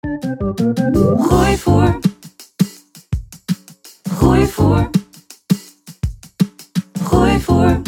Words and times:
Gooi 0.00 1.56
voor. 1.56 1.98
Gooi 4.10 4.46
voor. 4.46 4.90
Gooi 7.02 7.40
voor. 7.40 7.80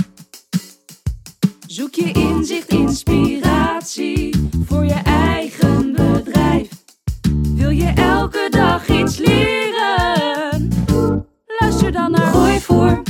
Zoek 1.66 1.94
je 1.94 2.12
inzicht, 2.12 2.68
inspiratie 2.68 4.48
voor 4.66 4.84
je 4.84 5.00
eigen 5.05 5.92
bedrijf. 5.92 6.68
Wil 7.55 7.70
je 7.70 7.92
elke 7.94 8.48
dag 8.50 8.88
iets 8.88 9.16
leren? 9.16 10.68
Luister 11.60 11.92
dan 11.92 12.10
naar 12.10 12.33
Gooi 12.33 12.60
voor. 12.60 13.02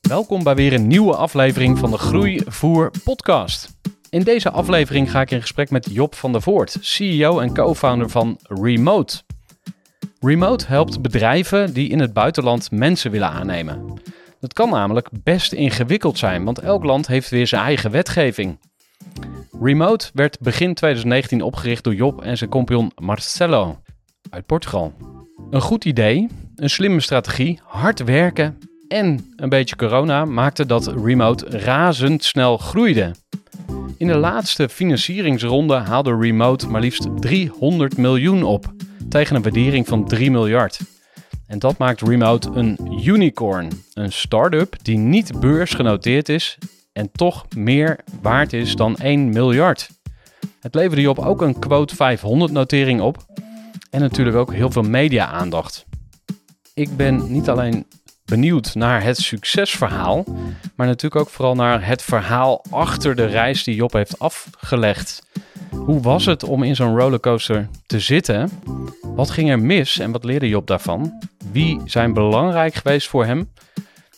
Welkom 0.00 0.42
bij 0.42 0.54
weer 0.54 0.72
een 0.72 0.86
nieuwe 0.86 1.16
aflevering 1.16 1.78
van 1.78 1.90
de 1.90 1.98
Groeivoer 1.98 2.90
podcast. 3.04 3.72
In 4.14 4.22
deze 4.22 4.50
aflevering 4.50 5.10
ga 5.10 5.20
ik 5.20 5.30
in 5.30 5.40
gesprek 5.40 5.70
met 5.70 5.88
Job 5.90 6.14
van 6.14 6.32
der 6.32 6.42
Voort, 6.42 6.76
CEO 6.80 7.38
en 7.38 7.54
co-founder 7.54 8.10
van 8.10 8.38
Remote. 8.42 9.22
Remote 10.20 10.64
helpt 10.68 11.02
bedrijven 11.02 11.72
die 11.72 11.88
in 11.88 12.00
het 12.00 12.12
buitenland 12.12 12.70
mensen 12.70 13.10
willen 13.10 13.30
aannemen. 13.30 14.00
Dat 14.40 14.52
kan 14.52 14.70
namelijk 14.70 15.08
best 15.22 15.52
ingewikkeld 15.52 16.18
zijn, 16.18 16.44
want 16.44 16.58
elk 16.58 16.84
land 16.84 17.06
heeft 17.06 17.30
weer 17.30 17.46
zijn 17.46 17.62
eigen 17.62 17.90
wetgeving. 17.90 18.58
Remote 19.60 20.10
werd 20.12 20.40
begin 20.40 20.74
2019 20.74 21.42
opgericht 21.42 21.84
door 21.84 21.94
Job 21.94 22.22
en 22.22 22.36
zijn 22.36 22.50
compagnon 22.50 22.92
Marcelo 22.94 23.80
uit 24.30 24.46
Portugal. 24.46 24.92
Een 25.50 25.60
goed 25.60 25.84
idee, 25.84 26.28
een 26.56 26.70
slimme 26.70 27.00
strategie, 27.00 27.60
hard 27.64 28.04
werken 28.04 28.58
en 28.88 29.32
een 29.36 29.48
beetje 29.48 29.76
corona 29.76 30.24
maakte 30.24 30.66
dat 30.66 30.86
Remote 30.86 31.58
razendsnel 31.58 32.58
groeide. 32.58 33.14
In 33.96 34.06
de 34.06 34.16
laatste 34.16 34.68
financieringsronde 34.68 35.74
haalde 35.74 36.16
Remote 36.16 36.68
maar 36.68 36.80
liefst 36.80 37.06
300 37.16 37.96
miljoen 37.96 38.42
op, 38.42 38.72
tegen 39.08 39.36
een 39.36 39.42
waardering 39.42 39.88
van 39.88 40.06
3 40.08 40.30
miljard. 40.30 40.80
En 41.46 41.58
dat 41.58 41.78
maakt 41.78 42.00
Remote 42.00 42.50
een 42.54 42.78
unicorn, 43.06 43.68
een 43.92 44.12
start-up 44.12 44.76
die 44.82 44.98
niet 44.98 45.40
beursgenoteerd 45.40 46.28
is 46.28 46.58
en 46.92 47.10
toch 47.12 47.46
meer 47.56 47.98
waard 48.22 48.52
is 48.52 48.76
dan 48.76 48.96
1 48.96 49.28
miljard. 49.28 49.90
Het 50.60 50.74
leverde 50.74 51.02
Job 51.02 51.18
ook 51.18 51.42
een 51.42 51.58
quote 51.58 51.96
500 51.96 52.52
notering 52.52 53.00
op 53.00 53.26
en 53.90 54.00
natuurlijk 54.00 54.36
ook 54.36 54.52
heel 54.52 54.70
veel 54.70 54.82
media-aandacht. 54.82 55.84
Ik 56.74 56.96
ben 56.96 57.32
niet 57.32 57.48
alleen 57.48 57.86
benieuwd 58.24 58.74
naar 58.74 59.02
het 59.02 59.16
succesverhaal, 59.16 60.24
maar 60.74 60.86
natuurlijk 60.86 61.20
ook 61.20 61.30
vooral 61.30 61.54
naar 61.54 61.86
het 61.86 62.02
verhaal 62.02 62.64
achter 62.70 63.16
de 63.16 63.24
reis 63.24 63.64
die 63.64 63.74
Job 63.74 63.92
heeft 63.92 64.18
afgelegd. 64.18 65.26
Hoe 65.70 66.00
was 66.00 66.26
het 66.26 66.42
om 66.42 66.62
in 66.62 66.76
zo'n 66.76 66.98
rollercoaster 66.98 67.68
te 67.86 68.00
zitten? 68.00 68.50
Wat 69.02 69.30
ging 69.30 69.50
er 69.50 69.58
mis 69.58 69.98
en 69.98 70.12
wat 70.12 70.24
leerde 70.24 70.48
Job 70.48 70.66
daarvan? 70.66 71.22
Wie 71.52 71.80
zijn 71.84 72.12
belangrijk 72.12 72.74
geweest 72.74 73.08
voor 73.08 73.24
hem? 73.24 73.52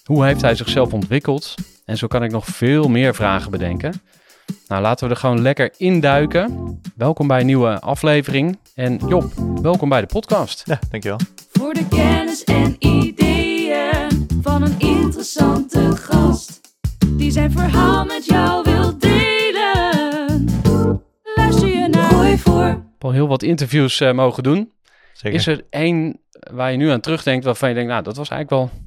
Hoe 0.04 0.24
heeft 0.24 0.40
hij 0.40 0.54
zichzelf 0.54 0.92
ontwikkeld? 0.92 1.54
En 1.84 1.96
zo 1.96 2.06
kan 2.06 2.22
ik 2.22 2.30
nog 2.30 2.46
veel 2.46 2.88
meer 2.88 3.14
vragen 3.14 3.50
bedenken. 3.50 4.02
Nou, 4.68 4.82
laten 4.82 5.08
we 5.08 5.14
er 5.14 5.20
gewoon 5.20 5.42
lekker 5.42 5.72
induiken. 5.76 6.80
Welkom 6.96 7.26
bij 7.26 7.40
een 7.40 7.46
nieuwe 7.46 7.80
aflevering. 7.80 8.58
En 8.74 9.00
Job, 9.08 9.32
welkom 9.62 9.88
bij 9.88 10.00
de 10.00 10.06
podcast. 10.06 10.62
Ja, 10.66 10.78
dankjewel. 10.90 11.18
Voor 11.52 11.74
de 11.74 11.88
kennis 11.88 12.44
en 12.44 12.76
ideeën 12.78 13.05
van 14.46 14.62
een 14.62 14.80
interessante 14.80 15.96
gast. 15.96 16.60
Die 17.10 17.30
zijn 17.30 17.50
verhaal 17.50 18.04
met 18.04 18.24
jou 18.24 18.62
wil 18.62 18.98
delen. 18.98 20.44
Luister 21.34 21.68
je 21.68 21.88
naar 21.88 22.10
Gooi 22.10 22.38
voor. 22.38 22.84
Al 22.98 23.12
heel 23.12 23.28
wat 23.28 23.42
interviews 23.42 24.00
eh, 24.00 24.12
mogen 24.12 24.42
doen. 24.42 24.72
Zeker. 25.12 25.38
Is 25.38 25.46
er 25.46 25.66
één 25.70 26.20
waar 26.52 26.70
je 26.70 26.76
nu 26.76 26.88
aan 26.88 27.00
terugdenkt 27.00 27.44
waarvan 27.44 27.68
je 27.68 27.74
denkt, 27.74 27.90
nou, 27.90 28.02
dat 28.02 28.16
was 28.16 28.28
eigenlijk 28.28 28.62
wel 28.62 28.80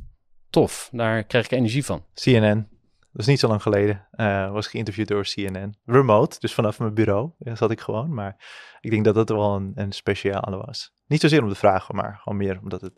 tof. 0.50 0.90
Daar 0.92 1.24
kreeg 1.24 1.46
ik 1.46 1.52
energie 1.52 1.86
van. 1.86 2.04
CNN. 2.14 2.68
Dat 3.12 3.22
is 3.22 3.26
niet 3.28 3.40
zo 3.40 3.48
lang 3.48 3.62
geleden. 3.62 4.08
eh, 4.12 4.52
was 4.52 4.68
geïnterviewd 4.68 5.08
door 5.08 5.24
CNN. 5.24 5.76
Remote, 5.86 6.40
dus 6.40 6.54
vanaf 6.54 6.80
mijn 6.80 6.94
bureau 6.94 7.32
ja, 7.38 7.56
zat 7.56 7.72
ik 7.72 7.80
gewoon. 7.80 8.14
Maar 8.14 8.36
ik 8.82 8.90
denk 8.92 9.06
dat 9.06 9.16
dat 9.16 9.30
wel 9.30 9.56
een, 9.56 9.72
een 9.76 9.92
speciale 9.92 10.58
was. 10.66 10.94
Niet 11.08 11.22
zozeer 11.22 11.44
om 11.44 11.50
de 11.50 11.56
vragen, 11.56 11.96
maar 11.96 12.20
gewoon 12.24 12.38
meer 12.38 12.60
omdat 12.62 12.82
het 12.82 12.94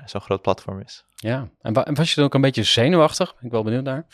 ja, 0.00 0.06
zo'n 0.06 0.20
groot 0.20 0.42
platform 0.42 0.80
is. 0.80 1.04
Ja, 1.14 1.48
en, 1.60 1.72
wa- 1.72 1.84
en 1.84 1.94
was 1.94 2.08
je 2.08 2.14
dan 2.14 2.24
ook 2.24 2.34
een 2.34 2.40
beetje 2.40 2.62
zenuwachtig? 2.62 3.34
Ben 3.34 3.44
ik 3.44 3.50
wel 3.50 3.62
benieuwd 3.62 3.84
naar. 3.84 4.06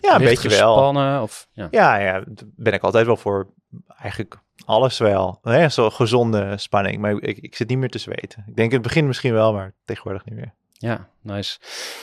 Ja, 0.00 0.14
een 0.14 0.20
Licht 0.20 0.42
beetje 0.42 0.58
wel. 0.58 0.72
gespannen, 0.74 1.22
Of, 1.22 1.48
ja. 1.52 1.68
Ja, 1.70 1.96
ja, 1.96 2.12
daar 2.12 2.48
ben 2.56 2.72
ik 2.72 2.82
altijd 2.82 3.06
wel 3.06 3.16
voor. 3.16 3.52
Eigenlijk 3.88 4.36
alles 4.64 4.98
wel. 4.98 5.38
Nee, 5.42 5.68
Zo'n 5.68 5.92
gezonde 5.92 6.56
spanning. 6.58 6.98
Maar 6.98 7.12
ik, 7.20 7.38
ik 7.38 7.56
zit 7.56 7.68
niet 7.68 7.78
meer 7.78 7.88
te 7.88 7.98
zweten. 7.98 8.44
Ik 8.46 8.56
denk 8.56 8.68
in 8.68 8.74
het 8.78 8.82
begin 8.82 9.06
misschien 9.06 9.32
wel, 9.32 9.52
maar 9.52 9.74
tegenwoordig 9.84 10.24
niet 10.24 10.34
meer. 10.34 10.54
Ja, 10.72 11.08
nice. 11.22 11.58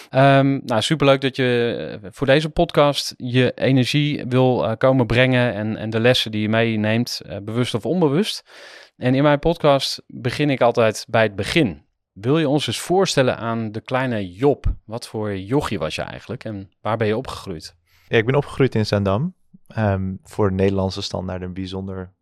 Ehm, 0.10 0.60
nou, 0.66 0.82
superleuk 0.82 1.22
dat 1.22 1.36
je 1.36 2.00
eh, 2.04 2.10
voor 2.12 2.28
deze 2.28 2.50
podcast 2.50 3.14
je 3.18 3.52
energie 3.56 4.26
wil 4.28 4.66
eh, 4.66 4.78
komen 4.78 5.06
brengen 5.06 5.54
en, 5.54 5.78
en 5.78 5.90
de 5.90 6.00
lessen 6.00 6.32
die 6.32 6.42
je 6.42 6.50
meeneemt, 6.50 7.22
eh, 7.26 7.38
bewust 7.42 7.74
of 7.74 7.86
onbewust. 7.86 8.50
En 8.98 9.16
in 9.16 9.24
mijn 9.24 9.40
podcast 9.40 10.02
begin 10.08 10.50
ik 10.50 10.62
altijd 10.62 11.06
bij 11.10 11.24
het 11.24 11.36
begin. 11.36 11.86
Wil 12.12 12.38
je 12.38 12.50
ons 12.50 12.68
eens 12.68 12.80
voorstellen 12.80 13.38
aan 13.38 13.72
de 13.72 13.82
kleine 13.82 14.32
Job? 14.32 14.66
Wat 14.86 15.08
voor 15.08 15.38
jochie 15.38 15.80
was 15.80 15.96
je 15.96 16.02
eigenlijk 16.02 16.44
en 16.44 16.72
waar 16.82 16.98
ben 16.98 17.08
je 17.08 17.18
opgegroeid? 17.18 17.76
Ik 18.08 18.26
ben 18.26 18.36
opgegroeid 18.36 18.76
in 18.76 18.86
Zaandam. 18.86 19.36
Ehm, 19.68 20.16
voor 20.24 20.52
Nederlandse 20.52 21.02
standaard 21.02 21.42
een 21.42 21.54
bijzonder 21.54 22.14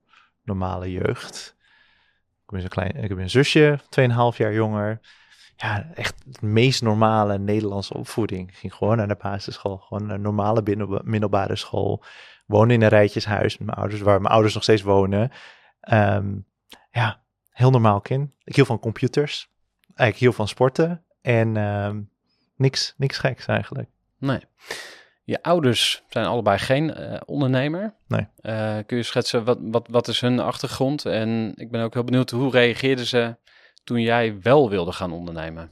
normale 0.43 0.91
jeugd. 0.91 1.55
Ik, 2.43 2.51
ben 2.51 2.61
zo 2.61 2.67
klein, 2.67 2.95
ik 2.95 3.09
heb 3.09 3.17
een 3.17 3.29
zusje, 3.29 3.79
2,5 3.89 4.37
jaar 4.37 4.53
jonger. 4.53 4.99
Ja, 5.55 5.91
echt 5.93 6.23
het 6.25 6.41
meest 6.41 6.81
normale 6.81 7.37
Nederlandse 7.37 7.93
opvoeding. 7.93 8.49
Ik 8.49 8.55
ging 8.55 8.73
gewoon 8.73 8.97
naar 8.97 9.07
de 9.07 9.17
basisschool, 9.21 9.77
gewoon 9.77 10.09
een 10.09 10.21
normale 10.21 10.63
middelbare 11.03 11.55
school. 11.55 12.03
Woonde 12.45 12.73
in 12.73 12.81
een 12.81 12.89
rijtjeshuis 12.89 13.57
met 13.57 13.67
mijn 13.67 13.79
ouders, 13.79 14.01
waar 14.01 14.21
mijn 14.21 14.33
ouders 14.33 14.53
nog 14.53 14.63
steeds 14.63 14.81
wonen. 14.81 15.31
Ehm, 15.79 16.37
ja, 16.91 17.23
heel 17.49 17.71
normaal 17.71 18.01
kind. 18.01 18.31
Ik 18.43 18.55
hield 18.55 18.67
van 18.67 18.79
computers. 18.79 19.49
Ik 20.07 20.15
hield 20.15 20.35
van 20.35 20.47
sporten. 20.47 21.03
En 21.21 21.57
ehm, 21.57 22.01
niks, 22.55 22.93
niks 22.97 23.17
geks 23.17 23.45
eigenlijk. 23.45 23.89
Nee. 24.17 24.39
Je 25.23 25.43
ouders 25.43 26.03
zijn 26.09 26.25
allebei 26.25 26.57
geen 26.57 26.93
eh, 26.93 27.21
ondernemer. 27.25 27.93
Nee. 28.07 28.27
Eh, 28.41 28.77
kun 28.85 28.97
je 28.97 29.03
schetsen, 29.03 29.43
wat, 29.43 29.57
wat, 29.61 29.87
wat 29.89 30.07
is 30.07 30.21
hun 30.21 30.39
achtergrond? 30.39 31.05
En 31.05 31.53
ik 31.55 31.71
ben 31.71 31.83
ook 31.83 31.93
heel 31.93 32.03
benieuwd, 32.03 32.29
hoe 32.29 32.51
reageerden 32.51 33.05
ze 33.05 33.35
toen 33.83 34.01
jij 34.01 34.41
wel 34.41 34.69
wilde 34.69 34.91
gaan 34.91 35.11
ondernemen? 35.11 35.71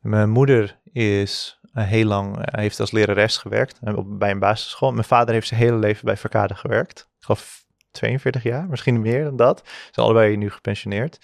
Mijn 0.00 0.30
moeder 0.30 0.78
is 0.92 1.58
eh, 1.72 1.84
heel 1.84 2.06
lang, 2.06 2.56
heeft 2.56 2.80
als 2.80 2.90
lerares 2.90 3.36
gewerkt 3.36 3.78
bij 4.06 4.30
een 4.30 4.38
basisschool. 4.38 4.92
Mijn 4.92 5.04
vader 5.04 5.34
heeft 5.34 5.48
zijn 5.48 5.60
hele 5.60 5.76
leven 5.76 6.04
bij 6.04 6.16
Verkade 6.16 6.54
gewerkt. 6.54 7.08
Ik 7.18 7.24
geloof 7.24 7.64
42 7.90 8.42
jaar, 8.42 8.66
misschien 8.68 9.00
meer 9.00 9.24
dan 9.24 9.36
dat. 9.36 9.62
Ze 9.64 9.88
zijn 9.90 10.06
allebei 10.06 10.36
nu 10.36 10.50
gepensioneerd. 10.50 11.18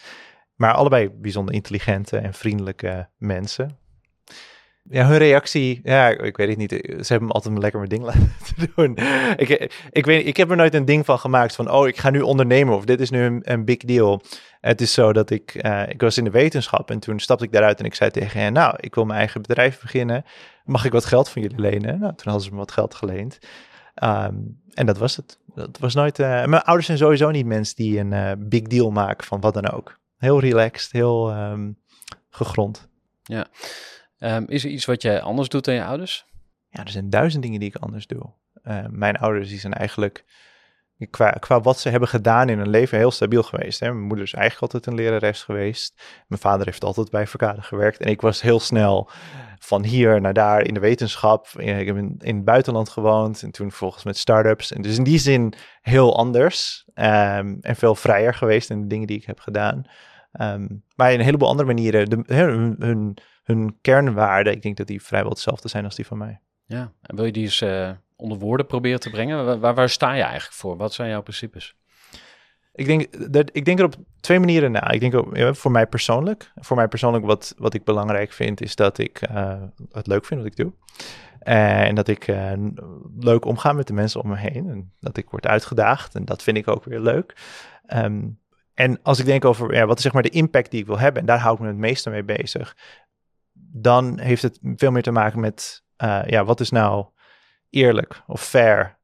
Maar 0.58 0.72
allebei 0.72 1.10
bijzonder 1.10 1.54
intelligente 1.54 2.16
en 2.16 2.34
vriendelijke 2.34 3.08
mensen. 3.16 3.78
ja, 4.82 5.06
hun 5.06 5.18
reactie, 5.18 5.80
ja, 5.82 6.08
ik 6.08 6.36
weet 6.36 6.48
het 6.48 6.58
niet. 6.58 6.70
Ze 6.70 7.06
hebben 7.06 7.28
me 7.28 7.34
altijd 7.34 7.58
lekker 7.58 7.78
mijn 7.78 7.90
ding 7.90 8.04
laten 8.10 8.72
doen. 8.74 8.98
Ik, 9.36 9.72
ik, 9.90 10.06
weet, 10.06 10.26
ik 10.26 10.36
heb 10.36 10.50
er 10.50 10.56
nooit 10.56 10.74
een 10.74 10.84
ding 10.84 11.04
van 11.04 11.18
gemaakt 11.18 11.54
van, 11.54 11.70
oh, 11.70 11.88
ik 11.88 11.98
ga 11.98 12.10
nu 12.10 12.20
ondernemen 12.20 12.74
of 12.74 12.84
dit 12.84 13.00
is 13.00 13.10
nu 13.10 13.22
een, 13.22 13.40
een 13.42 13.64
big 13.64 13.76
deal. 13.76 14.22
Het 14.60 14.80
is 14.80 14.92
zo 14.92 15.12
dat 15.12 15.30
ik, 15.30 15.64
uh, 15.64 15.88
ik 15.88 16.00
was 16.00 16.18
in 16.18 16.24
de 16.24 16.30
wetenschap 16.30 16.90
en 16.90 16.98
toen 16.98 17.20
stapte 17.20 17.44
ik 17.44 17.52
daaruit 17.52 17.78
en 17.78 17.84
ik 17.84 17.94
zei 17.94 18.10
tegen 18.10 18.40
hen, 18.40 18.52
nou, 18.52 18.74
ik 18.80 18.94
wil 18.94 19.04
mijn 19.04 19.18
eigen 19.18 19.42
bedrijf 19.42 19.80
beginnen. 19.80 20.24
Mag 20.64 20.84
ik 20.84 20.92
wat 20.92 21.04
geld 21.04 21.28
van 21.28 21.42
jullie 21.42 21.60
lenen? 21.60 21.98
Nou, 21.98 22.14
toen 22.14 22.32
hadden 22.32 22.42
ze 22.42 22.50
me 22.50 22.56
wat 22.56 22.72
geld 22.72 22.94
geleend. 22.94 23.38
Um, 24.02 24.60
en 24.74 24.86
dat 24.86 24.98
was 24.98 25.16
het. 25.16 25.38
Dat 25.54 25.78
was 25.78 25.94
nooit. 25.94 26.18
Uh, 26.18 26.26
mijn 26.26 26.62
ouders 26.62 26.86
zijn 26.86 26.98
sowieso 26.98 27.30
niet 27.30 27.46
mensen 27.46 27.76
die 27.76 27.98
een 27.98 28.12
uh, 28.12 28.32
big 28.38 28.62
deal 28.62 28.90
maken 28.90 29.26
van 29.26 29.40
wat 29.40 29.54
dan 29.54 29.70
ook. 29.70 29.98
Heel 30.18 30.40
relaxed, 30.40 30.92
heel 30.92 31.36
um, 31.36 31.78
gegrond. 32.30 32.88
Ja. 33.22 33.46
Um, 34.18 34.44
is 34.48 34.64
er 34.64 34.70
iets 34.70 34.84
wat 34.84 35.02
jij 35.02 35.20
anders 35.20 35.48
doet 35.48 35.64
dan 35.64 35.74
je 35.74 35.84
ouders? 35.84 36.26
Ja, 36.68 36.84
er 36.84 36.90
zijn 36.90 37.10
duizend 37.10 37.42
dingen 37.42 37.60
die 37.60 37.68
ik 37.68 37.76
anders 37.76 38.06
doe. 38.06 38.32
Uh, 38.64 38.86
mijn 38.86 39.16
ouders 39.16 39.48
die 39.48 39.58
zijn 39.58 39.72
eigenlijk 39.72 40.24
qua, 41.10 41.30
qua 41.30 41.60
wat 41.60 41.78
ze 41.78 41.88
hebben 41.88 42.08
gedaan 42.08 42.48
in 42.48 42.58
hun 42.58 42.68
leven 42.68 42.98
heel 42.98 43.10
stabiel 43.10 43.42
geweest. 43.42 43.80
Hè. 43.80 43.86
Mijn 43.86 44.06
moeder 44.06 44.24
is 44.24 44.34
eigenlijk 44.34 44.72
altijd 44.72 44.86
een 44.86 45.04
lerares 45.04 45.42
geweest. 45.42 46.02
Mijn 46.26 46.40
vader 46.40 46.66
heeft 46.66 46.84
altijd 46.84 47.10
bij 47.10 47.26
Verkade 47.26 47.62
gewerkt. 47.62 47.98
En 47.98 48.08
ik 48.08 48.20
was 48.20 48.40
heel 48.42 48.60
snel 48.60 49.10
van 49.58 49.84
hier 49.84 50.20
naar 50.20 50.32
daar 50.32 50.62
in 50.62 50.74
de 50.74 50.80
wetenschap. 50.80 51.46
Ik 51.56 51.86
heb 51.86 51.96
in, 51.96 52.14
het 52.18 52.44
buitenland 52.44 52.88
gewoond 52.88 53.42
en 53.42 53.50
toen 53.50 53.68
vervolgens 53.68 54.04
met 54.04 54.16
start-ups. 54.16 54.72
En 54.72 54.82
dus 54.82 54.98
in 54.98 55.04
die 55.04 55.18
zin 55.18 55.54
heel 55.80 56.16
anders 56.16 56.84
um, 56.94 57.58
en 57.60 57.76
veel 57.76 57.94
vrijer 57.94 58.34
geweest 58.34 58.70
in 58.70 58.80
de 58.80 58.86
dingen 58.86 59.06
die 59.06 59.16
ik 59.16 59.24
heb 59.24 59.40
gedaan. 59.40 59.82
Um, 60.40 60.84
maar 60.96 61.12
in 61.12 61.18
een 61.18 61.24
heleboel 61.24 61.48
andere 61.48 61.68
manieren, 61.68 62.10
de, 62.10 62.22
hun, 62.26 63.16
hun, 63.42 63.78
kernwaarden, 63.80 64.52
ik 64.52 64.62
denk 64.62 64.76
dat 64.76 64.86
die 64.86 65.02
vrijwel 65.02 65.30
hetzelfde 65.30 65.68
zijn 65.68 65.84
als 65.84 65.94
die 65.94 66.06
van 66.06 66.18
mij. 66.18 66.40
Ja, 66.64 66.92
en 67.02 67.16
wil 67.16 67.24
je 67.24 67.32
die 67.32 67.44
eens 67.44 67.62
uh, 67.62 67.90
onder 68.18 68.38
woorden 68.38 68.66
proberen 68.66 69.00
te 69.00 69.10
brengen? 69.10 69.60
Waar, 69.60 69.74
waar 69.74 69.88
sta 69.88 70.12
je 70.12 70.22
eigenlijk 70.22 70.52
voor? 70.52 70.76
Wat 70.76 70.94
zijn 70.94 71.10
jouw 71.10 71.22
principes? 71.22 71.76
Ik 72.72 72.86
denk, 72.86 73.32
dat, 73.32 73.50
ik 73.52 73.64
denk 73.64 73.78
er 73.78 73.84
op 73.84 73.94
twee 74.20 74.38
manieren 74.38 74.72
na. 74.72 74.90
Ik 74.90 75.00
denk 75.00 75.36
ja, 75.36 75.54
voor 75.54 75.70
mij 75.70 75.86
persoonlijk. 75.86 76.52
Voor 76.54 76.76
mij 76.76 76.88
persoonlijk, 76.88 77.24
wat, 77.24 77.54
wat 77.56 77.74
ik 77.74 77.84
belangrijk 77.84 78.32
vind, 78.32 78.60
is 78.60 78.76
dat 78.76 78.98
ik 78.98 79.28
uh, 79.30 79.62
het 79.90 80.06
leuk 80.06 80.24
vind 80.24 80.40
wat 80.40 80.50
ik 80.50 80.56
doe. 80.56 80.72
Uh, 81.42 81.86
en 81.86 81.94
dat 81.94 82.08
ik 82.08 82.28
uh, 82.28 82.52
leuk 83.18 83.44
omga 83.44 83.72
met 83.72 83.86
de 83.86 83.92
mensen 83.92 84.22
om 84.22 84.28
me 84.28 84.36
heen. 84.36 84.68
En 84.68 84.92
dat 85.00 85.16
ik 85.16 85.30
word 85.30 85.46
uitgedaagd. 85.46 86.14
En 86.14 86.24
dat 86.24 86.42
vind 86.42 86.56
ik 86.56 86.68
ook 86.68 86.84
weer 86.84 87.00
leuk. 87.00 87.36
Um, 87.94 88.40
en 88.74 89.02
als 89.02 89.18
ik 89.18 89.26
denk 89.26 89.44
over 89.44 89.74
ja, 89.74 89.86
wat 89.86 89.96
is 89.96 90.02
zeg 90.02 90.12
maar 90.12 90.22
de 90.22 90.28
impact 90.28 90.70
die 90.70 90.80
ik 90.80 90.86
wil 90.86 90.98
hebben, 90.98 91.20
en 91.20 91.26
daar 91.26 91.40
hou 91.40 91.54
ik 91.54 91.60
me 91.60 91.66
het 91.66 91.76
meeste 91.76 92.10
mee 92.10 92.24
bezig, 92.24 92.76
dan 93.52 94.18
heeft 94.18 94.42
het 94.42 94.58
veel 94.62 94.90
meer 94.90 95.02
te 95.02 95.10
maken 95.10 95.40
met 95.40 95.84
ja, 96.26 96.44
wat 96.44 96.60
is 96.60 96.70
nou 96.70 97.06
eerlijk 97.70 98.22
of 98.26 98.42
fair 98.42 98.96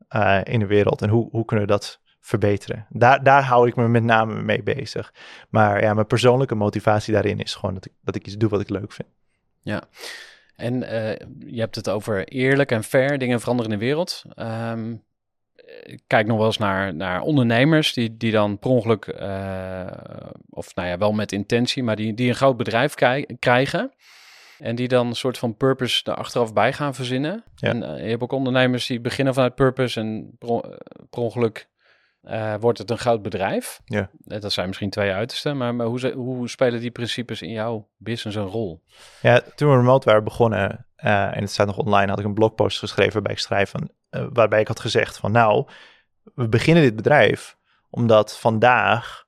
in 0.42 0.58
de 0.58 0.66
wereld 0.66 1.02
en 1.02 1.08
hoe, 1.08 1.28
hoe 1.30 1.44
kunnen 1.44 1.66
we 1.66 1.72
dat 1.72 2.00
verbeteren. 2.20 2.86
Daar, 2.88 3.22
daar 3.22 3.42
hou 3.42 3.68
ik 3.68 3.76
me 3.76 3.88
met 3.88 4.02
name 4.02 4.42
mee 4.42 4.62
bezig. 4.62 5.12
Maar 5.48 5.82
ja, 5.82 5.94
mijn 5.94 6.06
persoonlijke 6.06 6.54
motivatie 6.54 7.12
daarin 7.12 7.40
is 7.40 7.54
gewoon 7.54 7.74
dat 7.74 7.84
ik, 7.84 7.92
dat 8.02 8.14
ik 8.14 8.26
iets 8.26 8.36
doe 8.36 8.48
wat 8.48 8.60
ik 8.60 8.68
leuk 8.68 8.92
vind. 8.92 9.08
Ja, 9.60 9.82
en 10.56 10.74
uh, 10.74 11.16
je 11.52 11.60
hebt 11.60 11.74
het 11.74 11.88
over 11.88 12.28
eerlijk 12.28 12.70
en 12.70 12.84
fair, 12.84 13.18
dingen 13.18 13.40
veranderen 13.40 13.72
in 13.72 13.78
de 13.78 13.84
wereld. 13.84 14.22
Um, 14.36 15.02
ik 15.82 16.02
kijk 16.06 16.26
nog 16.26 16.36
wel 16.36 16.46
eens 16.46 16.58
naar, 16.58 16.94
naar 16.94 17.20
ondernemers 17.20 17.92
die, 17.92 18.16
die 18.16 18.32
dan 18.32 18.58
per 18.58 18.70
ongeluk, 18.70 19.06
uh, 19.20 19.86
of 20.50 20.74
nou 20.74 20.88
ja, 20.88 20.98
wel 20.98 21.12
met 21.12 21.32
intentie, 21.32 21.82
maar 21.82 21.96
die, 21.96 22.14
die 22.14 22.28
een 22.28 22.34
groot 22.34 22.56
bedrijf 22.56 22.94
krijgen. 23.38 23.92
En 24.58 24.74
die 24.74 24.88
dan 24.88 25.06
een 25.06 25.16
soort 25.16 25.38
van 25.38 25.56
purpose 25.56 26.04
er 26.04 26.14
achteraf 26.14 26.52
bij 26.52 26.72
gaan 26.72 26.94
verzinnen. 26.94 27.44
Ja. 27.54 27.68
En 27.68 27.82
uh, 27.82 28.02
je 28.02 28.10
hebt 28.10 28.22
ook 28.22 28.32
ondernemers 28.32 28.86
die 28.86 29.00
beginnen 29.00 29.34
vanuit 29.34 29.54
purpose 29.54 30.00
en 30.00 30.36
per, 30.38 30.60
per 31.10 31.20
ongeluk 31.20 31.68
uh, 32.24 32.54
wordt 32.60 32.78
het 32.78 32.90
een 32.90 32.98
groot 32.98 33.22
bedrijf. 33.22 33.80
Ja. 33.84 34.10
Dat 34.18 34.52
zijn 34.52 34.66
misschien 34.66 34.90
twee 34.90 35.12
uitersten, 35.12 35.56
maar, 35.56 35.74
maar 35.74 35.86
hoe, 35.86 36.12
hoe, 36.12 36.48
spelen 36.48 36.80
die 36.80 36.90
principes 36.90 37.42
in 37.42 37.50
jouw 37.50 37.88
business 37.96 38.36
een 38.36 38.46
rol? 38.46 38.82
Ja, 39.20 39.40
toen 39.54 39.70
we 39.70 39.76
remote 39.76 40.08
waren 40.08 40.24
begonnen, 40.24 40.86
uh, 41.04 41.36
en 41.36 41.40
het 41.40 41.50
staat 41.50 41.66
nog 41.66 41.78
online, 41.78 42.10
had 42.10 42.18
ik 42.18 42.24
een 42.24 42.34
blogpost 42.34 42.78
geschreven 42.78 43.12
waarbij 43.12 43.32
ik 43.32 43.38
schrijf 43.38 43.70
van, 43.70 43.90
uh, 44.10 44.26
waarbij 44.32 44.60
ik 44.60 44.68
had 44.68 44.80
gezegd 44.80 45.16
van 45.16 45.32
nou, 45.32 45.66
we 46.34 46.48
beginnen 46.48 46.82
dit 46.82 46.96
bedrijf 46.96 47.56
omdat 47.90 48.38
vandaag, 48.38 49.26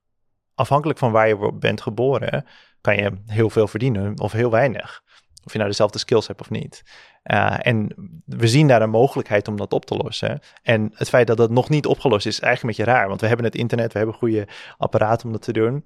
afhankelijk 0.55 0.99
van 0.99 1.13
waar 1.13 1.29
je 1.29 1.53
bent 1.53 1.81
geboren, 1.81 2.47
kan 2.87 2.97
je 2.97 3.13
heel 3.27 3.51
veel 3.51 3.69
verdienen 3.69 4.21
of 4.21 4.33
heel 4.33 4.51
weinig. 4.51 5.03
Of 5.45 5.53
je 5.53 5.59
nou 5.59 5.71
dezelfde 5.71 5.99
skills 5.99 6.27
hebt 6.27 6.41
of 6.41 6.51
niet. 6.51 6.83
Uh, 7.25 7.57
en 7.59 7.95
we 8.25 8.49
zien 8.49 8.69
daar 8.69 8.83
een 8.83 8.91
mogelijkheid 8.91 9.49
om 9.49 9.57
dat 9.57 9.73
op 9.73 9.85
te 9.85 9.97
lossen. 9.97 10.41
En 10.63 10.93
het 10.95 11.09
feit 11.09 11.27
dat 11.27 11.37
dat 11.37 11.51
nog 11.51 11.69
niet 11.69 11.87
opgelost 11.87 12.27
is, 12.27 12.35
is 12.35 12.41
eigenlijk 12.41 12.79
een 12.79 12.85
beetje 12.85 12.99
raar. 12.99 13.09
Want 13.09 13.21
we 13.21 13.27
hebben 13.27 13.47
het 13.47 13.55
internet, 13.55 13.93
we 13.93 13.99
hebben 13.99 14.17
goede 14.17 14.49
apparaten 14.79 15.27
om 15.27 15.33
dat 15.33 15.43
te 15.43 15.53
doen. 15.53 15.85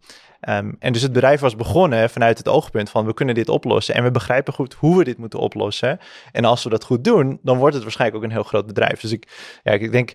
Um, 0.48 0.76
en 0.78 0.92
dus 0.92 1.02
het 1.02 1.12
bedrijf 1.12 1.40
was 1.40 1.56
begonnen 1.56 2.10
vanuit 2.10 2.38
het 2.38 2.48
oogpunt 2.48 2.90
van 2.90 3.06
we 3.06 3.14
kunnen 3.14 3.34
dit 3.34 3.48
oplossen. 3.48 3.94
En 3.94 4.02
we 4.02 4.10
begrijpen 4.10 4.52
goed 4.52 4.74
hoe 4.74 4.98
we 4.98 5.04
dit 5.04 5.18
moeten 5.18 5.38
oplossen. 5.38 5.98
En 6.32 6.44
als 6.44 6.64
we 6.64 6.70
dat 6.70 6.84
goed 6.84 7.04
doen, 7.04 7.38
dan 7.42 7.58
wordt 7.58 7.74
het 7.74 7.82
waarschijnlijk 7.82 8.22
ook 8.22 8.28
een 8.28 8.36
heel 8.36 8.48
groot 8.48 8.66
bedrijf. 8.66 9.00
Dus 9.00 9.12
ik, 9.12 9.60
ja, 9.62 9.72
ik 9.72 9.92
denk, 9.92 10.12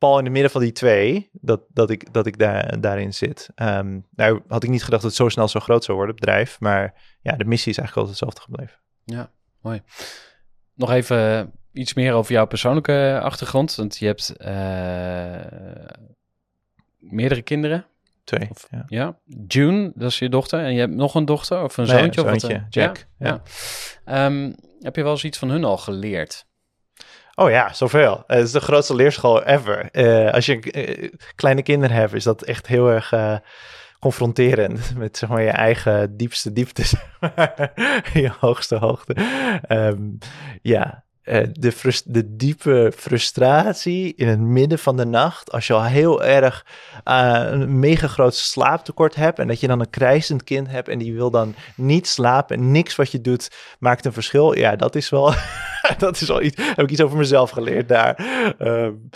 Paul 0.00 0.18
in 0.18 0.24
de 0.24 0.30
midden 0.30 0.50
van 0.50 0.60
die 0.60 0.72
twee, 0.72 1.30
dat, 1.32 1.60
dat 1.68 1.90
ik, 1.90 2.12
dat 2.12 2.26
ik 2.26 2.38
daar, 2.38 2.80
daarin 2.80 3.14
zit. 3.14 3.48
Um, 3.56 4.06
nou 4.14 4.42
had 4.48 4.62
ik 4.62 4.70
niet 4.70 4.84
gedacht 4.84 5.02
dat 5.02 5.10
het 5.10 5.20
zo 5.20 5.28
snel 5.28 5.48
zo 5.48 5.60
groot 5.60 5.84
zou 5.84 5.96
worden, 5.96 6.16
het 6.16 6.24
bedrijf. 6.24 6.60
Maar 6.60 6.94
ja, 7.20 7.32
de 7.36 7.44
missie 7.44 7.70
is 7.70 7.78
eigenlijk 7.78 8.08
altijd 8.08 8.08
hetzelfde 8.08 8.40
gebleven. 8.40 8.78
Ja, 9.04 9.30
mooi. 9.60 9.82
Nog 10.74 10.90
even 10.90 11.52
iets 11.72 11.94
meer 11.94 12.12
over 12.12 12.32
jouw 12.32 12.46
persoonlijke 12.46 13.20
achtergrond. 13.22 13.74
Want 13.74 13.96
je 13.98 14.06
hebt 14.06 14.34
uh, 14.38 14.46
meerdere 16.98 17.42
kinderen. 17.42 17.86
Twee, 18.24 18.48
of, 18.50 18.66
ja. 18.70 18.84
ja. 18.86 19.18
June, 19.46 19.92
dat 19.94 20.10
is 20.10 20.18
je 20.18 20.28
dochter. 20.28 20.64
En 20.64 20.72
je 20.72 20.78
hebt 20.78 20.94
nog 20.94 21.14
een 21.14 21.24
dochter 21.24 21.62
of 21.62 21.76
een 21.76 21.86
nee, 21.86 21.98
zoontje? 21.98 22.20
Een 22.20 22.40
zoontje, 22.40 22.56
of 22.56 22.62
wat, 22.62 22.74
Jack. 22.74 23.06
Ja. 23.18 23.42
ja. 24.04 24.26
Um, 24.26 24.54
heb 24.80 24.96
je 24.96 25.02
wel 25.02 25.12
eens 25.12 25.24
iets 25.24 25.38
van 25.38 25.50
hun 25.50 25.64
al 25.64 25.78
geleerd? 25.78 26.48
Oh 27.34 27.50
ja, 27.50 27.72
zoveel. 27.72 28.24
Het 28.26 28.44
is 28.44 28.52
de 28.52 28.60
grootste 28.60 28.94
leerschool 28.94 29.42
ever. 29.44 29.88
Uh, 29.92 30.32
als 30.32 30.46
je 30.46 30.72
uh, 30.72 31.12
kleine 31.34 31.62
kinderen 31.62 31.96
hebt, 31.96 32.12
is 32.12 32.24
dat 32.24 32.42
echt 32.42 32.66
heel 32.66 32.90
erg 32.90 33.12
confronterend 34.00 34.92
met 34.96 35.16
zeg 35.16 35.28
je 35.28 35.50
eigen 35.50 36.16
diepste 36.16 36.52
diepte, 36.52 36.82
je 38.22 38.30
hoogste 38.40 38.76
hoogte. 38.76 39.16
Um, 39.68 40.18
ja, 40.62 41.04
uh, 41.30 41.46
de, 41.52 42.00
de 42.04 42.36
diepe 42.36 42.92
frustratie 42.96 44.14
in 44.14 44.28
het 44.28 44.40
midden 44.40 44.78
van 44.78 44.96
de 44.96 45.04
nacht, 45.04 45.52
als 45.52 45.66
je 45.66 45.72
al 45.72 45.84
heel 45.84 46.24
erg 46.24 46.66
uh, 47.08 47.42
een 47.44 47.78
mega 47.78 48.06
groot 48.06 48.34
slaaptekort 48.34 49.14
hebt 49.14 49.38
en 49.38 49.46
dat 49.46 49.60
je 49.60 49.66
dan 49.66 49.80
een 49.80 49.90
krijzend 49.90 50.44
kind 50.44 50.68
hebt 50.68 50.88
en 50.88 50.98
die 50.98 51.14
wil 51.14 51.30
dan 51.30 51.54
niet 51.76 52.06
slapen 52.06 52.56
en 52.56 52.70
niks 52.70 52.96
wat 52.96 53.10
je 53.10 53.20
doet 53.20 53.50
maakt 53.78 54.04
een 54.04 54.12
verschil. 54.12 54.56
Ja, 54.56 54.76
dat 54.76 54.94
is 54.94 55.08
wel, 55.08 55.34
dat 55.98 56.20
is 56.20 56.28
wel 56.28 56.42
iets, 56.42 56.56
heb 56.56 56.78
ik 56.78 56.90
iets 56.90 57.02
over 57.02 57.18
mezelf 57.18 57.50
geleerd 57.50 57.88
daar. 57.88 58.18
Um, 58.58 59.10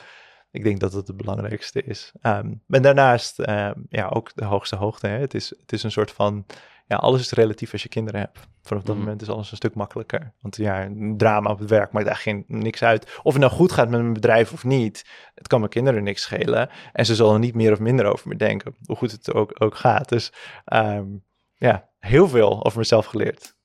ik 0.51 0.65
denk 0.65 0.81
dat 0.81 0.93
het 0.93 1.07
het 1.07 1.17
belangrijkste 1.17 1.83
is. 1.83 2.13
Um, 2.23 2.63
en 2.69 2.83
daarnaast, 2.83 3.39
um, 3.39 3.87
ja, 3.89 4.09
ook 4.09 4.31
de 4.35 4.45
hoogste 4.45 4.77
hoogte. 4.77 5.07
Hè. 5.07 5.19
Het, 5.19 5.35
is, 5.35 5.51
het 5.61 5.73
is 5.73 5.83
een 5.83 5.91
soort 5.91 6.11
van, 6.11 6.47
ja, 6.87 6.97
alles 6.97 7.21
is 7.21 7.31
relatief 7.31 7.73
als 7.73 7.83
je 7.83 7.89
kinderen 7.89 8.21
hebt. 8.21 8.39
Vanaf 8.63 8.83
dat 8.83 8.95
mm. 8.95 9.01
moment 9.01 9.23
is 9.23 9.29
alles 9.29 9.51
een 9.51 9.57
stuk 9.57 9.75
makkelijker. 9.75 10.33
Want 10.41 10.57
ja, 10.57 10.85
een 10.85 11.17
drama 11.17 11.51
op 11.51 11.59
het 11.59 11.71
werk 11.71 11.93
maakt 11.93 12.07
eigenlijk 12.07 12.47
geen, 12.49 12.59
niks 12.59 12.83
uit. 12.83 13.19
Of 13.23 13.33
het 13.33 13.43
nou 13.43 13.55
goed 13.55 13.73
gaat 13.73 13.89
met 13.89 14.01
mijn 14.01 14.13
bedrijf 14.13 14.53
of 14.53 14.65
niet. 14.65 15.05
Het 15.35 15.47
kan 15.47 15.59
mijn 15.59 15.71
kinderen 15.71 16.03
niks 16.03 16.23
schelen. 16.23 16.71
En 16.93 17.07
ze 17.07 17.15
zullen 17.15 17.41
niet 17.41 17.55
meer 17.55 17.73
of 17.73 17.79
minder 17.79 18.07
over 18.07 18.29
me 18.29 18.37
denken. 18.37 18.75
Hoe 18.87 18.97
goed 18.97 19.13
het 19.13 19.33
ook, 19.33 19.63
ook 19.63 19.77
gaat. 19.77 20.09
Dus 20.09 20.33
um, 20.73 21.25
ja, 21.55 21.89
heel 21.99 22.29
veel 22.29 22.65
over 22.65 22.79
mezelf 22.79 23.07
geleerd. 23.07 23.57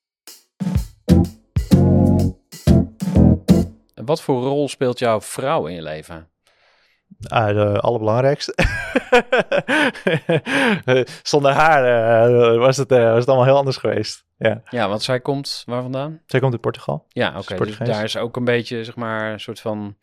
Wat 3.93 4.21
voor 4.21 4.41
rol 4.41 4.69
speelt 4.69 4.99
jouw 4.99 5.21
vrouw 5.21 5.67
in 5.67 5.75
je 5.75 5.81
leven? 5.81 6.29
Ah, 7.27 7.47
de 7.47 7.79
allerbelangrijkste. 7.79 8.53
Zonder 11.23 11.51
haar 11.51 11.83
uh, 12.53 12.59
was, 12.59 12.77
het, 12.77 12.91
uh, 12.91 13.09
was 13.09 13.19
het 13.19 13.27
allemaal 13.27 13.45
heel 13.45 13.57
anders 13.57 13.77
geweest. 13.77 14.25
Ja. 14.37 14.61
ja, 14.69 14.87
want 14.89 15.01
zij 15.01 15.19
komt 15.19 15.63
waar 15.65 15.81
vandaan? 15.81 16.21
Zij 16.25 16.39
komt 16.39 16.51
uit 16.51 16.61
Portugal. 16.61 17.05
Ja, 17.07 17.29
oké. 17.29 17.53
Okay. 17.53 17.57
Dus 17.57 17.77
daar 17.77 18.03
is 18.03 18.17
ook 18.17 18.35
een 18.35 18.43
beetje, 18.43 18.83
zeg 18.83 18.95
maar, 18.95 19.31
een 19.31 19.39
soort 19.39 19.59
van... 19.59 19.95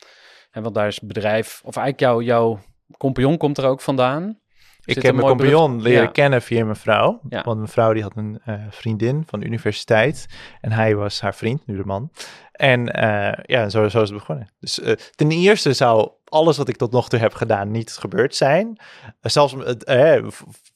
En 0.50 0.62
want 0.62 0.74
daar 0.74 0.86
is 0.86 1.00
bedrijf... 1.00 1.60
Of 1.64 1.76
eigenlijk 1.76 2.00
jouw, 2.00 2.20
jouw 2.20 2.58
compagnon 2.98 3.36
komt 3.36 3.58
er 3.58 3.66
ook 3.66 3.80
vandaan. 3.80 4.40
Ik 4.86 5.02
heb 5.02 5.14
mijn 5.14 5.26
compagnon 5.26 5.82
leren 5.82 6.02
ja. 6.02 6.10
kennen 6.10 6.42
via 6.42 6.64
mijn 6.64 6.76
vrouw. 6.76 7.20
Ja. 7.28 7.42
Want 7.42 7.56
mijn 7.56 7.70
vrouw 7.70 7.92
die 7.92 8.02
had 8.02 8.16
een 8.16 8.40
uh, 8.48 8.62
vriendin 8.70 9.24
van 9.26 9.40
de 9.40 9.46
universiteit. 9.46 10.26
En 10.60 10.72
hij 10.72 10.96
was 10.96 11.20
haar 11.20 11.34
vriend, 11.34 11.66
nu 11.66 11.76
de 11.76 11.84
man. 11.84 12.10
En 12.52 12.80
uh, 13.04 13.32
ja, 13.42 13.68
zo, 13.68 13.88
zo 13.88 14.02
is 14.02 14.08
het 14.08 14.18
begonnen. 14.18 14.48
Dus 14.60 14.78
uh, 14.78 14.92
ten 14.92 15.30
eerste 15.30 15.72
zou 15.72 16.10
alles 16.24 16.56
wat 16.56 16.68
ik 16.68 16.76
tot 16.76 16.92
nog 16.92 17.08
toe 17.08 17.18
heb 17.18 17.34
gedaan 17.34 17.70
niet 17.70 17.90
gebeurd 17.90 18.34
zijn. 18.34 18.80
zelfs 19.20 19.54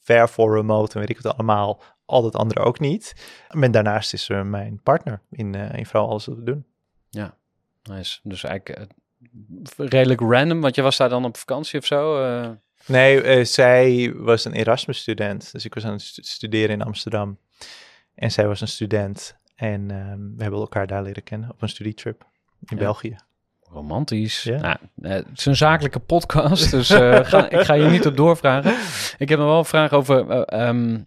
ver 0.01 0.29
voor 0.29 0.55
remote 0.55 0.93
en 0.93 0.99
weet 0.99 1.09
ik 1.09 1.17
het 1.17 1.33
allemaal 1.33 1.81
al 2.05 2.21
dat 2.21 2.35
andere 2.35 2.59
ook 2.59 2.79
niet. 2.79 3.13
En 3.47 3.71
daarnaast 3.71 4.13
is 4.13 4.25
ze 4.25 4.33
mijn 4.33 4.79
partner 4.83 5.21
in, 5.29 5.55
in 5.55 5.85
vooral 5.85 6.09
alles 6.09 6.25
wat 6.25 6.35
we 6.35 6.43
doen. 6.43 6.65
Ja, 7.09 7.35
nice. 7.83 8.19
Dus 8.23 8.43
eigenlijk 8.43 8.91
redelijk 9.77 10.21
random, 10.21 10.61
want 10.61 10.75
je 10.75 10.81
was 10.81 10.97
daar 10.97 11.09
dan 11.09 11.25
op 11.25 11.37
vakantie 11.37 11.79
of 11.79 11.85
zo? 11.85 12.17
Uh... 12.81 12.87
Nee, 12.87 13.45
zij 13.45 14.13
was 14.15 14.45
een 14.45 14.53
Erasmus-student. 14.53 15.51
Dus 15.51 15.65
ik 15.65 15.73
was 15.73 15.85
aan 15.85 15.93
het 15.93 16.17
studeren 16.21 16.69
in 16.69 16.81
Amsterdam. 16.81 17.37
En 18.15 18.31
zij 18.31 18.47
was 18.47 18.61
een 18.61 18.67
student. 18.67 19.35
En 19.55 19.91
ehm, 19.91 20.35
we 20.35 20.41
hebben 20.41 20.59
elkaar 20.59 20.87
daar 20.87 21.03
leren 21.03 21.23
kennen 21.23 21.49
op 21.49 21.61
een 21.61 21.69
studietrip 21.69 22.25
in 22.65 22.77
België. 22.77 23.15
Romantisch. 23.61 24.43
Ja. 24.43 24.57
Nou, 24.59 24.77
het 25.01 25.27
is 25.35 25.45
een 25.45 25.55
zakelijke 25.55 25.99
podcast, 25.99 26.71
dus 26.71 26.89
ga, 27.29 27.49
ik 27.49 27.59
ga 27.59 27.73
je 27.73 27.89
niet 27.89 28.05
op 28.05 28.17
doorvragen. 28.17 28.75
Ik 29.17 29.29
heb 29.29 29.39
nog 29.39 29.47
wel 29.47 29.57
een 29.57 29.65
vraag 29.65 29.91
over 29.91 30.43
ehm, 30.43 30.99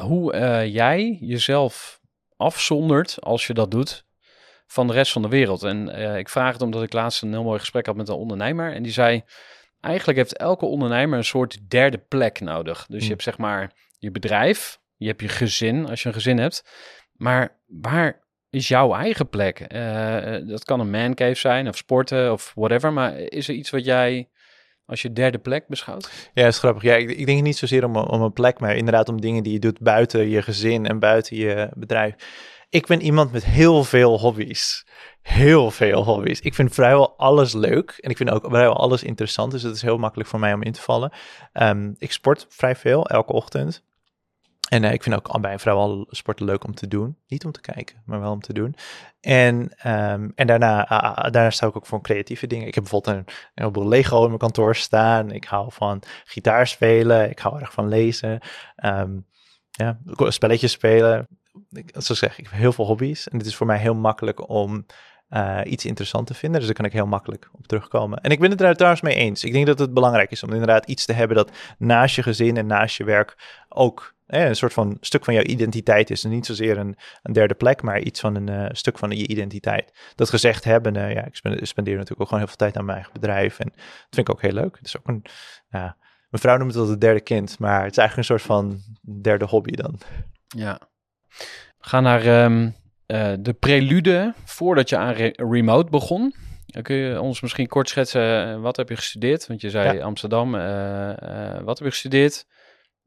hoe 0.00 0.32
jij 0.70 1.18
jezelf 1.20 2.00
afzondert 2.36 3.20
als 3.20 3.46
je 3.46 3.54
dat 3.54 3.70
doet 3.70 4.04
van 4.66 4.86
de 4.86 4.92
rest 4.92 5.12
van 5.12 5.22
de 5.22 5.28
wereld. 5.28 5.62
En 5.62 5.88
ik 6.18 6.28
vraag 6.28 6.52
het 6.52 6.62
omdat 6.62 6.82
ik 6.82 6.92
laatst 6.92 7.22
een 7.22 7.32
heel 7.32 7.42
mooi 7.42 7.58
gesprek 7.58 7.86
had 7.86 7.96
met 7.96 8.08
een 8.08 8.14
ondernemer. 8.14 8.72
En 8.72 8.82
die 8.82 8.92
zei, 8.92 9.24
eigenlijk 9.84 10.18
heeft 10.18 10.36
elke 10.36 10.66
ondernemer 10.66 11.18
een 11.18 11.24
soort 11.24 11.70
derde 11.70 11.98
plek 11.98 12.40
nodig. 12.40 12.78
Dus 12.78 12.96
je 12.96 12.98
Hmm. 13.00 13.08
hebt 13.08 13.22
zeg 13.22 13.38
maar 13.38 13.72
je 13.98 14.10
bedrijf, 14.10 14.78
je 14.96 15.06
hebt 15.06 15.20
je 15.20 15.28
gezin, 15.28 15.88
als 15.88 16.02
je 16.02 16.08
een 16.08 16.14
gezin 16.14 16.38
hebt. 16.38 16.64
Maar 17.12 17.60
waar 17.66 18.22
is 18.50 18.68
jouw 18.68 18.94
eigen 18.94 19.28
plek? 19.28 19.66
Uh, 19.74 20.48
dat 20.48 20.64
kan 20.64 20.80
een 20.80 20.90
mancave 20.90 21.34
zijn 21.34 21.68
of 21.68 21.76
sporten 21.76 22.32
of 22.32 22.52
whatever. 22.54 22.92
Maar 22.92 23.18
is 23.18 23.48
er 23.48 23.54
iets 23.54 23.70
wat 23.70 23.84
jij 23.84 24.28
als 24.86 25.02
je 25.02 25.12
derde 25.12 25.38
plek 25.38 25.68
beschouwt? 25.68 26.30
Ja, 26.32 26.46
is 26.46 26.58
grappig. 26.58 26.82
Ja, 26.82 26.94
ik, 26.94 27.10
ik 27.10 27.26
denk 27.26 27.42
niet 27.42 27.56
zozeer 27.56 27.84
om, 27.84 27.96
om 27.96 28.22
een 28.22 28.32
plek, 28.32 28.60
maar 28.60 28.76
inderdaad 28.76 29.08
om 29.08 29.20
dingen 29.20 29.42
die 29.42 29.52
je 29.52 29.58
doet 29.58 29.80
buiten 29.80 30.28
je 30.28 30.42
gezin 30.42 30.86
en 30.86 30.98
buiten 30.98 31.36
je 31.36 31.68
bedrijf. 31.74 32.14
Ik 32.74 32.86
ben 32.86 33.00
iemand 33.00 33.32
met 33.32 33.44
heel 33.44 33.84
veel 33.84 34.18
hobby's. 34.18 34.86
Heel 35.22 35.70
veel 35.70 36.04
hobby's. 36.04 36.40
Ik 36.40 36.54
vind 36.54 36.74
vrijwel 36.74 37.16
alles 37.16 37.52
leuk. 37.52 37.90
En 38.00 38.10
ik 38.10 38.16
vind 38.16 38.30
ook 38.30 38.44
vrijwel 38.48 38.76
alles 38.76 39.02
interessant. 39.02 39.52
Dus 39.52 39.62
het 39.62 39.74
is 39.74 39.82
heel 39.82 39.98
makkelijk 39.98 40.28
voor 40.28 40.38
mij 40.38 40.52
om 40.52 40.62
in 40.62 40.72
te 40.72 40.80
vallen. 40.80 41.12
Um, 41.52 41.94
ik 41.98 42.12
sport 42.12 42.46
vrij 42.48 42.76
veel, 42.76 43.06
elke 43.06 43.32
ochtend. 43.32 43.84
En 44.68 44.82
uh, 44.82 44.92
ik 44.92 45.02
vind 45.02 45.14
ook 45.14 45.28
allebei 45.28 45.58
vrijwel 45.58 46.06
sporten 46.10 46.46
leuk 46.46 46.64
om 46.64 46.74
te 46.74 46.88
doen. 46.88 47.16
Niet 47.26 47.44
om 47.44 47.52
te 47.52 47.60
kijken, 47.60 48.02
maar 48.06 48.20
wel 48.20 48.32
om 48.32 48.40
te 48.40 48.52
doen. 48.52 48.76
En, 49.20 49.56
um, 49.90 50.32
en 50.34 50.46
daarna, 50.46 51.34
uh, 51.34 51.50
sta 51.50 51.66
ik 51.66 51.76
ook 51.76 51.86
voor 51.86 52.02
creatieve 52.02 52.46
dingen. 52.46 52.66
Ik 52.66 52.74
heb 52.74 52.82
bijvoorbeeld 52.82 53.16
een, 53.16 53.34
heleboel 53.54 53.88
Lego 53.88 54.20
in 54.22 54.26
mijn 54.26 54.38
kantoor 54.38 54.76
staan. 54.76 55.30
Ik 55.30 55.44
hou 55.44 55.72
van 55.72 56.02
gitaar 56.24 56.66
spelen. 56.66 57.30
Ik 57.30 57.38
hou 57.38 57.60
erg 57.60 57.72
van 57.72 57.88
lezen. 57.88 58.40
Um, 58.84 59.26
ja, 59.70 59.98
spelletjes 60.28 60.72
spelen. 60.72 61.28
Ik, 61.70 61.88
zoals 61.90 62.10
ik 62.10 62.16
zeg, 62.16 62.38
ik 62.38 62.44
heb 62.44 62.52
heel 62.52 62.72
veel 62.72 62.86
hobby's. 62.86 63.28
En 63.28 63.38
het 63.38 63.46
is 63.46 63.56
voor 63.56 63.66
mij 63.66 63.78
heel 63.78 63.94
makkelijk 63.94 64.48
om 64.48 64.86
uh, 65.30 65.60
iets 65.64 65.84
interessant 65.84 66.26
te 66.26 66.34
vinden. 66.34 66.58
Dus 66.58 66.68
daar 66.68 66.76
kan 66.76 66.84
ik 66.84 66.92
heel 66.92 67.06
makkelijk 67.06 67.48
op 67.52 67.66
terugkomen. 67.66 68.18
En 68.18 68.30
ik 68.30 68.40
ben 68.40 68.50
het 68.50 68.60
er 68.60 68.74
trouwens 68.74 69.02
mee 69.02 69.14
eens. 69.14 69.44
Ik 69.44 69.52
denk 69.52 69.66
dat 69.66 69.78
het 69.78 69.94
belangrijk 69.94 70.30
is 70.30 70.42
om 70.42 70.50
inderdaad 70.50 70.86
iets 70.86 71.04
te 71.04 71.12
hebben 71.12 71.36
dat 71.36 71.50
naast 71.78 72.16
je 72.16 72.22
gezin 72.22 72.56
en 72.56 72.66
naast 72.66 72.96
je 72.96 73.04
werk 73.04 73.62
ook 73.68 74.14
eh, 74.26 74.44
een 74.44 74.56
soort 74.56 74.72
van 74.72 74.96
stuk 75.00 75.24
van 75.24 75.34
jouw 75.34 75.42
identiteit 75.42 76.10
is. 76.10 76.24
En 76.24 76.30
niet 76.30 76.46
zozeer 76.46 76.78
een, 76.78 76.96
een 77.22 77.32
derde 77.32 77.54
plek, 77.54 77.82
maar 77.82 78.00
iets 78.00 78.20
van 78.20 78.34
een 78.34 78.50
uh, 78.50 78.66
stuk 78.70 78.98
van 78.98 79.10
je 79.10 79.26
identiteit. 79.26 80.12
Dat 80.14 80.30
gezegd 80.30 80.64
hebben, 80.64 80.94
uh, 80.94 81.12
ja, 81.12 81.24
ik 81.24 81.36
spendeer 81.66 81.94
natuurlijk 81.94 82.20
ook 82.20 82.28
gewoon 82.28 82.38
heel 82.38 82.48
veel 82.48 82.56
tijd 82.56 82.76
aan 82.76 82.84
mijn 82.84 82.96
eigen 82.96 83.20
bedrijf. 83.20 83.58
En 83.58 83.68
dat 83.74 84.08
vind 84.10 84.28
ik 84.28 84.34
ook 84.34 84.42
heel 84.42 84.52
leuk. 84.52 84.76
Het 84.76 84.86
is 84.86 84.98
ook 84.98 85.08
een, 85.08 85.24
mijn 85.70 86.42
vrouw 86.42 86.56
noemt 86.56 86.74
het 86.74 86.80
wel 86.80 86.90
het 86.90 87.00
derde 87.00 87.20
kind, 87.20 87.58
maar 87.58 87.82
het 87.82 87.90
is 87.90 87.98
eigenlijk 87.98 88.16
een 88.16 88.38
soort 88.38 88.48
van 88.48 88.80
derde 89.22 89.44
hobby 89.44 89.72
dan. 89.72 89.98
Ja. 90.46 90.80
Ga 91.78 92.00
naar 92.00 92.44
um, 92.44 92.74
uh, 93.06 93.32
de 93.38 93.52
prelude 93.52 94.34
voordat 94.44 94.88
je 94.88 94.96
aan 94.96 95.12
re 95.12 95.32
remote 95.36 95.90
begon. 95.90 96.34
Dan 96.66 96.82
kun 96.82 96.96
je 96.96 97.20
ons 97.20 97.40
misschien 97.40 97.66
kort 97.66 97.88
schetsen, 97.88 98.60
wat 98.60 98.76
heb 98.76 98.88
je 98.88 98.96
gestudeerd? 98.96 99.46
Want 99.46 99.60
je 99.60 99.70
zei 99.70 99.96
ja. 99.96 100.04
Amsterdam, 100.04 100.54
uh, 100.54 100.60
uh, 100.62 101.60
wat 101.60 101.78
heb 101.78 101.86
je 101.86 101.92
gestudeerd? 101.92 102.46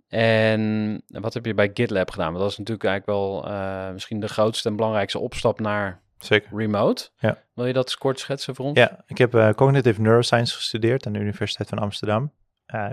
En 0.07 1.03
wat 1.07 1.33
heb 1.33 1.45
je 1.45 1.53
bij 1.53 1.71
GitLab 1.73 2.11
gedaan? 2.11 2.27
Want 2.27 2.39
dat 2.39 2.51
is 2.51 2.57
natuurlijk 2.57 2.87
eigenlijk 2.87 3.19
wel 3.19 3.51
misschien 3.91 4.19
de 4.19 4.27
grootste 4.27 4.69
en 4.69 4.75
belangrijkste 4.75 5.19
opstap 5.19 5.59
naar 5.59 6.01
Zeker. 6.17 6.57
remote. 6.57 7.09
Ja. 7.17 7.43
Wil 7.53 7.65
je 7.65 7.73
dat 7.73 7.97
kort 7.97 8.19
schetsen 8.19 8.55
voor 8.55 8.65
ons? 8.65 8.77
Ja, 8.77 9.03
ik 9.07 9.17
heb 9.17 9.53
Cognitive 9.55 10.01
Neuroscience 10.01 10.55
gestudeerd 10.55 11.05
aan 11.05 11.13
de 11.13 11.19
Universiteit 11.19 11.69
van 11.69 11.79
Amsterdam. 11.79 12.31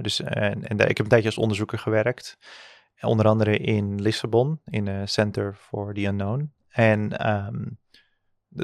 Dus, 0.02 0.20
en, 0.20 0.66
en 0.68 0.78
ik 0.78 0.96
heb 0.96 0.98
een 0.98 1.08
tijdje 1.08 1.28
als 1.28 1.38
onderzoeker 1.38 1.78
gewerkt. 1.78 2.36
Onder 3.04 3.26
andere 3.26 3.56
in 3.56 4.02
Lissabon, 4.02 4.60
in 4.64 4.86
een 4.86 5.08
Center 5.08 5.54
for 5.54 5.94
the 5.94 6.04
Unknown. 6.04 6.52
En 6.68 7.28
um, 7.30 7.78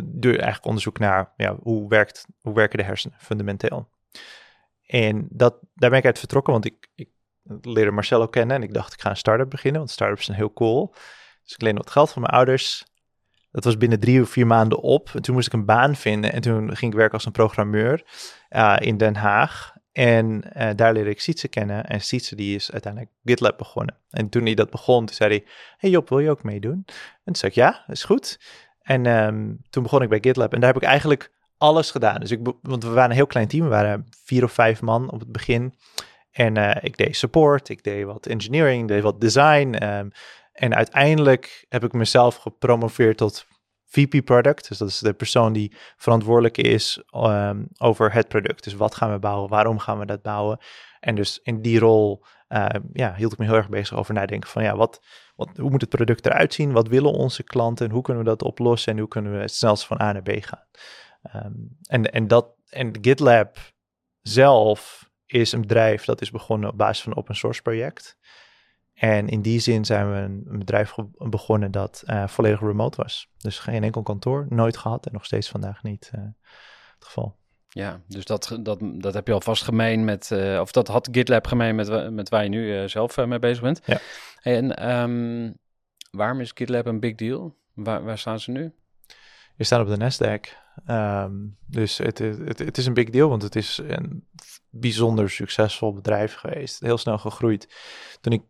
doe 0.03 0.33
eigenlijk 0.33 0.67
onderzoek 0.67 0.99
naar 0.99 1.33
ja, 1.37 1.57
hoe, 1.63 1.89
werkt, 1.89 2.27
hoe 2.41 2.55
werken 2.55 2.79
de 2.79 2.85
hersenen 2.85 3.17
fundamenteel. 3.19 3.89
En 4.87 5.27
dat, 5.31 5.59
daar 5.75 5.91
ben 5.91 5.99
ik 5.99 6.05
uit 6.05 6.19
vertrokken, 6.19 6.53
want 6.53 6.65
ik, 6.65 6.91
ik 6.95 7.09
leerde 7.61 7.91
Marcelo 7.91 8.27
kennen 8.27 8.57
en 8.57 8.63
ik 8.63 8.75
dacht 8.75 8.93
ik 8.93 9.01
ga 9.01 9.11
een 9.11 9.17
start-up 9.17 9.51
beginnen, 9.51 9.81
want 9.81 9.93
start-ups 9.93 10.25
zijn 10.25 10.37
heel 10.37 10.53
cool. 10.53 10.95
Dus 11.43 11.53
ik 11.53 11.63
leende 11.63 11.81
wat 11.81 11.91
geld 11.91 12.13
van 12.13 12.23
mijn 12.23 12.35
ouders. 12.35 12.85
Dat 13.51 13.65
was 13.65 13.77
binnen 13.77 14.01
drie 14.01 14.23
of 14.23 14.31
vier 14.31 14.47
maanden 14.47 14.81
op. 14.81 15.11
En 15.15 15.23
toen 15.23 15.35
moest 15.35 15.47
ik 15.47 15.53
een 15.53 15.65
baan 15.65 15.97
vinden 15.97 16.33
en 16.33 16.41
toen 16.41 16.77
ging 16.77 16.93
ik 16.93 16.99
werken 16.99 17.15
als 17.15 17.27
een 17.27 17.33
programmeur 17.33 18.05
uh, 18.51 18.77
in 18.81 18.97
Den 18.97 19.17
Haag. 19.17 19.73
En 20.01 20.43
uh, 20.57 20.71
daar 20.77 20.93
leerde 20.93 21.11
ik 21.11 21.21
Sietse 21.21 21.49
kennen. 21.49 21.85
En 21.87 22.01
Sietse 22.01 22.37
die 22.37 22.55
is 22.55 22.73
uiteindelijk 22.73 23.13
GitLab 23.25 23.59
begonnen. 23.59 23.97
En 24.11 24.29
toen 24.29 24.43
hij 24.43 24.55
dat 24.55 24.71
begon, 24.71 25.09
zei 25.09 25.31
hij... 25.31 25.45
Hey 25.77 25.91
Job, 25.91 26.09
wil 26.09 26.19
je 26.19 26.31
ook 26.31 26.43
meedoen? 26.43 26.85
En 26.87 27.23
toen 27.25 27.35
zei 27.35 27.51
ik, 27.51 27.57
ja, 27.57 27.85
is 27.87 28.05
goed. 28.05 28.41
En 28.83 29.07
um, 29.07 29.61
toen 29.71 29.83
begon 29.83 30.03
ik 30.03 30.09
bij 30.09 30.19
GitLab. 30.21 30.53
En 30.53 30.61
daar 30.61 30.73
heb 30.73 30.83
ik 30.83 30.89
eigenlijk 30.89 31.31
alles 31.59 31.91
gedaan. 31.91 32.21
Dus 32.21 32.31
ik, 32.31 32.41
want 32.63 32.83
we 32.83 32.91
waren 32.91 33.11
een 33.11 33.17
heel 33.17 33.27
klein 33.27 33.49
team. 33.49 33.65
We 33.65 33.71
waren 33.71 34.07
vier 34.25 34.45
of 34.45 34.53
vijf 34.53 34.81
man 34.81 35.11
op 35.11 35.21
het 35.21 35.33
begin. 35.33 35.75
En 36.31 36.59
uh, 36.59 36.71
ik 36.81 36.97
deed 36.97 37.17
support, 37.17 37.69
ik 37.69 37.85
deed 37.85 38.05
wat 38.05 38.27
engineering, 38.27 38.83
ik 38.83 38.89
deed 38.89 39.03
wat 39.03 39.21
design. 39.21 39.83
Um, 39.83 40.11
en 40.53 40.75
uiteindelijk 40.75 41.67
heb 41.69 41.85
ik 41.85 41.93
mezelf 41.93 42.37
gepromoveerd 42.37 43.17
tot 43.17 43.47
VP 43.91 44.25
Product. 44.25 44.69
Dus 44.69 44.79
dat 44.79 44.89
is 44.89 44.99
de 44.99 45.13
persoon 45.13 45.53
die 45.53 45.77
verantwoordelijk 45.97 46.59
is 46.59 47.03
um, 47.13 47.69
over 47.79 48.13
het 48.13 48.29
product. 48.29 48.65
Dus 48.65 48.75
wat 48.75 48.95
gaan 48.95 49.13
we 49.13 49.19
bouwen, 49.19 49.51
waarom 49.51 49.79
gaan 49.79 49.99
we 49.99 50.07
dat 50.07 50.23
bouwen? 50.23 50.59
En 51.01 51.15
dus 51.15 51.41
in 51.43 51.63
die 51.63 51.79
rol 51.79 52.25
uh, 52.49 52.67
ja, 52.93 53.15
hield 53.15 53.33
ik 53.33 53.39
me 53.39 53.45
heel 53.45 53.55
erg 53.55 53.69
bezig 53.69 53.97
over 53.97 54.15
nadenken 54.15 54.51
van 54.51 54.63
ja, 54.63 54.77
wat, 54.77 55.01
wat, 55.37 55.57
hoe 55.57 55.71
moet 55.71 55.81
het 55.81 55.91
product 55.91 56.27
eruit 56.27 56.55
zien? 56.55 56.73
Wat 56.73 56.89
willen 56.89 57.13
onze 57.13 57.43
klanten 57.43 57.87
en 57.87 57.93
hoe 57.93 58.03
kunnen 58.03 58.23
we 58.23 58.29
dat 58.29 58.43
oplossen? 58.43 58.93
En 58.93 58.99
hoe 58.99 59.09
kunnen 59.09 59.33
we 59.33 59.39
het 59.39 59.55
snelst 59.55 59.87
van 59.87 60.01
A 60.01 60.13
naar 60.13 60.23
B 60.23 60.31
gaan? 60.41 60.65
Um, 61.45 61.77
en, 61.83 62.13
en, 62.13 62.27
dat, 62.27 62.55
en 62.69 62.99
GitLab 63.01 63.57
zelf 64.21 65.11
is 65.27 65.53
een 65.53 65.61
bedrijf 65.61 66.05
dat 66.05 66.21
is 66.21 66.31
begonnen 66.31 66.71
op 66.71 66.79
basis 66.79 67.03
van 67.03 67.13
een 67.13 67.19
open 67.19 67.37
source 67.37 67.63
project. 67.63 68.19
En 69.01 69.29
in 69.29 69.43
die 69.43 69.61
zin 69.61 69.85
zijn 69.85 70.13
we 70.13 70.17
een, 70.17 70.59
bedrijf 70.59 70.95
begonnen 71.17 71.71
dat 71.71 72.03
uh, 72.07 72.27
volledig 72.27 72.61
remote 72.61 73.03
was. 73.03 73.29
Dus 73.37 73.59
geen 73.59 73.85
enkel 73.85 74.03
kantoor, 74.03 74.47
nooit 74.49 74.77
gehad 74.77 75.07
en 75.07 75.13
nog 75.13 75.25
steeds 75.25 75.49
vandaag 75.49 75.83
niet 75.83 76.11
uh, 76.15 76.21
het 76.95 77.05
geval. 77.05 77.37
Ja, 77.69 78.01
dus 78.07 78.25
dat, 78.25 78.59
dat, 78.63 78.79
dat 78.83 79.15
heb 79.15 79.27
je 79.27 79.33
alvast 79.33 79.63
gemeen 79.63 80.05
met, 80.05 80.31
uh, 80.33 80.61
of 80.61 80.73
dat 80.73 80.89
had 80.89 81.09
GitLab 81.13 81.47
gemeen 81.47 81.75
met, 81.75 82.13
met 82.13 82.29
waar 82.29 82.43
je 82.43 82.49
nu 82.49 82.89
zelf 82.89 83.17
mee 83.17 83.39
bezig 83.39 83.63
bent. 83.63 83.81
Ja. 83.85 84.01
En 84.43 84.91
um, 84.91 85.57
waarom 86.11 86.41
is 86.41 86.53
GitLab 86.55 86.87
een 86.87 87.01
big 87.01 87.15
deal? 87.15 87.57
Waar, 87.75 88.05
waar 88.05 88.19
staan 88.19 88.41
ze 88.41 88.51
nu? 88.51 88.73
Je 89.57 89.65
staat 89.65 89.81
op 89.81 89.89
de 89.89 89.97
Nasdaq. 89.97 90.59
Um, 90.87 91.57
dus 91.67 91.99
het, 91.99 92.19
het, 92.19 92.59
het 92.59 92.79
is 92.79 92.87
een 92.87 92.95
big 92.95 93.11
deal, 93.11 93.29
want 93.29 93.43
het 93.43 93.57
is 93.57 93.81
een 93.87 94.27
bijzonder 94.71 95.31
succesvol 95.31 95.93
bedrijf 95.93 96.35
geweest. 96.35 96.81
Heel 96.81 96.99
snel 96.99 97.19
gegroeid. 97.19 97.69
Toen 98.21 98.33
ik 98.33 98.43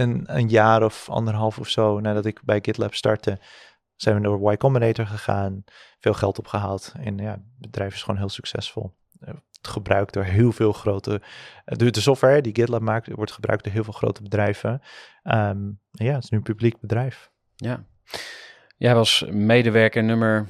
een, 0.00 0.22
een 0.26 0.48
jaar 0.48 0.82
of 0.82 1.08
anderhalf 1.08 1.58
of 1.58 1.68
zo 1.68 2.00
nadat 2.00 2.24
ik 2.24 2.40
bij 2.44 2.58
GitLab 2.62 2.94
startte, 2.94 3.38
zijn 3.94 4.16
we 4.16 4.22
door 4.22 4.52
Y 4.52 4.56
Combinator 4.56 5.06
gegaan, 5.06 5.64
veel 5.98 6.14
geld 6.14 6.38
opgehaald. 6.38 6.92
En 6.98 7.18
ja, 7.18 7.30
het 7.30 7.40
bedrijf 7.58 7.94
is 7.94 8.02
gewoon 8.02 8.18
heel 8.18 8.28
succesvol. 8.28 8.94
Het 9.18 9.68
gebruikt 9.68 10.12
door 10.12 10.24
heel 10.24 10.52
veel 10.52 10.72
grote. 10.72 11.22
De, 11.64 11.90
de 11.90 12.00
software 12.00 12.40
die 12.40 12.54
GitLab 12.54 12.80
maakt, 12.80 13.12
wordt 13.12 13.32
gebruikt 13.32 13.64
door 13.64 13.72
heel 13.72 13.84
veel 13.84 13.92
grote 13.92 14.22
bedrijven. 14.22 14.82
Um, 15.22 15.80
ja, 15.90 16.14
het 16.14 16.24
is 16.24 16.30
nu 16.30 16.38
een 16.38 16.42
publiek 16.42 16.80
bedrijf. 16.80 17.30
Ja. 17.54 17.84
Jij 18.76 18.94
was 18.94 19.24
medewerker 19.30 20.04
nummer 20.04 20.48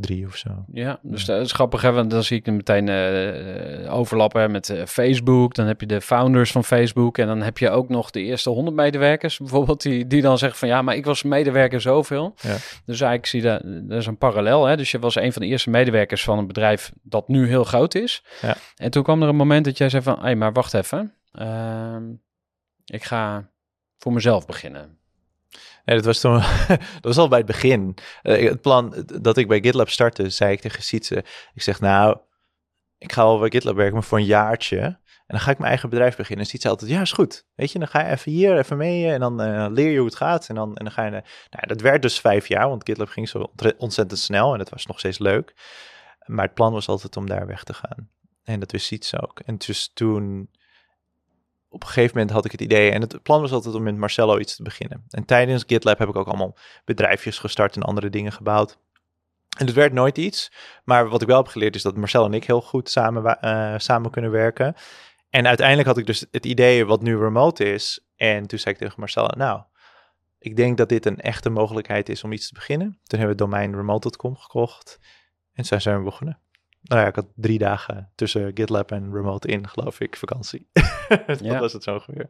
drie 0.00 0.26
of 0.26 0.36
zo. 0.36 0.64
Ja, 0.72 0.98
dus 1.02 1.24
dat 1.24 1.40
is 1.40 1.52
grappig, 1.52 1.82
hè, 1.82 1.92
want 1.92 2.10
dan 2.10 2.22
zie 2.22 2.38
ik 2.38 2.46
hem 2.46 2.56
meteen 2.56 2.88
uh, 2.88 3.94
overlappen 3.94 4.50
met 4.50 4.68
uh, 4.68 4.84
Facebook. 4.84 5.54
Dan 5.54 5.66
heb 5.66 5.80
je 5.80 5.86
de 5.86 6.00
founders 6.00 6.52
van 6.52 6.64
Facebook 6.64 7.18
en 7.18 7.26
dan 7.26 7.42
heb 7.42 7.58
je 7.58 7.70
ook 7.70 7.88
nog 7.88 8.10
de 8.10 8.20
eerste 8.20 8.50
100 8.50 8.76
medewerkers 8.76 9.38
bijvoorbeeld, 9.38 9.82
die, 9.82 10.06
die 10.06 10.22
dan 10.22 10.38
zeggen 10.38 10.58
van 10.58 10.68
ja, 10.68 10.82
maar 10.82 10.96
ik 10.96 11.04
was 11.04 11.22
medewerker 11.22 11.80
zoveel. 11.80 12.34
Ja. 12.40 12.56
Dus 12.84 13.00
eigenlijk 13.00 13.26
zie 13.26 13.42
je, 13.42 13.48
dat, 13.48 13.88
dat 13.88 13.98
is 13.98 14.06
een 14.06 14.18
parallel. 14.18 14.64
Hè? 14.64 14.76
Dus 14.76 14.90
je 14.90 14.98
was 14.98 15.14
een 15.14 15.32
van 15.32 15.42
de 15.42 15.48
eerste 15.48 15.70
medewerkers 15.70 16.24
van 16.24 16.38
een 16.38 16.46
bedrijf 16.46 16.92
dat 17.02 17.28
nu 17.28 17.46
heel 17.46 17.64
groot 17.64 17.94
is. 17.94 18.24
Ja. 18.40 18.56
En 18.76 18.90
toen 18.90 19.02
kwam 19.02 19.22
er 19.22 19.28
een 19.28 19.36
moment 19.36 19.64
dat 19.64 19.78
jij 19.78 19.88
zei 19.88 20.02
van, 20.02 20.14
hé, 20.14 20.22
hey, 20.22 20.36
maar 20.36 20.52
wacht 20.52 20.74
even. 20.74 21.14
Uh, 21.32 21.96
ik 22.84 23.04
ga 23.04 23.50
voor 23.98 24.12
mezelf 24.12 24.46
beginnen. 24.46 24.97
Nee, 25.88 25.96
dat 25.96 26.06
was 26.06 26.20
toen, 26.20 26.32
dat 26.76 27.00
was 27.00 27.16
al 27.18 27.28
bij 27.28 27.38
het 27.38 27.46
begin. 27.46 27.94
Eh, 28.22 28.48
het 28.48 28.60
plan 28.60 29.04
dat 29.20 29.36
ik 29.36 29.48
bij 29.48 29.60
GitLab 29.60 29.88
startte, 29.88 30.30
zei 30.30 30.52
ik 30.52 30.60
tegen 30.60 30.82
Sietse, 30.82 31.24
ik 31.54 31.62
zeg 31.62 31.80
nou, 31.80 32.18
ik 32.98 33.12
ga 33.12 33.22
wel 33.22 33.38
bij 33.38 33.50
GitLab 33.50 33.76
werken, 33.76 33.94
maar 33.94 34.02
voor 34.02 34.18
een 34.18 34.24
jaartje. 34.24 34.78
En 34.78 35.34
dan 35.36 35.40
ga 35.40 35.50
ik 35.50 35.58
mijn 35.58 35.70
eigen 35.70 35.88
bedrijf 35.88 36.16
beginnen. 36.16 36.44
En 36.44 36.50
Sietse 36.50 36.68
altijd, 36.68 36.90
ja, 36.90 37.00
is 37.00 37.12
goed. 37.12 37.46
Weet 37.54 37.72
je, 37.72 37.78
dan 37.78 37.88
ga 37.88 38.00
je 38.00 38.10
even 38.12 38.32
hier, 38.32 38.58
even 38.58 38.76
mee 38.76 39.12
en 39.12 39.20
dan 39.20 39.40
eh, 39.40 39.66
leer 39.70 39.90
je 39.90 39.96
hoe 39.96 40.06
het 40.06 40.16
gaat. 40.16 40.48
En 40.48 40.54
dan, 40.54 40.76
en 40.76 40.84
dan 40.84 40.92
ga 40.92 41.04
je, 41.04 41.10
naar- 41.10 41.46
nou, 41.50 41.66
dat 41.66 41.80
werd 41.80 42.02
dus 42.02 42.20
vijf 42.20 42.48
jaar, 42.48 42.68
want 42.68 42.88
GitLab 42.88 43.08
ging 43.08 43.28
zo 43.28 43.52
ontzettend 43.78 44.20
snel 44.20 44.52
en 44.52 44.58
het 44.58 44.70
was 44.70 44.86
nog 44.86 44.98
steeds 44.98 45.18
leuk. 45.18 45.54
Maar 46.24 46.44
het 46.44 46.54
plan 46.54 46.72
was 46.72 46.88
altijd 46.88 47.16
om 47.16 47.26
daar 47.26 47.46
weg 47.46 47.64
te 47.64 47.74
gaan. 47.74 48.10
En 48.44 48.60
dat 48.60 48.72
wist 48.72 48.86
Sietse 48.86 49.22
ook. 49.22 49.40
En 49.40 49.56
dus 49.56 49.90
toen 49.94 50.50
op 51.68 51.82
een 51.82 51.88
gegeven 51.88 52.10
moment 52.16 52.34
had 52.34 52.44
ik 52.44 52.52
het 52.52 52.60
idee, 52.60 52.90
en 52.90 53.00
het 53.00 53.22
plan 53.22 53.40
was 53.40 53.52
altijd 53.52 53.74
om 53.74 53.82
met 53.82 53.96
Marcello 53.96 54.38
iets 54.38 54.56
te 54.56 54.62
beginnen. 54.62 55.04
En 55.08 55.24
tijdens 55.24 55.64
GitLab 55.66 55.98
heb 55.98 56.08
ik 56.08 56.16
ook 56.16 56.26
allemaal 56.26 56.56
bedrijfjes 56.84 57.38
gestart 57.38 57.76
en 57.76 57.82
andere 57.82 58.10
dingen 58.10 58.32
gebouwd. 58.32 58.78
En 59.58 59.66
het 59.66 59.74
werd 59.74 59.92
nooit 59.92 60.18
iets, 60.18 60.52
maar 60.84 61.08
wat 61.08 61.22
ik 61.22 61.28
wel 61.28 61.36
heb 61.36 61.46
geleerd 61.46 61.74
is 61.74 61.82
dat 61.82 61.96
Marcel 61.96 62.24
en 62.24 62.34
ik 62.34 62.44
heel 62.44 62.62
goed 62.62 62.90
samen, 62.90 63.40
eh, 63.40 63.74
samen 63.76 64.10
kunnen 64.10 64.30
werken. 64.30 64.74
En 65.30 65.46
uiteindelijk 65.46 65.88
had 65.88 65.98
ik 65.98 66.06
dus 66.06 66.26
het 66.30 66.46
idee 66.46 66.86
wat 66.86 67.02
nu 67.02 67.18
remote 67.18 67.72
is. 67.72 68.08
En 68.16 68.46
toen 68.46 68.58
zei 68.58 68.74
ik 68.74 68.80
tegen 68.80 69.00
Marcel, 69.00 69.32
nou, 69.36 69.62
ik 70.38 70.56
denk 70.56 70.76
dat 70.76 70.88
dit 70.88 71.06
een 71.06 71.20
echte 71.20 71.50
mogelijkheid 71.50 72.08
is 72.08 72.24
om 72.24 72.32
iets 72.32 72.48
te 72.48 72.54
beginnen. 72.54 72.88
Toen 72.88 73.18
hebben 73.18 73.36
we 73.36 73.42
het 73.42 73.52
domein 73.52 73.74
remote.com 73.74 74.36
gekocht 74.36 74.98
en 75.52 75.64
zijn 75.64 75.98
we 75.98 76.04
begonnen. 76.04 76.40
Nou 76.88 77.00
ja, 77.00 77.06
ik 77.06 77.14
had 77.14 77.26
drie 77.34 77.58
dagen 77.58 78.10
tussen 78.14 78.50
GitLab 78.54 78.90
en 78.90 79.12
remote 79.12 79.48
in, 79.48 79.68
geloof 79.68 80.00
ik, 80.00 80.16
vakantie. 80.16 80.66
dat 81.26 81.40
Ja. 81.40 81.58
was 81.58 81.72
het 81.72 81.82
zo 81.82 81.94
ongeveer. 81.94 82.26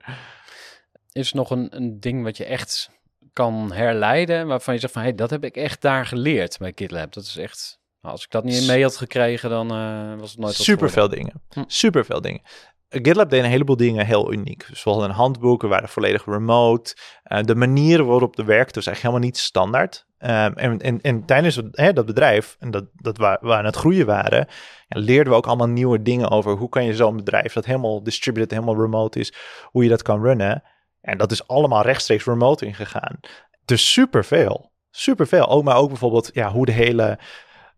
Is 1.12 1.30
er 1.30 1.36
nog 1.36 1.50
een, 1.50 1.76
een 1.76 2.00
ding 2.00 2.22
wat 2.24 2.36
je 2.36 2.44
echt 2.44 2.90
kan 3.32 3.72
herleiden, 3.72 4.46
waarvan 4.46 4.74
je 4.74 4.80
zegt 4.80 4.92
van, 4.92 5.02
hé, 5.02 5.14
dat 5.14 5.30
heb 5.30 5.44
ik 5.44 5.56
echt 5.56 5.82
daar 5.82 6.06
geleerd 6.06 6.58
bij 6.58 6.72
GitLab. 6.74 7.12
Dat 7.12 7.24
is 7.24 7.36
echt, 7.36 7.80
nou, 8.00 8.14
als 8.14 8.24
ik 8.24 8.30
dat 8.30 8.44
niet 8.44 8.66
mee 8.66 8.82
had 8.82 8.96
gekregen, 8.96 9.50
dan 9.50 9.70
eh, 9.70 10.18
was 10.20 10.30
het 10.30 10.40
nooit 10.40 10.54
Super 10.54 10.90
veel 10.90 11.08
dingen. 11.08 11.42
Hm. 11.50 11.62
Super 11.66 12.04
veel 12.04 12.20
dingen. 12.20 12.40
GitLab 12.88 13.30
deed 13.30 13.44
een 13.44 13.50
heleboel 13.50 13.76
dingen 13.76 14.06
heel 14.06 14.32
uniek. 14.32 14.66
Dus 14.68 14.84
we 14.84 14.90
hadden 14.90 15.08
een 15.08 15.14
handboek, 15.14 15.62
waren 15.62 15.88
volledig 15.88 16.24
remote. 16.24 16.96
Uh, 17.26 17.42
de 17.42 17.54
manier 17.54 18.04
waarop 18.04 18.36
de 18.36 18.44
werkte 18.44 18.74
was 18.74 18.86
eigenlijk 18.86 19.06
helemaal 19.06 19.26
niet 19.26 19.38
standaard. 19.38 20.06
Um, 20.20 20.28
en, 20.54 20.78
en, 20.78 21.00
en 21.00 21.24
tijdens 21.24 21.60
hè, 21.70 21.92
dat 21.92 22.06
bedrijf, 22.06 22.56
en 22.58 22.70
dat, 22.70 22.84
dat 22.94 23.18
we, 23.18 23.38
we 23.40 23.54
aan 23.54 23.64
het 23.64 23.76
groeien 23.76 24.06
waren, 24.06 24.46
ja, 24.88 25.00
leerden 25.00 25.32
we 25.32 25.38
ook 25.38 25.46
allemaal 25.46 25.68
nieuwe 25.68 26.02
dingen 26.02 26.30
over 26.30 26.52
hoe 26.52 26.68
kan 26.68 26.84
je 26.84 26.94
zo'n 26.94 27.16
bedrijf 27.16 27.52
dat 27.52 27.64
helemaal 27.64 28.02
distributed, 28.02 28.50
helemaal 28.50 28.80
remote 28.80 29.18
is, 29.18 29.34
hoe 29.64 29.82
je 29.82 29.88
dat 29.88 30.02
kan 30.02 30.22
runnen. 30.22 30.62
En 31.00 31.18
dat 31.18 31.30
is 31.30 31.48
allemaal 31.48 31.82
rechtstreeks 31.82 32.24
remote 32.24 32.66
ingegaan. 32.66 33.20
Dus 33.64 33.92
superveel. 33.92 34.72
Superveel. 34.90 35.48
Ook, 35.48 35.64
maar 35.64 35.76
ook 35.76 35.88
bijvoorbeeld 35.88 36.30
ja, 36.32 36.50
hoe 36.50 36.66
de 36.66 36.72
hele 36.72 37.18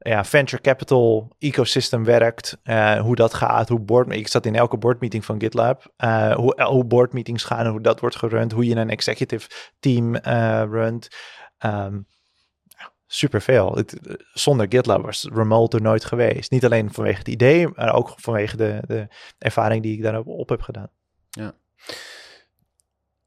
ja, 0.02 0.24
venture 0.24 0.62
capital 0.62 1.32
ecosystem 1.38 2.04
werkt, 2.04 2.58
uh, 2.64 3.00
hoe 3.00 3.14
dat 3.14 3.34
gaat, 3.34 3.68
hoe 3.68 3.80
board, 3.80 4.12
ik 4.12 4.28
zat 4.28 4.46
in 4.46 4.54
elke 4.54 4.76
boardmeeting 4.76 5.24
van 5.24 5.40
GitLab, 5.40 5.92
uh, 5.98 6.34
hoe, 6.34 6.62
hoe 6.62 6.84
boardmeetings 6.84 7.44
gaan 7.44 7.66
hoe 7.66 7.80
dat 7.80 8.00
wordt 8.00 8.16
gerund, 8.16 8.52
hoe 8.52 8.64
je 8.64 8.76
een 8.76 8.90
executive 8.90 9.48
team 9.80 10.14
uh, 10.14 10.62
runt. 10.70 11.08
Um, 11.64 12.06
superveel. 13.06 13.74
Het, 13.74 13.98
zonder 14.32 14.66
GitLab 14.68 15.04
was 15.04 15.28
remote 15.32 15.76
er 15.76 15.82
nooit 15.82 16.04
geweest. 16.04 16.50
Niet 16.50 16.64
alleen 16.64 16.92
vanwege 16.92 17.18
het 17.18 17.28
idee, 17.28 17.68
maar 17.68 17.94
ook 17.94 18.14
vanwege 18.16 18.56
de, 18.56 18.80
de 18.86 19.08
ervaring 19.38 19.82
die 19.82 19.96
ik 19.96 20.02
daarop 20.02 20.26
op 20.26 20.48
heb 20.48 20.62
gedaan. 20.62 20.90
Ja. 21.30 21.52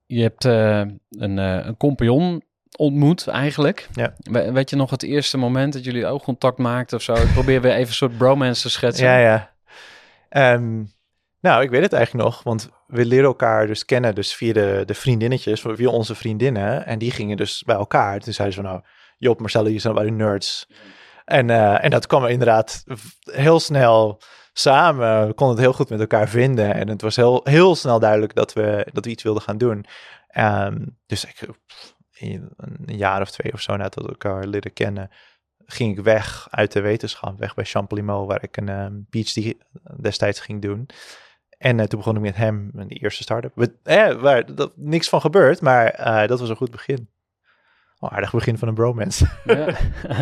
Je 0.05 0.21
hebt 0.21 0.43
een, 0.43 1.37
een 1.37 1.77
compagnon 1.77 2.43
ontmoet 2.77 3.27
eigenlijk. 3.27 3.87
Ja. 3.93 4.13
We, 4.17 4.51
weet 4.51 4.69
je 4.69 4.75
nog 4.75 4.89
het 4.89 5.03
eerste 5.03 5.37
moment 5.37 5.73
dat 5.73 5.83
jullie 5.83 6.05
oogcontact 6.05 6.57
maakten 6.57 6.97
of 6.97 7.03
zo? 7.03 7.13
Ik 7.13 7.33
probeer 7.33 7.61
weer 7.61 7.71
even 7.71 7.87
een 7.87 7.93
soort 7.93 8.17
bromance 8.17 8.61
te 8.61 8.69
schetsen. 8.69 9.07
Ja, 9.07 9.17
ja. 10.29 10.53
Um, 10.53 10.91
nou, 11.39 11.63
ik 11.63 11.69
weet 11.69 11.81
het 11.81 11.93
eigenlijk 11.93 12.25
nog, 12.25 12.43
want 12.43 12.69
we 12.87 13.05
leren 13.05 13.25
elkaar 13.25 13.67
dus 13.67 13.85
kennen 13.85 14.15
dus 14.15 14.33
via 14.33 14.53
de, 14.53 14.83
de 14.85 14.93
vriendinnetjes, 14.93 15.61
via 15.67 15.89
onze 15.89 16.15
vriendinnen. 16.15 16.85
En 16.85 16.99
die 16.99 17.11
gingen 17.11 17.37
dus 17.37 17.63
bij 17.65 17.75
elkaar. 17.75 18.19
Toen 18.19 18.33
zeiden 18.33 18.55
ze 18.55 18.61
van, 18.61 18.71
nou, 18.71 18.83
Job, 19.17 19.39
Marcelo, 19.39 19.69
je 19.69 19.79
zijn 19.79 19.93
bij 19.93 20.03
de 20.03 20.11
nerds. 20.11 20.67
En, 21.25 21.49
uh, 21.49 21.83
en 21.83 21.89
dat 21.89 22.07
kwam 22.07 22.25
inderdaad 22.25 22.83
heel 23.23 23.59
snel 23.59 24.21
samen. 24.53 25.27
We 25.27 25.33
konden 25.33 25.55
het 25.55 25.65
heel 25.65 25.73
goed 25.73 25.89
met 25.89 25.99
elkaar 25.99 26.29
vinden. 26.29 26.73
En 26.73 26.87
het 26.87 27.01
was 27.01 27.15
heel, 27.15 27.41
heel 27.43 27.75
snel 27.75 27.99
duidelijk 27.99 28.35
dat 28.35 28.53
we, 28.53 28.87
dat 28.91 29.05
we 29.05 29.11
iets 29.11 29.23
wilden 29.23 29.43
gaan 29.43 29.57
doen. 29.57 29.85
Um, 30.37 30.97
dus 31.05 31.25
ik, 31.25 31.47
een 32.19 32.97
jaar 32.97 33.21
of 33.21 33.31
twee 33.31 33.53
of 33.53 33.61
zo 33.61 33.75
nadat 33.75 34.03
we 34.03 34.09
elkaar 34.09 34.47
leren 34.47 34.73
kennen, 34.73 35.09
ging 35.65 35.97
ik 35.97 36.03
weg 36.03 36.47
uit 36.49 36.71
de 36.71 36.81
wetenschap, 36.81 37.39
weg 37.39 37.53
bij 37.53 37.65
Champollion, 37.65 38.25
waar 38.25 38.43
ik 38.43 38.57
een 38.57 38.69
um, 38.69 39.07
PhD 39.09 39.53
destijds 40.01 40.39
ging 40.39 40.61
doen. 40.61 40.89
En 41.57 41.79
uh, 41.79 41.85
toen 41.85 41.99
begon 41.99 42.15
ik 42.15 42.21
met 42.21 42.35
hem, 42.35 42.71
die 42.73 42.99
eerste 42.99 43.23
start-up. 43.23 43.51
We, 43.55 43.73
eh, 43.83 44.21
waar 44.21 44.55
dat, 44.55 44.71
niks 44.75 45.09
van 45.09 45.21
gebeurd, 45.21 45.61
maar 45.61 45.99
uh, 45.99 46.27
dat 46.27 46.39
was 46.39 46.49
een 46.49 46.55
goed 46.55 46.71
begin. 46.71 47.09
Oh, 47.99 48.13
aardig 48.13 48.31
begin 48.31 48.57
van 48.57 48.67
een 48.67 48.73
bromance. 48.73 49.27
Ja. 49.45 49.67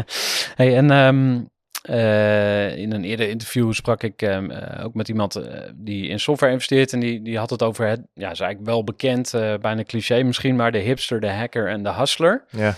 hey, 0.60 0.78
en 0.78 0.92
um, 0.92 1.50
uh, 1.90 2.78
in 2.78 2.92
een 2.92 3.04
eerder 3.04 3.30
interview 3.30 3.74
sprak 3.74 4.04
ik 4.04 4.22
um, 4.22 4.52
uh, 4.52 4.86
ook 4.86 4.94
met 4.94 5.08
iemand 5.08 5.38
uh, 5.38 5.44
die 5.76 6.08
in 6.08 6.20
software 6.20 6.52
investeert. 6.52 6.94
En 6.94 7.00
die, 7.00 7.22
die 7.22 7.38
had 7.38 7.50
het 7.50 7.64
over 7.64 7.88
het, 7.88 8.02
ja, 8.14 8.32
is 8.32 8.40
eigenlijk 8.40 8.70
wel 8.70 8.84
bekend, 8.84 9.32
bijna 9.62 9.84
cliché 9.84 10.24
misschien, 10.24 10.56
maar 10.56 10.72
de 10.72 10.78
hipster, 10.78 11.20
de 11.20 11.30
hacker 11.30 11.68
en 11.68 11.84
de 11.84 11.94
hustler. 11.94 12.46
Ja. 12.50 12.76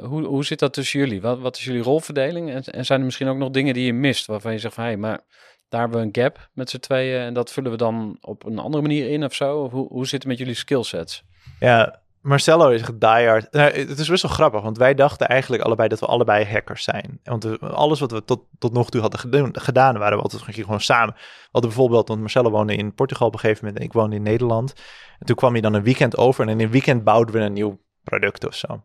Hoe, 0.00 0.24
hoe 0.24 0.44
zit 0.44 0.58
dat 0.58 0.72
tussen 0.72 1.00
jullie? 1.00 1.20
Wat, 1.20 1.38
wat 1.38 1.56
is 1.56 1.64
jullie 1.64 1.82
rolverdeling? 1.82 2.50
En, 2.50 2.62
en 2.62 2.84
zijn 2.84 2.98
er 2.98 3.04
misschien 3.04 3.28
ook 3.28 3.36
nog 3.36 3.50
dingen 3.50 3.74
die 3.74 3.86
je 3.86 3.92
mist, 3.92 4.26
waarvan 4.26 4.52
je 4.52 4.58
zegt 4.58 4.74
van, 4.74 4.84
hé, 4.84 4.90
hey, 4.90 4.98
maar 4.98 5.20
daar 5.68 5.80
hebben 5.80 6.00
we 6.00 6.06
een 6.06 6.22
gap 6.22 6.50
met 6.52 6.70
z'n 6.70 6.78
tweeën 6.78 7.20
en 7.20 7.34
dat 7.34 7.52
vullen 7.52 7.70
we 7.70 7.76
dan 7.76 8.16
op 8.20 8.44
een 8.44 8.58
andere 8.58 8.82
manier 8.82 9.08
in 9.08 9.24
of 9.24 9.34
zo? 9.34 9.62
Of 9.62 9.72
hoe, 9.72 9.88
hoe 9.88 10.06
zit 10.06 10.22
het 10.22 10.26
met 10.26 10.38
jullie 10.38 10.54
skillsets? 10.54 11.24
Ja, 11.60 12.02
Marcello 12.26 12.68
is 12.68 12.82
diehard. 12.94 13.52
Nou, 13.52 13.72
het 13.72 13.98
is 13.98 14.08
best 14.08 14.22
wel 14.22 14.32
grappig, 14.32 14.62
want 14.62 14.78
wij 14.78 14.94
dachten 14.94 15.28
eigenlijk 15.28 15.62
allebei 15.62 15.88
dat 15.88 16.00
we 16.00 16.06
allebei 16.06 16.44
hackers 16.44 16.84
zijn. 16.84 17.20
Want 17.22 17.60
alles 17.60 18.00
wat 18.00 18.10
we 18.10 18.24
tot, 18.24 18.44
tot 18.58 18.72
nog 18.72 18.90
toe 18.90 19.00
hadden 19.00 19.52
gedaan, 19.52 19.98
waren 19.98 20.16
we 20.16 20.22
altijd 20.22 20.42
gewoon 20.42 20.80
samen. 20.80 21.14
We 21.14 21.48
hadden 21.50 21.70
bijvoorbeeld, 21.70 22.08
want 22.08 22.20
Marcello 22.20 22.50
woonde 22.50 22.74
in 22.74 22.94
Portugal 22.94 23.26
op 23.26 23.32
een 23.32 23.38
gegeven 23.38 23.64
moment 23.64 23.82
en 23.82 23.88
ik 23.88 23.92
woonde 23.92 24.16
in 24.16 24.22
Nederland. 24.22 24.74
En 25.18 25.26
toen 25.26 25.36
kwam 25.36 25.52
hij 25.52 25.60
dan 25.60 25.74
een 25.74 25.82
weekend 25.82 26.16
over 26.16 26.44
en 26.44 26.50
in 26.50 26.60
een 26.60 26.70
weekend 26.70 27.04
bouwden 27.04 27.34
we 27.34 27.40
een 27.40 27.52
nieuw 27.52 27.80
product 28.02 28.46
of 28.46 28.54
zo. 28.54 28.84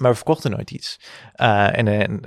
Maar 0.00 0.10
we 0.10 0.16
verkochten 0.16 0.50
nooit 0.50 0.70
iets. 0.70 1.00
Uh, 1.36 1.78
en, 1.78 1.88
en 1.88 2.20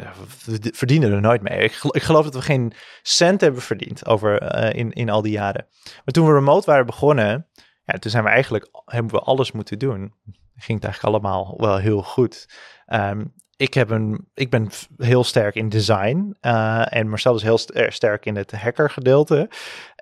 we 0.46 0.72
verdienden 0.74 1.12
er 1.12 1.22
nooit 1.22 1.42
mee. 1.42 1.60
Ik, 1.60 1.72
gel 1.72 1.96
ik, 1.96 2.02
geloof 2.02 2.24
dat 2.24 2.34
we 2.34 2.42
geen 2.42 2.74
cent 3.02 3.42
hebben 3.42 3.62
verdiend 3.62 4.06
over, 4.06 4.56
uh, 4.56 4.80
in, 4.80 4.92
in 4.92 5.10
al 5.10 5.22
die 5.22 5.32
jaren. 5.32 5.68
Maar 5.84 6.14
toen 6.14 6.26
we 6.28 6.34
remote 6.34 6.66
waren 6.66 6.86
begonnen, 6.86 7.48
ja, 7.84 7.98
toen 8.00 8.12
zijn 8.12 8.24
we 8.24 8.30
eigenlijk, 8.30 8.70
hebben 8.86 9.12
we 9.12 9.20
alles 9.20 9.52
moeten 9.52 9.80
doen. 9.80 10.14
Ging 10.56 10.80
het 10.82 10.88
eigenlijk 10.88 11.04
allemaal 11.04 11.54
wel 11.58 11.78
heel 11.78 12.04
goed. 12.04 12.50
Um, 12.88 13.34
ik, 13.62 13.74
heb 13.74 13.90
een, 13.90 14.28
ik 14.34 14.50
ben 14.50 14.70
heel 14.98 15.24
sterk 15.24 15.56
in 15.56 15.70
design. 15.70 16.38
Uh, 16.42 16.96
en 16.96 17.10
Marcel 17.10 17.36
is 17.36 17.42
heel 17.42 17.58
st 17.58 17.72
sterk 17.88 18.26
in 18.26 18.36
het 18.36 18.52
hacker 18.52 18.90
gedeelte. 18.90 19.50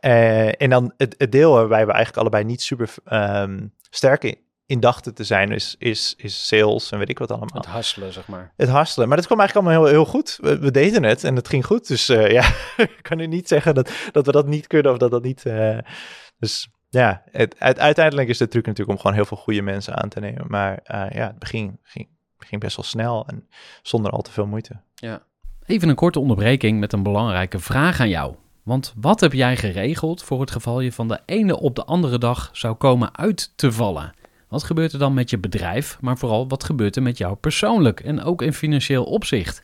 Uh, 0.06 0.62
en 0.62 0.70
dan 0.70 0.94
het, 0.98 1.15
het, 1.18 1.32
deel 1.32 1.54
waarbij 1.54 1.86
we 1.86 1.92
eigenlijk 1.92 2.18
allebei 2.18 2.44
niet 2.44 2.62
super 2.62 2.94
um, 3.12 3.74
sterk 3.89 4.24
in, 4.24 4.38
in 4.65 4.80
dachten 4.80 5.13
te 5.13 5.24
zijn, 5.24 5.52
is, 5.52 5.76
is, 5.78 6.13
is 6.18 6.48
sales 6.48 6.92
en 6.92 6.98
weet 6.98 7.10
ik 7.10 7.20
wat 7.20 7.32
allemaal. 7.32 7.62
Het 7.62 7.65
hasselen, 7.65 8.13
zeg 8.13 8.28
maar. 8.28 8.54
Het 8.56 8.70
hasselen. 8.70 9.08
Maar 9.08 9.18
dat 9.18 9.26
kwam 9.26 9.39
eigenlijk 9.39 9.68
allemaal 9.68 9.86
heel, 9.86 9.96
heel 9.96 10.12
goed. 10.12 10.38
We, 10.42 10.60
we 10.60 10.72
deden 10.72 11.04
het 11.04 11.24
en 11.24 11.36
het 11.36 11.48
ging 11.48 11.65
goed. 11.65 11.88
Dus 11.88 12.10
uh, 12.10 12.32
ja, 12.38 12.48
ik 12.78 13.00
kan 13.02 13.18
nu 13.18 13.28
niet 13.28 13.48
zeggen 13.48 13.76
dat, 13.76 13.92
dat 14.12 14.26
we 14.26 14.32
dat 14.32 14.48
niet 14.48 14.68
kunnen 14.68 14.92
of 14.92 14.98
dat 14.98 15.12
dat 15.12 15.24
niet... 15.24 15.44
dus 16.38 16.70
ja, 16.89 17.23
het, 17.32 17.56
het, 17.58 17.80
uiteindelijk 17.80 18.30
is 18.30 18.38
de 18.38 18.47
truc 18.47 18.65
natuurlijk 18.65 18.97
om 18.97 19.02
gewoon 19.02 19.15
heel 19.15 19.25
veel 19.25 19.38
goede 19.38 19.62
mensen 19.62 19.95
aan 19.95 20.10
te 20.10 20.19
nemen. 20.19 20.45
Maar 20.47 20.71
uh, 20.71 21.06
ja, 21.10 21.28
het 21.28 21.39
begin 21.39 21.80
ging, 21.84 22.08
ging 22.38 22.62
best 22.62 22.75
wel 22.75 22.86
snel 22.86 23.28
en 23.28 23.47
zonder 23.82 24.12
al 24.12 24.21
te 24.21 24.32
veel 24.32 24.45
moeite. 24.47 24.80
Ja. 24.95 25.21
Even 25.65 25.89
een 25.89 25.95
korte 25.95 26.19
onderbreking 26.19 26.80
met 26.80 26.93
een 26.93 27.04
belangrijke 27.04 27.60
vraag 27.60 27.99
aan 27.99 28.10
jou. 28.10 28.36
Want 28.63 28.93
wat 28.95 29.19
heb 29.19 29.34
jij 29.34 29.58
geregeld 29.58 30.23
voor 30.23 30.39
het 30.39 30.52
geval 30.52 30.80
je 30.80 30.91
van 30.91 31.08
de 31.08 31.19
ene 31.25 31.60
op 31.60 31.75
de 31.75 31.86
andere 31.86 32.17
dag 32.17 32.49
zou 32.54 32.75
komen 32.75 33.17
uit 33.17 33.54
te 33.56 33.71
vallen? 33.71 34.13
Wat 34.47 34.63
gebeurt 34.63 34.93
er 34.93 34.99
dan 34.99 35.13
met 35.13 35.30
je 35.30 35.38
bedrijf, 35.38 35.97
maar 36.02 36.17
vooral 36.17 36.47
wat 36.47 36.63
gebeurt 36.63 36.95
er 36.95 37.02
met 37.02 37.17
jou 37.17 37.36
persoonlijk 37.36 37.99
en 37.99 38.23
ook 38.23 38.41
in 38.41 38.54
financieel 38.54 39.04
opzicht? 39.04 39.63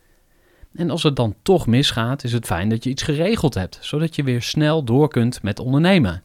En 0.73 0.89
als 0.89 1.03
het 1.03 1.15
dan 1.15 1.35
toch 1.41 1.67
misgaat, 1.67 2.23
is 2.23 2.33
het 2.33 2.45
fijn 2.45 2.69
dat 2.69 2.83
je 2.83 2.89
iets 2.89 3.03
geregeld 3.03 3.53
hebt, 3.53 3.77
zodat 3.81 4.15
je 4.15 4.23
weer 4.23 4.41
snel 4.41 4.83
door 4.83 5.09
kunt 5.09 5.43
met 5.43 5.59
ondernemen. 5.59 6.23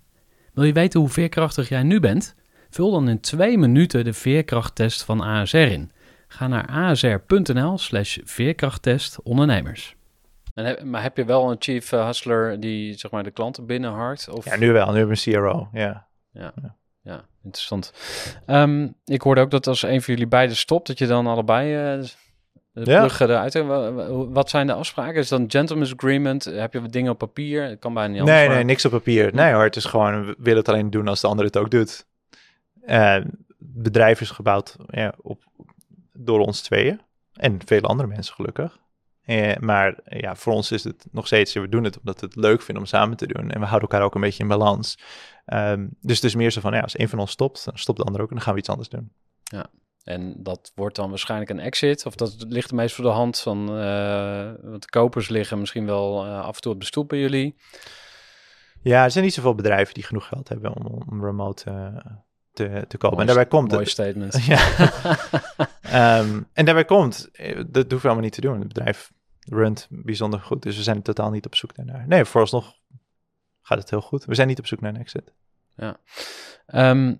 Wil 0.54 0.64
je 0.64 0.72
weten 0.72 1.00
hoe 1.00 1.08
veerkrachtig 1.08 1.68
jij 1.68 1.82
nu 1.82 2.00
bent? 2.00 2.34
Vul 2.70 2.90
dan 2.90 3.08
in 3.08 3.20
twee 3.20 3.58
minuten 3.58 4.04
de 4.04 4.12
veerkrachttest 4.12 5.02
van 5.02 5.20
ASR 5.20 5.56
in. 5.56 5.90
Ga 6.28 6.46
naar 6.46 6.66
asr.nl 6.66 7.78
slash 7.78 8.18
veerkrachttest 8.24 9.22
ondernemers. 9.22 9.96
En 10.54 10.64
heb, 10.64 10.82
maar 10.84 11.02
heb 11.02 11.16
je 11.16 11.24
wel 11.24 11.50
een 11.50 11.56
chief 11.58 11.92
eh, 11.92 12.06
hustler 12.06 12.60
die 12.60 12.98
zeg 12.98 13.10
maar 13.10 13.22
de 13.22 13.30
klanten 13.30 13.66
binnenharkt? 13.66 14.28
Of? 14.28 14.44
Ja, 14.44 14.56
nu 14.56 14.72
wel. 14.72 14.90
Nu 14.90 14.98
hebben 14.98 15.16
we 15.16 15.30
een 15.30 15.34
CRO, 15.34 15.68
ja. 15.72 16.06
Ja, 16.32 16.52
ja 17.02 17.24
interessant. 17.42 17.92
Ehm, 18.46 18.88
ik 19.04 19.22
hoorde 19.22 19.40
ook 19.40 19.50
dat 19.50 19.66
als 19.66 19.82
een 19.82 20.02
van 20.02 20.14
jullie 20.14 20.28
beiden 20.28 20.56
stopt, 20.56 20.86
dat 20.86 20.98
je 20.98 21.06
dan 21.06 21.26
allebei 21.26 21.96
uh, 21.96 22.02
de 22.02 22.08
Ja. 22.84 23.00
plug 23.00 23.20
eruit 23.20 23.54
Wat 24.32 24.50
zijn 24.50 24.66
de 24.66 24.72
afspraken? 24.72 25.14
Is 25.14 25.28
dat 25.28 25.40
een 25.40 25.50
gentleman's 25.50 25.92
agreement? 25.92 26.44
Heb 26.44 26.72
je 26.72 26.80
wat 26.80 26.92
dingen 26.92 27.12
op 27.12 27.18
papier? 27.18 27.62
Het 27.62 27.78
kan 27.78 27.94
bijna 27.94 28.08
niet 28.08 28.20
anders. 28.20 28.38
Nee, 28.38 28.46
maar- 28.46 28.56
nee, 28.56 28.64
niks 28.64 28.84
op 28.84 28.90
papier. 28.90 29.34
Nee 29.34 29.52
hoor, 29.52 29.62
het 29.64 29.76
is 29.76 29.84
gewoon, 29.84 30.26
we 30.26 30.34
willen 30.38 30.58
het 30.58 30.68
alleen 30.68 30.90
doen 30.90 31.08
als 31.08 31.20
de 31.20 31.26
ander 31.26 31.44
het 31.44 31.56
ook 31.56 31.70
doet. 31.70 32.06
Eh, 32.82 33.14
het 33.14 33.24
bedrijf 33.58 34.20
is 34.20 34.30
gebouwd 34.30 34.76
ja, 34.88 35.14
op, 35.22 35.42
door 36.12 36.40
ons 36.40 36.60
tweeën. 36.60 37.00
En 37.32 37.58
vele 37.64 37.86
andere 37.86 38.08
mensen 38.08 38.34
gelukkig. 38.34 38.78
Eh, 39.22 39.56
maar 39.56 39.94
eh, 40.04 40.20
ja, 40.20 40.34
voor 40.34 40.52
ons 40.52 40.72
is 40.72 40.84
het 40.84 41.06
nog 41.10 41.26
steeds, 41.26 41.52
we 41.52 41.68
doen 41.68 41.84
het 41.84 41.98
omdat 41.98 42.20
we 42.20 42.26
het 42.26 42.36
leuk 42.36 42.62
vinden 42.62 42.82
om 42.82 42.88
samen 42.88 43.16
te 43.16 43.26
doen. 43.26 43.50
En 43.50 43.60
we 43.60 43.66
houden 43.66 43.88
elkaar 43.88 44.06
ook 44.06 44.14
een 44.14 44.20
beetje 44.20 44.42
in 44.42 44.48
balans. 44.48 44.98
Ehm, 45.44 45.86
dus 46.00 46.16
het 46.16 46.24
is 46.24 46.34
meer 46.34 46.50
zo 46.50 46.60
van, 46.60 46.72
ja, 46.72 46.80
als 46.80 46.98
een 46.98 47.08
van 47.08 47.18
ons 47.18 47.30
stopt, 47.30 47.64
dan 47.64 47.78
stopt 47.78 47.98
de 47.98 48.04
ander 48.04 48.20
ook 48.20 48.28
en 48.28 48.34
dan 48.34 48.44
gaan 48.44 48.54
we 48.54 48.60
iets 48.60 48.68
anders 48.68 48.88
doen. 48.88 49.10
En 50.06 50.34
dat 50.38 50.72
wordt 50.74 50.96
dan 50.96 51.08
waarschijnlijk 51.08 51.50
een 51.50 51.60
exit. 51.60 52.06
Of 52.06 52.14
dat 52.14 52.44
ligt 52.48 52.72
meest 52.72 52.94
voor 52.94 53.04
de 53.04 53.10
hand 53.10 53.38
van... 53.38 53.78
eh 53.78 54.52
want 54.62 54.82
de 54.82 54.88
kopers 54.90 55.28
liggen 55.28 55.58
misschien 55.58 55.86
wel 55.86 56.24
eh, 56.24 56.40
af 56.40 56.54
en 56.56 56.60
toe 56.60 56.72
op 56.72 56.80
de 56.80 56.86
stoep 56.86 57.08
bij 57.08 57.18
jullie. 57.18 57.56
Ja, 58.82 59.04
er 59.04 59.10
zijn 59.10 59.24
niet 59.24 59.34
zoveel 59.34 59.54
bedrijven 59.54 59.94
die 59.94 60.02
genoeg 60.02 60.26
geld 60.26 60.48
hebben 60.48 60.76
om, 60.76 61.02
om 61.10 61.24
remote 61.24 61.70
eh, 61.70 62.12
te, 62.52 62.84
te 62.88 62.98
kopen. 62.98 63.16
Mooi 63.16 63.20
en 63.20 63.26
daarbij 63.26 63.46
komt 63.46 63.70
Mooi 63.70 63.82
het. 63.82 63.90
statement. 63.90 64.44
Ja. 64.46 64.58
Ehm, 65.80 66.42
en 66.52 66.64
daarbij 66.64 66.84
komt, 66.84 67.28
dat 67.66 67.74
hoeven 67.74 68.00
we 68.00 68.02
allemaal 68.02 68.24
niet 68.24 68.32
te 68.32 68.40
doen. 68.40 68.58
Het 68.58 68.68
bedrijf 68.68 69.12
runt 69.40 69.86
bijzonder 69.90 70.40
goed, 70.40 70.62
dus 70.62 70.76
we 70.76 70.82
zijn 70.82 71.02
totaal 71.02 71.30
niet 71.30 71.46
op 71.46 71.54
zoek 71.54 71.74
daarnaar. 71.74 72.06
Nee, 72.06 72.24
vooralsnog 72.24 72.74
gaat 73.62 73.78
het 73.78 73.90
heel 73.90 74.00
goed. 74.00 74.24
We 74.24 74.34
zijn 74.34 74.48
niet 74.48 74.58
op 74.58 74.66
zoek 74.66 74.80
naar 74.80 74.94
een 74.94 75.00
exit. 75.00 75.32
Ehm, 76.66 77.14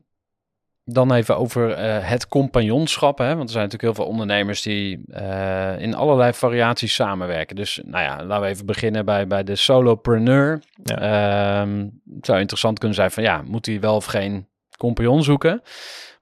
dan 0.89 1.13
even 1.13 1.37
over 1.37 1.73
eh, 1.73 2.09
het 2.09 2.29
compagnonschap. 2.29 3.19
Hè? 3.19 3.29
Want 3.29 3.43
er 3.43 3.51
zijn 3.51 3.65
natuurlijk 3.65 3.95
heel 3.95 4.05
veel 4.05 4.13
ondernemers 4.13 4.63
die 4.63 5.01
eh, 5.09 5.81
in 5.81 5.95
allerlei 5.95 6.33
variaties 6.33 6.95
samenwerken. 6.95 7.57
Dus 7.57 7.81
nou 7.85 8.05
ja, 8.05 8.25
laten 8.25 8.45
we 8.45 8.51
even 8.51 8.67
beginnen 8.67 9.05
bij, 9.05 9.27
bij 9.27 9.45
de 9.45 9.57
solopreneur. 9.57 10.63
Ja. 10.83 10.99
Ehm, 10.99 11.79
het 12.15 12.27
zou 12.27 12.41
interessant 12.41 12.79
kunnen 12.79 12.97
zijn 12.97 13.11
van 13.11 13.23
ja, 13.23 13.43
moet 13.43 13.67
hij 13.67 13.81
wel 13.81 13.95
of 13.95 14.05
geen 14.05 14.49
compagnon 14.79 15.23
zoeken? 15.23 15.63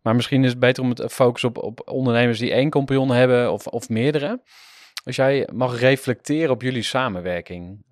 Maar 0.02 0.14
misschien 0.14 0.44
is 0.44 0.50
het 0.50 0.58
beter 0.58 0.82
om 0.82 0.88
het 0.88 0.98
te 0.98 1.10
focussen 1.10 1.48
op, 1.48 1.58
op 1.58 1.88
ondernemers 1.88 2.38
die 2.38 2.52
één 2.52 2.70
compagnon 2.70 3.10
hebben 3.10 3.52
of, 3.52 3.66
of 3.66 3.88
meerdere. 3.88 4.40
Als 5.04 5.16
jij 5.16 5.48
mag 5.52 5.80
reflecteren 5.80 6.50
op 6.50 6.62
jullie 6.62 6.82
samenwerking, 6.82 7.84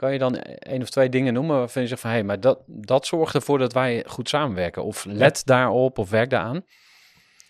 kan 0.00 0.12
je 0.12 0.18
dan 0.18 0.36
één 0.36 0.82
of 0.82 0.90
twee 0.90 1.08
dingen 1.08 1.32
noemen 1.32 1.56
waarvan 1.58 1.82
je 1.82 1.88
zegt 1.88 2.00
van 2.00 2.10
hé, 2.10 2.16
hey, 2.16 2.24
maar 2.24 2.40
dat, 2.40 2.62
dat 2.66 3.06
zorgt 3.06 3.34
ervoor 3.34 3.58
dat 3.58 3.72
wij 3.72 4.04
goed 4.06 4.28
samenwerken? 4.28 4.84
Of 4.84 5.04
let 5.04 5.42
daarop 5.44 5.98
of 5.98 6.10
werk 6.10 6.30
daaraan? 6.30 6.64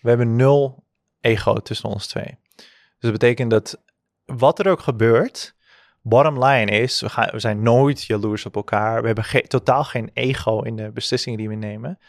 We 0.01 0.09
hebben 0.09 0.35
nul 0.35 0.83
ego 1.19 1.53
tussen 1.53 1.89
ons 1.89 2.07
twee. 2.07 2.37
Dus 2.55 2.65
dat 2.99 3.11
betekent 3.11 3.51
dat 3.51 3.83
wat 4.25 4.59
er 4.59 4.69
ook 4.71 4.79
gebeurt, 4.79 5.55
bottom 6.01 6.43
line 6.43 6.71
is, 6.71 7.01
we, 7.01 7.09
gaan, 7.09 7.29
we 7.31 7.39
zijn 7.39 7.61
nooit 7.61 8.03
jaloers 8.03 8.45
op 8.45 8.55
elkaar. 8.55 8.99
We 9.01 9.05
hebben 9.05 9.23
ge- 9.23 9.47
totaal 9.47 9.83
geen 9.83 10.09
ego 10.13 10.61
in 10.61 10.75
de 10.75 10.91
beslissingen 10.91 11.37
die 11.39 11.49
we 11.49 11.55
nemen. 11.55 11.99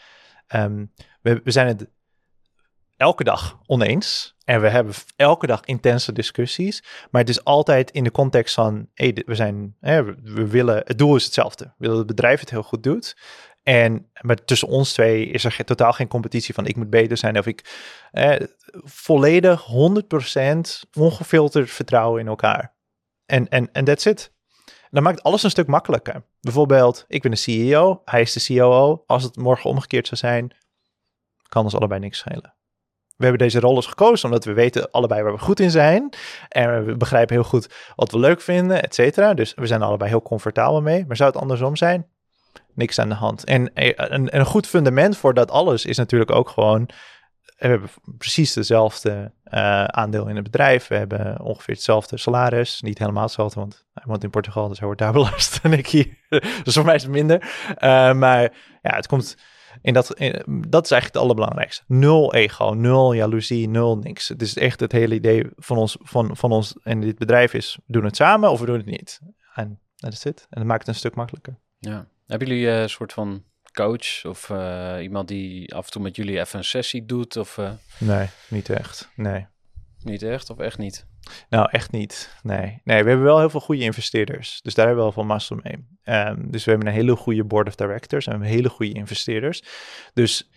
Ehm, 0.47 0.85
we, 1.21 1.41
we 1.43 1.51
zijn 1.51 1.67
het 1.67 1.87
elke 3.03 3.23
dag 3.23 3.59
oneens. 3.65 4.35
En 4.45 4.61
we 4.61 4.69
hebben 4.69 4.93
elke 5.15 5.47
dag 5.47 5.61
intense 5.63 6.11
discussies. 6.13 6.83
Maar 7.11 7.21
het 7.21 7.29
is 7.29 7.43
altijd 7.43 7.91
in 7.91 8.03
de 8.03 8.11
context 8.11 8.53
van, 8.53 8.87
hey, 8.93 9.23
we 9.25 9.35
zijn, 9.35 9.75
hè, 9.79 10.03
we, 10.03 10.47
willen, 10.47 10.81
het 10.85 10.97
doel 10.97 11.15
is 11.15 11.23
hetzelfde. 11.25 11.63
We 11.65 11.71
willen 11.77 11.97
dat 11.97 12.07
het 12.07 12.15
bedrijf 12.15 12.39
het 12.39 12.49
heel 12.49 12.63
goed 12.63 12.83
doet. 12.83 13.17
En 13.63 14.09
maar 14.21 14.35
tussen 14.35 14.67
ons 14.67 14.93
twee 14.93 15.25
is 15.25 15.43
er 15.43 15.51
ge- 15.51 15.63
totaal 15.63 15.93
geen 15.93 16.07
competitie 16.07 16.53
van 16.53 16.65
ik 16.65 16.75
moet 16.75 16.89
beter 16.89 17.17
zijn 17.17 17.37
of 17.37 17.45
ik 17.45 17.59
volledig 18.83 19.65
100% 19.65 20.89
ongefilterd 20.93 21.71
vertrouwen 21.71 22.21
in 22.21 22.27
elkaar. 22.27 22.75
En 23.25 23.49
en 23.49 23.71
en 23.71 23.85
that's 23.85 24.05
it. 24.05 24.31
Dan 24.89 25.03
maakt 25.03 25.23
alles 25.23 25.43
een 25.43 25.49
stuk 25.49 25.67
makkelijker. 25.67 26.23
Bijvoorbeeld, 26.41 27.05
ik 27.07 27.21
ben 27.21 27.31
de 27.31 27.37
CEO, 27.37 28.01
hij 28.05 28.21
is 28.21 28.33
de 28.33 28.55
COO. 28.55 29.03
Als 29.07 29.23
het 29.23 29.35
morgen 29.35 29.69
omgekeerd 29.69 30.07
zou 30.07 30.19
zijn, 30.19 30.55
kan 31.49 31.63
ons 31.63 31.75
allebei 31.75 31.99
niks 31.99 32.17
schelen. 32.17 32.53
We 33.15 33.23
hebben 33.23 33.47
deze 33.47 33.59
rol 33.59 33.75
eens 33.75 33.87
gekozen 33.87 34.25
omdat 34.25 34.45
we 34.45 34.53
weten 34.53 34.91
allebei 34.91 35.23
waar 35.23 35.33
we 35.33 35.39
goed 35.39 35.59
in 35.59 35.71
zijn. 35.71 36.09
En 36.49 36.85
we 36.85 36.97
begrijpen 36.97 37.35
heel 37.35 37.43
goed 37.43 37.69
wat 37.95 38.11
we 38.11 38.19
leuk 38.19 38.41
vinden, 38.41 38.83
et 38.83 38.95
cetera. 38.95 39.33
Dus 39.33 39.53
we 39.53 39.67
zijn 39.67 39.81
allebei 39.81 40.09
heel 40.09 40.21
comfortabel 40.21 40.81
mee. 40.81 41.05
Maar 41.05 41.15
zou 41.15 41.31
het 41.31 41.41
andersom 41.41 41.75
zijn? 41.75 42.07
Niks 42.73 42.99
aan 42.99 43.09
de 43.09 43.15
hand. 43.15 43.43
En 43.43 43.73
eh, 43.73 43.91
een, 43.95 44.37
een 44.37 44.45
goed 44.45 44.67
fundament 44.67 45.17
voor 45.17 45.33
dat 45.33 45.51
alles 45.51 45.85
is 45.85 45.97
natuurlijk 45.97 46.31
ook 46.31 46.49
gewoon... 46.49 46.89
We 47.57 47.69
hebben 47.69 47.89
precies 48.17 48.53
dezelfde 48.53 49.31
eh, 49.43 49.83
aandeel 49.83 50.27
in 50.27 50.35
het 50.35 50.43
bedrijf. 50.43 50.87
We 50.87 50.95
hebben 50.95 51.41
ongeveer 51.41 51.73
hetzelfde 51.73 52.17
salaris. 52.17 52.81
Niet 52.81 52.99
helemaal 52.99 53.23
hetzelfde, 53.23 53.59
want 53.59 53.85
hij 53.93 54.03
woont 54.05 54.23
in 54.23 54.29
Portugal, 54.29 54.67
dus 54.67 54.77
hij 54.77 54.85
wordt 54.85 55.01
daar 55.01 55.13
belast 55.21 55.59
en 55.63 55.73
ik 55.73 55.87
hier. 55.87 56.17
dus 56.63 56.73
voor 56.73 56.85
mij 56.85 56.95
is 56.95 57.03
het 57.03 57.11
minder. 57.11 57.51
Eh, 57.75 58.13
maar 58.13 58.41
ja, 58.81 58.95
het 58.95 59.07
komt 59.07 59.37
in 59.81 59.93
dat, 59.93 60.13
in- 60.13 60.43
dat 60.67 60.83
is 60.85 60.91
eigenlijk 60.91 61.03
het 61.03 61.17
allerbelangrijkste. 61.23 61.83
Nul 61.87 62.33
ego, 62.33 62.69
nul 62.69 63.13
jaloezie, 63.13 63.67
nul 63.69 63.97
niks. 63.97 64.27
Het 64.27 64.41
is 64.41 64.57
echt 64.57 64.79
het 64.79 64.91
hele 64.91 65.15
idee 65.15 65.45
van 65.55 65.77
ons, 65.77 65.97
van, 65.99 66.37
van 66.37 66.51
ons 66.51 66.75
en 66.83 66.99
dit 67.01 67.17
bedrijf 67.17 67.53
is, 67.53 67.77
we 67.85 67.93
doen 67.93 68.03
het 68.05 68.15
samen 68.15 68.51
of 68.51 68.59
we 68.59 68.65
doen 68.65 68.77
het 68.77 68.85
niet. 68.85 69.19
En 69.53 69.79
dat 69.95 70.13
is 70.13 70.23
het. 70.23 70.39
En 70.49 70.57
dat 70.59 70.65
maakt 70.67 70.79
het 70.79 70.87
een 70.87 70.95
stuk 70.95 71.15
makkelijker. 71.15 71.57
Ja. 71.79 72.07
Hebben 72.27 72.47
jullie 72.47 72.69
eh, 72.69 72.81
een 72.81 72.89
soort 72.89 73.13
van 73.13 73.43
coach 73.73 74.25
of 74.25 74.49
eh, 74.49 74.95
iemand 75.01 75.27
die 75.27 75.75
af 75.75 75.85
en 75.85 75.91
toe 75.91 76.01
met 76.01 76.15
jullie 76.15 76.39
even 76.39 76.57
een 76.59 76.65
sessie 76.65 77.05
doet 77.05 77.37
of 77.37 77.57
eh, 77.57 77.71
Nee, 77.97 78.27
niet 78.47 78.69
echt. 78.69 79.09
Nee. 79.15 79.45
niet 80.03 80.21
echt 80.23 80.49
of 80.49 80.59
echt 80.59 80.77
niet? 80.77 81.05
Nou, 81.49 81.67
echt 81.71 81.91
niet. 81.91 82.35
Nee. 82.43 82.81
nee, 82.83 83.03
we 83.03 83.09
hebben 83.09 83.23
wel 83.23 83.39
heel 83.39 83.49
veel 83.49 83.59
goede 83.59 83.81
investeerders. 83.83 84.59
Dus 84.61 84.73
daar 84.73 84.85
hebben 84.85 85.05
we 85.05 85.11
wel 85.11 85.23
veel 85.23 85.33
mazzel 85.33 85.59
mee. 85.63 85.87
Ehm, 86.03 86.49
dus 86.51 86.63
we 86.63 86.71
hebben 86.71 86.87
een 86.89 86.93
hele 86.93 87.15
goede 87.15 87.43
board 87.43 87.67
of 87.67 87.75
directors 87.75 88.25
en 88.25 88.31
we 88.31 88.37
hebben 88.37 88.57
hele 88.57 88.69
goede 88.69 88.93
investeerders. 88.93 89.63
Dus 90.13 90.49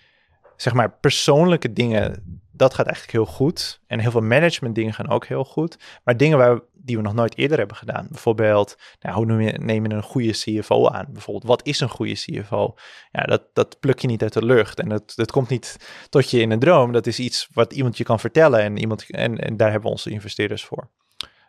zeg 0.56 0.72
maar 0.72 0.92
persoonlijke 0.92 1.72
dingen, 1.72 2.40
dat 2.52 2.74
gaat 2.74 2.86
eigenlijk 2.86 3.16
heel 3.16 3.34
goed. 3.34 3.80
En 3.86 3.98
heel 3.98 4.10
veel 4.10 4.20
management 4.20 4.74
dingen 4.74 4.94
gaan 4.94 5.08
ook 5.08 5.26
heel 5.26 5.44
goed. 5.44 5.78
Maar 6.04 6.16
dingen 6.16 6.38
waar, 6.38 6.60
die 6.72 6.96
we 6.96 7.02
nog 7.02 7.14
nooit 7.14 7.36
eerder 7.36 7.58
hebben 7.58 7.76
gedaan. 7.76 8.06
Bijvoorbeeld, 8.10 8.78
nou, 9.00 9.16
hoe 9.16 9.52
neem 9.58 9.86
je 9.86 9.94
een 9.94 10.02
goede 10.02 10.30
CFO 10.30 10.88
aan? 10.88 11.06
Bijvoorbeeld, 11.08 11.46
wat 11.46 11.66
is 11.66 11.80
een 11.80 11.88
goede 11.88 12.12
CFO? 12.12 12.74
Ja, 13.12 13.22
dat, 13.22 13.42
dat 13.52 13.80
pluk 13.80 13.98
je 13.98 14.06
niet 14.06 14.22
uit 14.22 14.32
de 14.32 14.44
lucht. 14.44 14.80
En 14.80 14.88
dat, 14.88 15.12
dat 15.16 15.30
komt 15.30 15.48
niet 15.48 15.76
tot 16.08 16.30
je 16.30 16.40
in 16.40 16.50
een 16.50 16.58
droom. 16.58 16.92
Dat 16.92 17.06
is 17.06 17.18
iets 17.18 17.48
wat 17.52 17.72
iemand 17.72 17.96
je 17.96 18.04
kan 18.04 18.20
vertellen. 18.20 18.60
En, 18.60 18.78
iemand, 18.78 19.10
en, 19.10 19.38
en 19.38 19.56
daar 19.56 19.70
hebben 19.70 19.86
we 19.86 19.96
onze 19.96 20.10
investeerders 20.10 20.64
voor. 20.64 20.90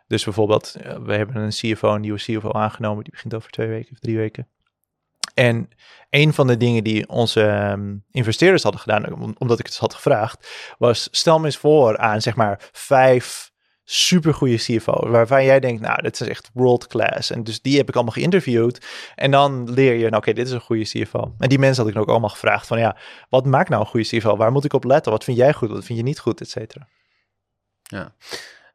Dus 0.06 0.24
bijvoorbeeld, 0.24 0.74
eh, 0.74 0.96
we 0.96 1.14
hebben 1.14 1.36
een 1.36 1.50
CFO, 1.50 1.94
een 1.94 2.00
nieuwe 2.00 2.18
CFO 2.18 2.52
aangenomen. 2.52 3.04
Die 3.04 3.12
begint 3.12 3.34
over 3.34 3.50
twee 3.50 3.68
weken 3.68 3.92
of 3.92 3.98
drie 3.98 4.16
weken. 4.16 4.48
En 5.38 5.68
een 6.10 6.32
van 6.34 6.46
de 6.46 6.56
dingen 6.56 6.84
die 6.84 7.08
onze 7.08 7.42
ehm, 7.46 7.96
investeerders 8.10 8.62
hadden 8.62 8.80
gedaan, 8.80 9.12
om- 9.12 9.34
omdat 9.38 9.58
ik 9.58 9.66
het 9.66 9.76
had 9.76 9.94
gevraagd, 9.94 10.48
was 10.78 11.08
stel 11.10 11.38
me 11.38 11.44
eens 11.46 11.56
voor 11.56 11.98
aan 11.98 12.20
zeg 12.22 12.36
maar 12.36 12.68
vijf 12.72 13.50
supergoeie 13.84 14.56
CFO's, 14.56 15.08
waarvan 15.10 15.44
jij 15.44 15.60
denkt, 15.60 15.80
nou, 15.80 16.02
dit 16.02 16.20
is 16.20 16.28
echt 16.28 16.50
world 16.52 16.86
class. 16.86 17.30
En 17.30 17.44
dus 17.44 17.60
die 17.62 17.76
heb 17.76 17.88
ik 17.88 17.94
allemaal 17.94 18.12
geïnterviewd. 18.12 18.86
En 19.14 19.30
dan 19.30 19.70
leer 19.72 19.92
je, 19.94 20.04
nou, 20.04 20.16
oké, 20.16 20.32
dit 20.32 20.46
is 20.46 20.52
een 20.52 20.60
goede 20.60 20.82
CFO. 20.84 21.34
En 21.38 21.48
die 21.48 21.58
mensen 21.58 21.84
had 21.84 21.92
ik 21.92 21.98
ook 22.00 22.08
allemaal 22.08 22.28
gevraagd 22.28 22.66
van, 22.66 22.78
ja, 22.78 22.96
wat 23.28 23.46
maakt 23.46 23.68
nou 23.68 23.80
een 23.82 23.88
goede 23.88 24.06
CFO? 24.06 24.36
Waar 24.36 24.52
moet 24.52 24.64
ik 24.64 24.72
op 24.72 24.84
letten? 24.84 25.12
Wat 25.12 25.24
vind 25.24 25.36
jij 25.36 25.52
goed? 25.52 25.68
Wat 25.70 25.84
vind 25.84 25.98
je 25.98 26.04
niet 26.04 26.18
goed? 26.18 26.40
Et 26.40 26.50
cetera. 26.50 26.88
Ja. 27.82 28.14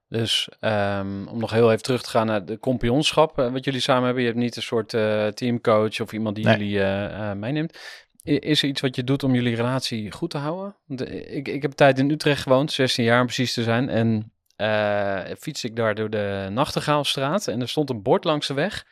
Dus 0.08 0.50
ehm, 0.60 1.28
om 1.28 1.40
nog 1.40 1.52
heel 1.52 1.72
even 1.72 1.84
terug 1.84 2.02
te 2.04 2.10
gaan 2.10 2.26
naar 2.28 2.46
de 2.46 2.60
compagnonschap 2.60 3.40
eh, 3.40 3.52
wat 3.52 3.66
jullie 3.66 3.80
samen 3.80 4.04
hebben. 4.04 4.22
Je 4.24 4.28
hebt 4.30 4.40
niet 4.42 4.56
een 4.56 4.62
soort 4.62 4.94
eh, 4.94 5.28
teamcoach 5.28 6.00
of 6.02 6.14
iemand 6.14 6.36
die 6.36 6.46
Nee. 6.46 6.58
jullie 6.58 6.84
eh, 6.84 7.32
meeneemt. 7.34 7.78
I- 8.26 8.38
Is 8.40 8.62
er 8.62 8.68
iets 8.70 8.82
wat 8.82 8.96
je 8.96 9.04
doet 9.04 9.24
om 9.24 9.34
jullie 9.34 9.56
relatie 9.56 10.12
goed 10.12 10.30
te 10.30 10.38
houden? 10.38 10.76
Want, 10.86 11.10
ik, 11.12 11.48
ik 11.48 11.62
heb 11.62 11.72
tijd 11.72 12.00
in 12.00 12.10
Utrecht 12.12 12.42
gewoond, 12.42 12.72
16 12.72 13.04
jaar 13.04 13.20
om 13.20 13.26
precies 13.26 13.54
te 13.54 13.64
zijn. 13.64 13.90
En 13.90 14.32
fiets 15.40 15.64
ik 15.64 15.76
daar 15.76 15.96
door 15.96 16.10
de 16.10 16.48
Nachtegaalstraat 16.52 17.48
en 17.48 17.62
er 17.62 17.70
stond 17.70 17.90
een 17.90 18.02
bord 18.02 18.24
langs 18.24 18.48
de 18.48 18.54
weg. 18.54 18.86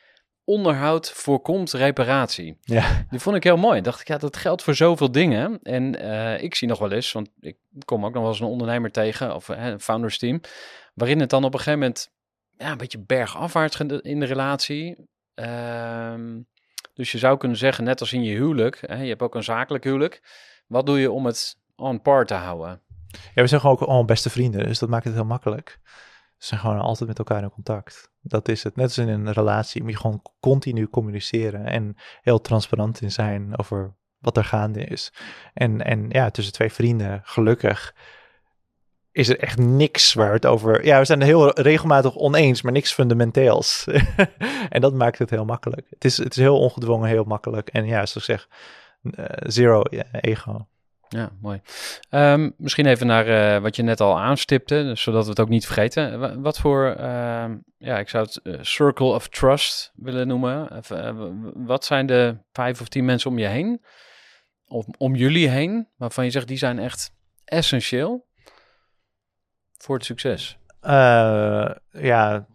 onderhoud 0.44 1.10
voorkomt 1.10 1.72
reparatie. 1.72 2.58
Ja. 2.60 3.06
Die 3.10 3.20
vond 3.20 3.36
ik 3.36 3.44
heel 3.44 3.56
mooi. 3.56 3.80
Dacht 3.80 4.00
ik, 4.00 4.08
ja, 4.08 4.18
dat 4.18 4.36
geldt 4.36 4.62
voor 4.62 4.74
zoveel 4.74 5.12
dingen. 5.12 5.58
En 5.62 5.94
ik 6.42 6.54
zie 6.54 6.68
nog 6.68 6.78
wel 6.78 6.92
eens, 6.92 7.12
want 7.12 7.28
ik 7.40 7.56
kom 7.84 8.04
ook 8.04 8.12
nog 8.12 8.22
wel 8.22 8.30
eens 8.30 8.40
een 8.40 8.46
ondernemer 8.46 8.90
tegen, 8.90 9.34
of 9.34 9.48
een 9.48 9.80
founders 9.80 10.18
team, 10.18 10.40
waarin 10.92 11.20
het 11.20 11.30
dan 11.30 11.44
op 11.44 11.52
een 11.52 11.58
gegeven 11.58 11.78
moment 11.78 12.10
ja, 12.50 12.70
een 12.70 12.78
beetje 12.78 12.98
bergafwaarts 12.98 13.80
in 13.80 14.20
de 14.20 14.26
relatie. 14.26 14.96
Ehm, 15.34 16.40
dus 16.94 17.12
je 17.12 17.18
zou 17.18 17.36
kunnen 17.36 17.58
zeggen, 17.58 17.84
net 17.84 18.00
als 18.00 18.12
in 18.12 18.22
je 18.22 18.34
huwelijk, 18.34 18.82
hè, 18.86 19.02
je 19.02 19.08
hebt 19.08 19.22
ook 19.22 19.34
een 19.34 19.44
zakelijk 19.44 19.84
huwelijk. 19.84 20.22
Wat 20.66 20.86
doe 20.86 21.00
je 21.00 21.10
om 21.10 21.26
het 21.26 21.56
on 21.76 22.02
par 22.02 22.26
te 22.26 22.34
houden? 22.34 22.80
Ja, 23.34 23.42
we 23.42 23.46
zijn 23.46 23.60
gewoon 23.60 23.76
ook 23.76 23.82
allemaal 23.82 24.04
beste 24.04 24.30
vrienden, 24.30 24.66
dus 24.66 24.78
dat 24.78 24.88
maakt 24.88 25.04
het 25.04 25.14
heel 25.14 25.24
makkelijk. 25.24 25.78
We 26.38 26.48
zijn 26.48 26.60
gewoon 26.60 26.80
altijd 26.80 27.08
met 27.08 27.18
elkaar 27.18 27.42
in 27.42 27.50
contact. 27.50 28.10
Dat 28.20 28.48
is 28.48 28.62
het. 28.62 28.76
Net 28.76 28.84
als 28.84 28.98
in 28.98 29.08
een 29.08 29.32
relatie 29.32 29.82
moet 29.82 29.90
je 29.90 29.96
gewoon 29.96 30.22
continu 30.40 30.88
communiceren 30.88 31.66
en 31.66 31.96
heel 32.20 32.40
transparant 32.40 33.00
in 33.00 33.12
zijn 33.12 33.58
over 33.58 33.94
wat 34.18 34.36
er 34.36 34.44
gaande 34.44 34.84
is. 34.84 35.12
En, 35.54 35.84
en 35.84 36.06
ja, 36.08 36.30
tussen 36.30 36.52
twee 36.52 36.72
vrienden, 36.72 37.20
gelukkig, 37.24 37.94
is 39.12 39.28
er 39.28 39.38
echt 39.38 39.58
niks 39.58 40.14
waar 40.14 40.32
het 40.32 40.46
over... 40.46 40.84
Ja, 40.84 40.98
we 40.98 41.04
zijn 41.04 41.20
er 41.20 41.26
heel 41.26 41.60
regelmatig 41.60 42.16
oneens, 42.16 42.62
maar 42.62 42.72
niks 42.72 42.92
fundamenteels. 42.92 43.86
en 44.68 44.80
dat 44.80 44.94
maakt 44.94 45.18
het 45.18 45.30
heel 45.30 45.44
makkelijk. 45.44 45.86
Het 45.90 46.04
is, 46.04 46.16
het 46.16 46.30
is 46.30 46.36
heel 46.36 46.58
ongedwongen, 46.58 47.08
heel 47.08 47.24
makkelijk. 47.24 47.68
En 47.68 47.84
ja, 47.84 48.06
zoals 48.06 48.14
ik 48.14 48.22
zeg, 48.22 48.48
eh, 49.14 49.24
zero 49.50 49.82
ego. 50.20 50.66
Ja, 51.08 51.30
mooi. 51.40 51.60
Ehm, 52.10 52.50
misschien 52.56 52.86
even 52.86 53.06
naar 53.06 53.26
eh, 53.26 53.62
wat 53.62 53.76
je 53.76 53.82
net 53.82 54.00
al 54.00 54.18
aanstipte, 54.20 54.74
dus 54.82 55.02
zodat 55.02 55.24
we 55.24 55.30
het 55.30 55.40
ook 55.40 55.48
niet 55.48 55.64
vergeten. 55.66 56.18
Wa- 56.20 56.38
Wat 56.40 56.58
voor, 56.58 56.86
ehm, 56.86 57.56
ja, 57.78 57.98
ik 57.98 58.08
zou 58.08 58.24
het 58.24 58.36
eh, 58.42 58.54
circle 58.60 59.06
of 59.14 59.28
trust 59.28 59.92
willen 59.94 60.26
noemen. 60.26 60.82
Wat 61.54 61.84
zijn 61.84 62.06
de 62.06 62.36
vijf 62.52 62.80
of 62.80 62.88
tien 62.88 63.04
mensen 63.04 63.30
om 63.30 63.38
je 63.38 63.46
heen, 63.46 63.82
of 64.66 64.84
om 64.98 65.14
jullie 65.14 65.48
heen, 65.48 65.88
waarvan 65.96 66.24
je 66.24 66.30
zegt 66.30 66.48
die 66.48 66.56
zijn 66.58 66.78
echt 66.78 67.10
essentieel 67.44 68.26
voor 69.82 69.94
het 69.96 70.04
succes? 70.04 70.58
Eh, 70.80 71.70
ja, 71.90 72.46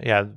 ja, 0.00 0.28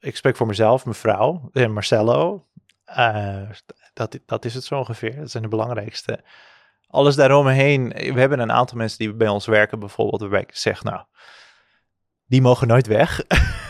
ik 0.00 0.16
spreek 0.16 0.36
voor 0.36 0.46
mezelf, 0.46 0.84
mijn 0.84 0.96
vrouw 0.96 1.48
en 1.52 1.72
Marcello. 1.72 2.46
Eh, 2.84 3.50
dat, 3.92 4.18
dat 4.26 4.44
is 4.44 4.54
het 4.54 4.64
zo 4.64 4.78
ongeveer. 4.78 5.16
Dat 5.16 5.30
zijn 5.30 5.42
de 5.42 5.48
belangrijkste. 5.48 6.20
Alles 6.86 7.16
daaromheen. 7.16 7.88
We 7.88 8.20
hebben 8.20 8.38
een 8.38 8.52
aantal 8.52 8.76
mensen 8.76 8.98
die 8.98 9.14
bij 9.14 9.28
ons 9.28 9.46
werken, 9.46 9.78
bijvoorbeeld, 9.78 10.20
waarbij 10.20 10.40
ik 10.40 10.56
zeg, 10.56 10.82
nou, 10.82 11.02
die 12.26 12.42
mogen 12.42 12.68
nooit 12.68 12.86
weg. 12.86 13.20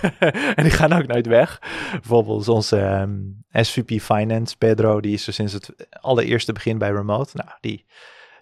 en 0.56 0.62
die 0.62 0.72
gaan 0.72 0.92
ook 0.92 1.06
nooit 1.06 1.26
weg. 1.26 1.58
Bijvoorbeeld 1.90 2.48
onze 2.48 2.80
ehm, 2.80 3.18
SVP 3.50 4.00
Finance, 4.00 4.56
Pedro, 4.56 5.00
die 5.00 5.14
is 5.14 5.26
er 5.26 5.32
sinds 5.32 5.52
het 5.52 5.88
allereerste 6.00 6.52
begin 6.52 6.78
bij 6.78 6.90
Remote. 6.90 7.36
Nou, 7.36 7.50
die, 7.60 7.86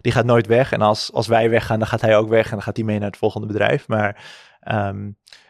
die 0.05 0.13
gaat 0.13 0.25
nooit 0.25 0.47
weg. 0.47 0.71
En 0.71 0.81
als, 0.81 1.11
als 1.13 1.27
wij 1.27 1.49
weggaan, 1.49 1.79
dan 1.79 1.87
gaat 1.87 2.01
hij 2.01 2.17
ook 2.17 2.29
weg 2.29 2.45
en 2.45 2.51
dan 2.51 2.61
gaat 2.61 2.75
hij 2.75 2.85
mee 2.85 2.99
naar 2.99 3.09
het 3.09 3.17
volgende 3.17 3.47
bedrijf. 3.47 3.87
Maar 3.87 4.23
ehm, 4.59 5.09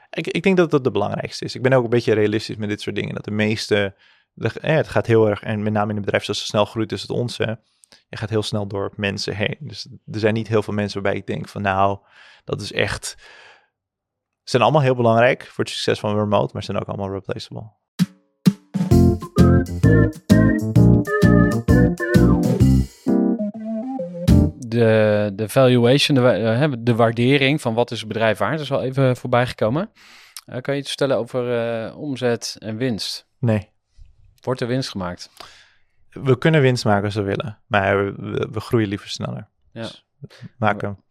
ik, 0.09 0.27
ik 0.27 0.43
denk 0.43 0.57
dat 0.57 0.71
dat 0.71 0.83
de 0.83 0.91
belangrijkste 0.91 1.45
is. 1.45 1.55
Ik 1.55 1.61
ben 1.61 1.73
ook 1.73 1.83
een 1.83 1.89
beetje 1.89 2.13
realistisch 2.13 2.55
met 2.55 2.69
dit 2.69 2.81
soort 2.81 2.95
dingen. 2.95 3.15
Dat 3.15 3.25
de 3.25 3.31
meeste, 3.31 3.95
de, 4.33 4.51
eh, 4.61 4.75
het 4.75 4.87
gaat 4.87 5.05
heel 5.05 5.29
erg, 5.29 5.43
en 5.43 5.63
met 5.63 5.73
name 5.73 5.89
in 5.89 5.95
een 5.95 6.03
bedrijf 6.03 6.23
zoals 6.23 6.39
zo 6.39 6.45
snel 6.45 6.65
groeit 6.65 6.91
als 6.91 7.01
het 7.01 7.09
onze, 7.09 7.59
je 8.09 8.17
gaat 8.17 8.29
heel 8.29 8.43
snel 8.43 8.67
door 8.67 8.93
mensen 8.95 9.35
heen. 9.35 9.57
Dus 9.59 9.87
er 10.11 10.19
zijn 10.19 10.33
niet 10.33 10.47
heel 10.47 10.63
veel 10.63 10.73
mensen 10.73 11.01
waarbij 11.01 11.19
ik 11.21 11.27
denk 11.27 11.47
van 11.47 11.61
nou, 11.61 11.99
dat 12.43 12.61
is 12.61 12.71
echt... 12.71 13.15
Zijn 14.43 14.63
allemaal 14.63 14.81
heel 14.81 14.95
belangrijk 14.95 15.45
voor 15.45 15.63
het 15.63 15.73
succes 15.73 15.99
van 15.99 16.17
remote, 16.17 16.53
maar 16.53 16.63
zijn 16.63 16.77
ook 16.77 16.87
allemaal 16.87 17.11
replaceable. 17.11 17.73
De, 24.75 25.31
de 25.35 25.49
valuation, 25.49 26.17
de, 26.17 26.29
eh, 26.29 26.71
de 26.79 26.95
waardering 26.95 27.61
van 27.61 27.73
wat 27.73 27.91
is 27.91 27.99
het 27.99 28.07
bedrijf 28.07 28.37
waard, 28.37 28.59
is 28.59 28.71
al 28.71 28.81
even 28.83 29.17
voorbij 29.17 29.47
gekomen. 29.47 29.91
Eh, 30.45 30.61
kan 30.61 30.73
je 30.73 30.79
iets 30.79 30.89
vertellen 30.89 31.17
over 31.17 31.59
eh, 31.85 31.97
omzet 31.97 32.55
en 32.59 32.77
winst? 32.77 33.27
Nee, 33.39 33.69
Wordt 34.41 34.61
er 34.61 34.67
winst 34.67 34.89
gemaakt? 34.89 35.29
we 36.09 36.37
kunnen 36.37 36.61
winst 36.61 36.85
maken 36.85 37.03
als 37.05 37.15
we 37.15 37.21
willen, 37.21 37.59
maar 37.67 38.05
we, 38.05 38.47
we- 38.51 38.59
groeien 38.59 38.87
liever 38.87 39.09
sneller. 39.09 39.49
Ja. 39.71 39.81
Dus 39.81 40.05
maken, 40.57 41.03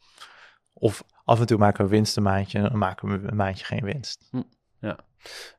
of 0.73 1.05
af 1.25 1.41
en 1.41 1.47
toe 1.47 1.59
maken 1.59 1.85
we 1.85 1.91
winst 1.91 2.17
een 2.17 2.23
maandje 2.23 2.59
en 2.59 2.65
dan 2.69 2.79
maken 2.79 3.09
we 3.09 3.29
een 3.29 3.37
maandje 3.37 3.65
geen 3.65 3.85
winst. 3.85 4.31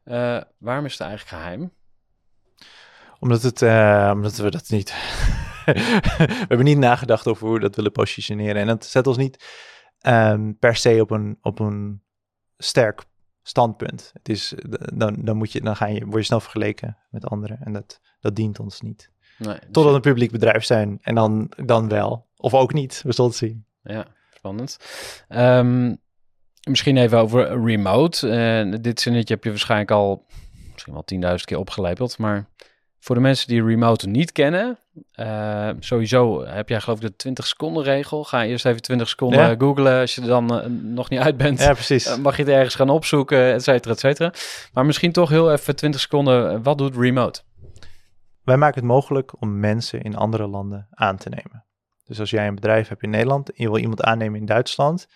Eh, 0.04 0.42
waarom 0.58 0.86
is 0.86 0.92
het 0.92 1.02
eigenlijk 1.02 1.30
geheim? 1.30 1.72
Omdat, 3.20 3.42
het, 3.42 3.62
omdat 4.14 4.36
we 4.36 4.52
dat 4.52 4.70
niet. 4.70 4.94
we 5.66 6.46
hebben 6.48 6.66
niet 6.66 6.78
nagedacht 6.78 7.28
over 7.28 7.46
hoe 7.46 7.56
we 7.56 7.62
dat 7.62 7.76
willen 7.76 7.92
positioneren. 7.92 8.62
En 8.62 8.68
dat 8.68 8.86
zet 8.86 9.08
ons 9.08 9.18
niet 9.18 9.46
ehm, 10.00 10.54
per 10.60 10.76
se 10.76 11.02
op 11.02 11.12
een, 11.12 11.38
op 11.42 11.60
een 11.60 12.02
sterk 12.58 13.04
standpunt. 13.42 14.12
Het 14.14 14.30
is, 14.30 14.54
dan, 14.94 15.16
dan, 15.20 15.38
moet 15.38 15.52
je, 15.52 15.62
dan 15.62 15.76
ga 15.76 15.86
je, 15.86 16.06
word 16.06 16.18
je 16.18 16.24
snel 16.24 16.40
vergeleken 16.40 16.98
met 17.10 17.26
anderen. 17.26 17.60
En 17.64 17.74
dat, 17.74 18.00
dat 18.20 18.36
dient 18.36 18.60
ons 18.60 18.82
niet. 18.82 19.12
Nee, 19.38 19.54
dus 19.54 19.60
Totdat 19.72 19.86
we 19.86 19.96
een 19.96 20.02
publiek 20.02 20.32
bedrijf 20.32 20.64
zijn. 20.64 20.98
En 21.02 21.16
dan, 21.16 21.52
dan 21.66 21.90
wel. 21.90 22.28
Of 22.38 22.54
ook 22.54 22.74
niet. 22.74 23.02
We 23.04 23.14
zullen 23.14 23.30
het 23.30 23.40
zien. 23.40 23.66
Ja, 23.84 24.06
spannend. 24.34 24.80
Ehm, 25.28 25.96
misschien 26.70 26.98
even 26.98 27.18
over 27.18 27.66
remote. 27.66 28.30
Eh, 28.30 28.82
dit 28.82 29.02
zinnetje 29.02 29.34
heb 29.34 29.44
je 29.44 29.50
waarschijnlijk 29.50 29.92
al 29.92 30.26
misschien 30.72 30.94
wel 30.94 31.04
10.000 31.04 31.46
keer 31.46 31.58
opgelepeld. 31.58 32.18
Maar 32.18 32.50
voor 33.06 33.16
de 33.16 33.22
mensen 33.22 33.48
die 33.48 33.64
remote 33.64 34.08
niet 34.08 34.32
kennen, 34.32 34.78
eh, 35.12 35.70
sowieso 35.80 36.46
heb 36.46 36.70
jij 36.70 36.82
geloof 36.82 37.00
ik 37.02 37.08
de 37.08 37.16
20 37.16 37.48
seconden 37.48 37.84
regel. 37.84 38.24
Ga 38.24 38.44
eerst 38.46 38.66
even 38.66 38.82
20 38.82 39.08
seconden 39.10 39.40
Ja. 39.40 39.56
googlen. 39.58 40.00
Als 40.00 40.16
je 40.16 40.22
er 40.22 40.28
dan 40.28 40.62
eh, 40.62 40.70
nog 40.70 41.10
niet 41.10 41.20
uit 41.20 41.38
bent, 41.38 41.60
Ja, 41.60 41.74
precies. 41.74 42.06
eh, 42.06 42.18
mag 42.18 42.38
je 42.38 42.44
het 42.44 42.52
ergens 42.52 42.76
gaan 42.76 42.90
opzoeken, 42.90 43.54
et 43.54 43.64
cetera, 43.64 43.94
et 43.94 44.00
cetera. 44.00 44.34
Maar 44.74 44.86
misschien 44.86 45.12
toch 45.12 45.30
heel 45.30 45.52
even 45.52 45.76
20 45.76 46.02
seconden. 46.02 46.64
Wat 46.64 46.78
doet 46.78 46.96
remote? 46.96 47.42
Wij 48.44 48.58
maken 48.58 48.80
het 48.80 48.90
mogelijk 48.90 49.42
om 49.42 49.60
mensen 49.60 50.02
in 50.02 50.16
andere 50.16 50.48
landen 50.48 50.88
aan 50.92 51.18
te 51.18 51.30
nemen. 51.30 51.66
Dus 52.06 52.20
als 52.20 52.30
jij 52.30 52.48
een 52.48 52.56
bedrijf 52.56 52.88
hebt 52.88 53.04
in 53.04 53.10
Nederland 53.10 53.50
en 53.50 53.64
je 53.64 53.70
wil 53.70 53.80
iemand 53.80 54.02
aannemen 54.04 54.40
in 54.40 54.46
Duitsland, 54.46 55.08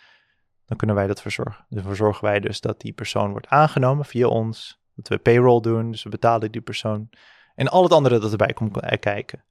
dan 0.65 0.77
kunnen 0.77 0.95
wij 0.95 1.07
dat 1.07 1.21
verzorgen. 1.21 1.65
Dus 1.69 1.83
verzorgen 1.83 2.23
wij 2.23 2.39
dus 2.39 2.61
dat 2.61 2.81
die 2.81 2.93
persoon 2.93 3.31
wordt 3.31 3.47
aangenomen 3.47 4.05
via 4.05 4.27
ons, 4.27 4.79
dat 4.95 5.07
we 5.07 5.17
payroll 5.17 5.61
doen, 5.61 5.91
dus 5.91 6.03
we 6.03 6.09
betalen 6.09 6.51
die 6.51 6.61
persoon 6.61 7.09
en 7.59 7.67
al 7.67 7.83
het 7.83 7.91
andere 7.91 8.19
dat 8.19 8.31
erbij 8.31 8.53
komt 8.53 8.79
eh, 8.79 8.99
kijken. 8.99 9.43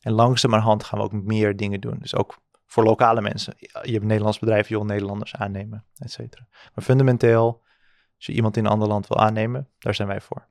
En 0.00 0.12
langzamerhand 0.12 0.84
gaan 0.84 0.98
we 0.98 1.04
ook 1.04 1.12
meer 1.12 1.56
dingen 1.56 1.80
doen. 1.80 1.96
Dus 1.98 2.14
ook 2.14 2.38
voor 2.66 2.84
lokale 2.84 3.20
mensen. 3.20 3.54
Je 3.58 3.92
hebt 3.92 4.04
Nederlands 4.04 4.38
bedrijf, 4.38 4.68
je 4.68 4.74
wil 4.74 4.84
Nederlanders 4.84 5.34
aannemen, 5.34 5.84
et 5.98 6.10
cetera. 6.10 6.46
Maar 6.74 6.84
fundamenteel, 6.84 7.62
als 8.16 8.26
je 8.26 8.32
iemand 8.32 8.56
in 8.56 8.64
een 8.64 8.70
ander 8.70 8.88
land 8.88 9.06
wil 9.06 9.18
aannemen, 9.18 9.68
daar 9.78 9.94
zijn 9.94 10.08
wij 10.08 10.20
voor. 10.20 10.46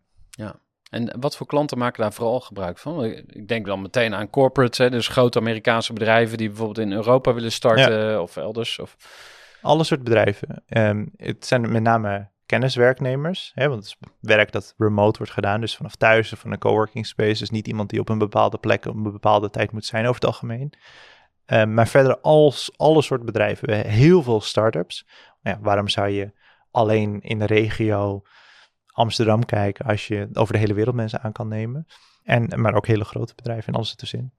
En 0.89 1.19
wat 1.19 1.37
voor 1.37 1.47
klanten 1.47 1.77
maken 1.77 2.01
daar 2.01 2.13
vooral 2.13 2.39
gebruik 2.39 2.77
van? 2.77 3.05
Ik 3.05 3.47
denk 3.47 3.65
dan 3.65 3.81
meteen 3.81 4.15
aan 4.15 4.29
corporates, 4.29 4.77
hè, 4.77 4.89
dus 4.89 5.07
grote 5.07 5.39
Amerikaanse 5.39 5.93
bedrijven 5.93 6.37
die 6.37 6.47
bijvoorbeeld 6.47 6.87
in 6.87 6.91
Europa 6.91 7.33
willen 7.33 7.51
starten 7.51 8.21
of 8.21 8.37
elders. 8.37 8.79
Of... 8.79 8.97
alle 9.61 9.83
soort 9.83 10.03
bedrijven. 10.03 10.63
Ehm, 10.67 11.05
het 11.15 11.45
zijn 11.45 11.71
met 11.71 11.81
name 11.81 12.31
kenniswerknemers, 12.45 13.51
hè, 13.53 13.67
want 13.67 13.83
het 13.83 13.97
is 14.01 14.09
werk 14.19 14.51
dat 14.51 14.73
remote 14.77 15.17
wordt 15.17 15.33
gedaan, 15.33 15.61
dus 15.61 15.75
vanaf 15.75 15.95
thuis 15.95 16.33
of 16.33 16.39
van 16.39 16.51
een 16.51 16.59
coworking 16.59 17.05
space. 17.05 17.39
Dus 17.39 17.49
niet 17.49 17.67
iemand 17.67 17.89
die 17.89 17.99
op 17.99 18.09
een 18.09 18.17
bepaalde 18.17 18.57
plek 18.57 18.85
op 18.85 18.95
een 18.95 19.03
bepaalde 19.03 19.49
tijd 19.49 19.71
moet 19.71 19.85
zijn 19.85 20.03
over 20.03 20.15
het 20.15 20.25
algemeen. 20.25 20.73
Ehm, 21.45 21.73
maar 21.73 21.87
verder 21.87 22.19
als 22.19 22.71
alle 22.77 23.01
soort 23.01 23.25
bedrijven. 23.25 23.87
Heel 23.87 24.23
veel 24.23 24.41
start-ups. 24.41 25.07
Ja, 25.41 25.59
waarom 25.61 25.87
zou 25.87 26.09
je 26.09 26.31
alleen 26.71 27.21
in 27.21 27.39
de 27.39 27.45
regio 27.45 28.21
Amsterdam 28.85 29.45
kijken 29.45 29.85
als 29.85 30.07
je 30.07 30.29
over 30.33 30.53
de 30.53 30.59
hele 30.59 30.73
wereld 30.73 30.95
mensen 30.95 31.21
aan 31.21 31.31
kan 31.31 31.47
nemen? 31.47 31.87
En, 32.23 32.61
maar 32.61 32.73
ook 32.73 32.87
hele 32.87 33.05
grote 33.05 33.35
bedrijven 33.35 33.67
en 33.67 33.73
alles 33.73 33.91
ertussenin. 33.91 34.33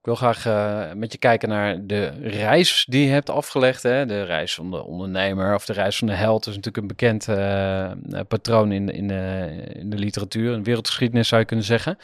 Ik 0.00 0.06
wil 0.06 0.14
graag 0.14 0.46
eh, 0.46 0.92
met 0.92 1.12
je 1.12 1.18
kijken 1.18 1.48
naar 1.48 1.86
de 1.86 2.06
reis 2.20 2.84
die 2.88 3.04
je 3.04 3.10
hebt 3.10 3.30
afgelegd. 3.30 3.82
Hè? 3.82 4.06
De 4.06 4.22
reis 4.22 4.54
van 4.54 4.70
de 4.70 4.84
ondernemer 4.84 5.54
of 5.54 5.64
de 5.64 5.72
reis 5.72 5.98
van 5.98 6.06
de 6.06 6.12
held 6.12 6.40
is 6.40 6.54
natuurlijk 6.54 6.76
een 6.76 6.86
bekend 6.86 7.28
eh, 7.28 7.90
eh, 7.90 7.96
patroon 8.28 8.72
in, 8.72 8.88
in, 8.88 9.08
de, 9.08 9.48
in 9.72 9.90
de 9.90 9.96
literatuur, 9.96 10.52
in 10.52 10.58
de 10.58 10.64
wereldgeschiedenis 10.64 11.28
zou 11.28 11.40
je 11.40 11.46
kunnen 11.46 11.64
zeggen. 11.64 11.96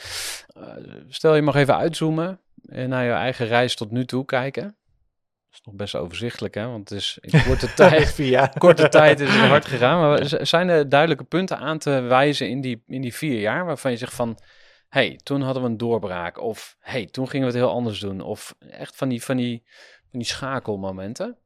Stel 1.09 1.35
je 1.35 1.43
mag 1.43 1.55
even 1.55 1.77
uitzoomen 1.77 2.41
en 2.69 2.89
naar 2.89 3.05
je 3.05 3.13
eigen 3.13 3.47
reis 3.47 3.77
tot 3.77 3.91
nu 3.91 4.05
toe 4.05 4.25
kijken. 4.25 4.63
Dat 4.63 5.53
is 5.53 5.61
nog 5.65 5.75
best 5.75 5.95
overzichtelijk, 5.95 6.55
hè? 6.55 6.67
want 6.67 6.89
het 6.89 6.99
is 6.99 7.19
in 7.21 7.43
korte 7.49 7.75
tijd 7.75 8.13
Via. 8.13 8.53
korte 8.59 8.89
tijd 8.89 9.21
is 9.21 9.35
het 9.35 9.49
hard 9.49 9.67
gegaan. 9.67 10.01
Maar 10.01 10.47
zijn 10.47 10.69
er 10.69 10.89
duidelijke 10.89 11.25
punten 11.25 11.59
aan 11.59 11.79
te 11.79 12.01
wijzen 12.01 12.49
in 12.49 12.61
die, 12.61 12.83
in 12.87 13.01
die 13.01 13.15
vier 13.15 13.41
jaar 13.41 13.65
waarvan 13.65 13.91
je 13.91 13.97
zegt 13.97 14.15
van... 14.15 14.39
hey, 14.88 15.20
toen 15.22 15.40
hadden 15.40 15.62
we 15.62 15.68
een 15.68 15.77
doorbraak. 15.77 16.40
Of 16.40 16.77
hey, 16.81 17.07
toen 17.07 17.29
gingen 17.29 17.46
we 17.46 17.53
het 17.53 17.62
heel 17.62 17.72
anders 17.72 18.01
doen. 18.01 18.20
Of 18.20 18.55
echt 18.59 18.96
van 18.96 19.09
die, 19.09 19.22
van 19.22 19.37
die, 19.37 19.62
van 20.11 20.18
die 20.18 20.29
schakelmomenten. 20.29 21.37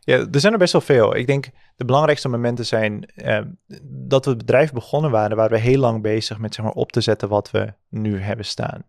Ja, 0.00 0.26
er 0.30 0.40
zijn 0.40 0.52
er 0.52 0.58
best 0.58 0.72
wel 0.72 0.80
veel. 0.80 1.16
Ik 1.16 1.26
denk 1.26 1.50
de 1.76 1.84
belangrijkste 1.84 2.28
momenten 2.28 2.66
zijn 2.66 3.04
eh, 3.04 3.40
dat 3.84 4.24
we 4.24 4.30
het 4.30 4.38
bedrijf 4.38 4.72
begonnen 4.72 5.10
waren, 5.10 5.36
waren 5.36 5.52
we 5.52 5.62
heel 5.62 5.78
lang 5.78 6.02
bezig 6.02 6.38
met 6.38 6.54
zeg 6.54 6.64
maar, 6.64 6.74
op 6.74 6.92
te 6.92 7.00
zetten 7.00 7.28
wat 7.28 7.50
we 7.50 7.74
nu 7.88 8.20
hebben 8.20 8.44
staan. 8.44 8.84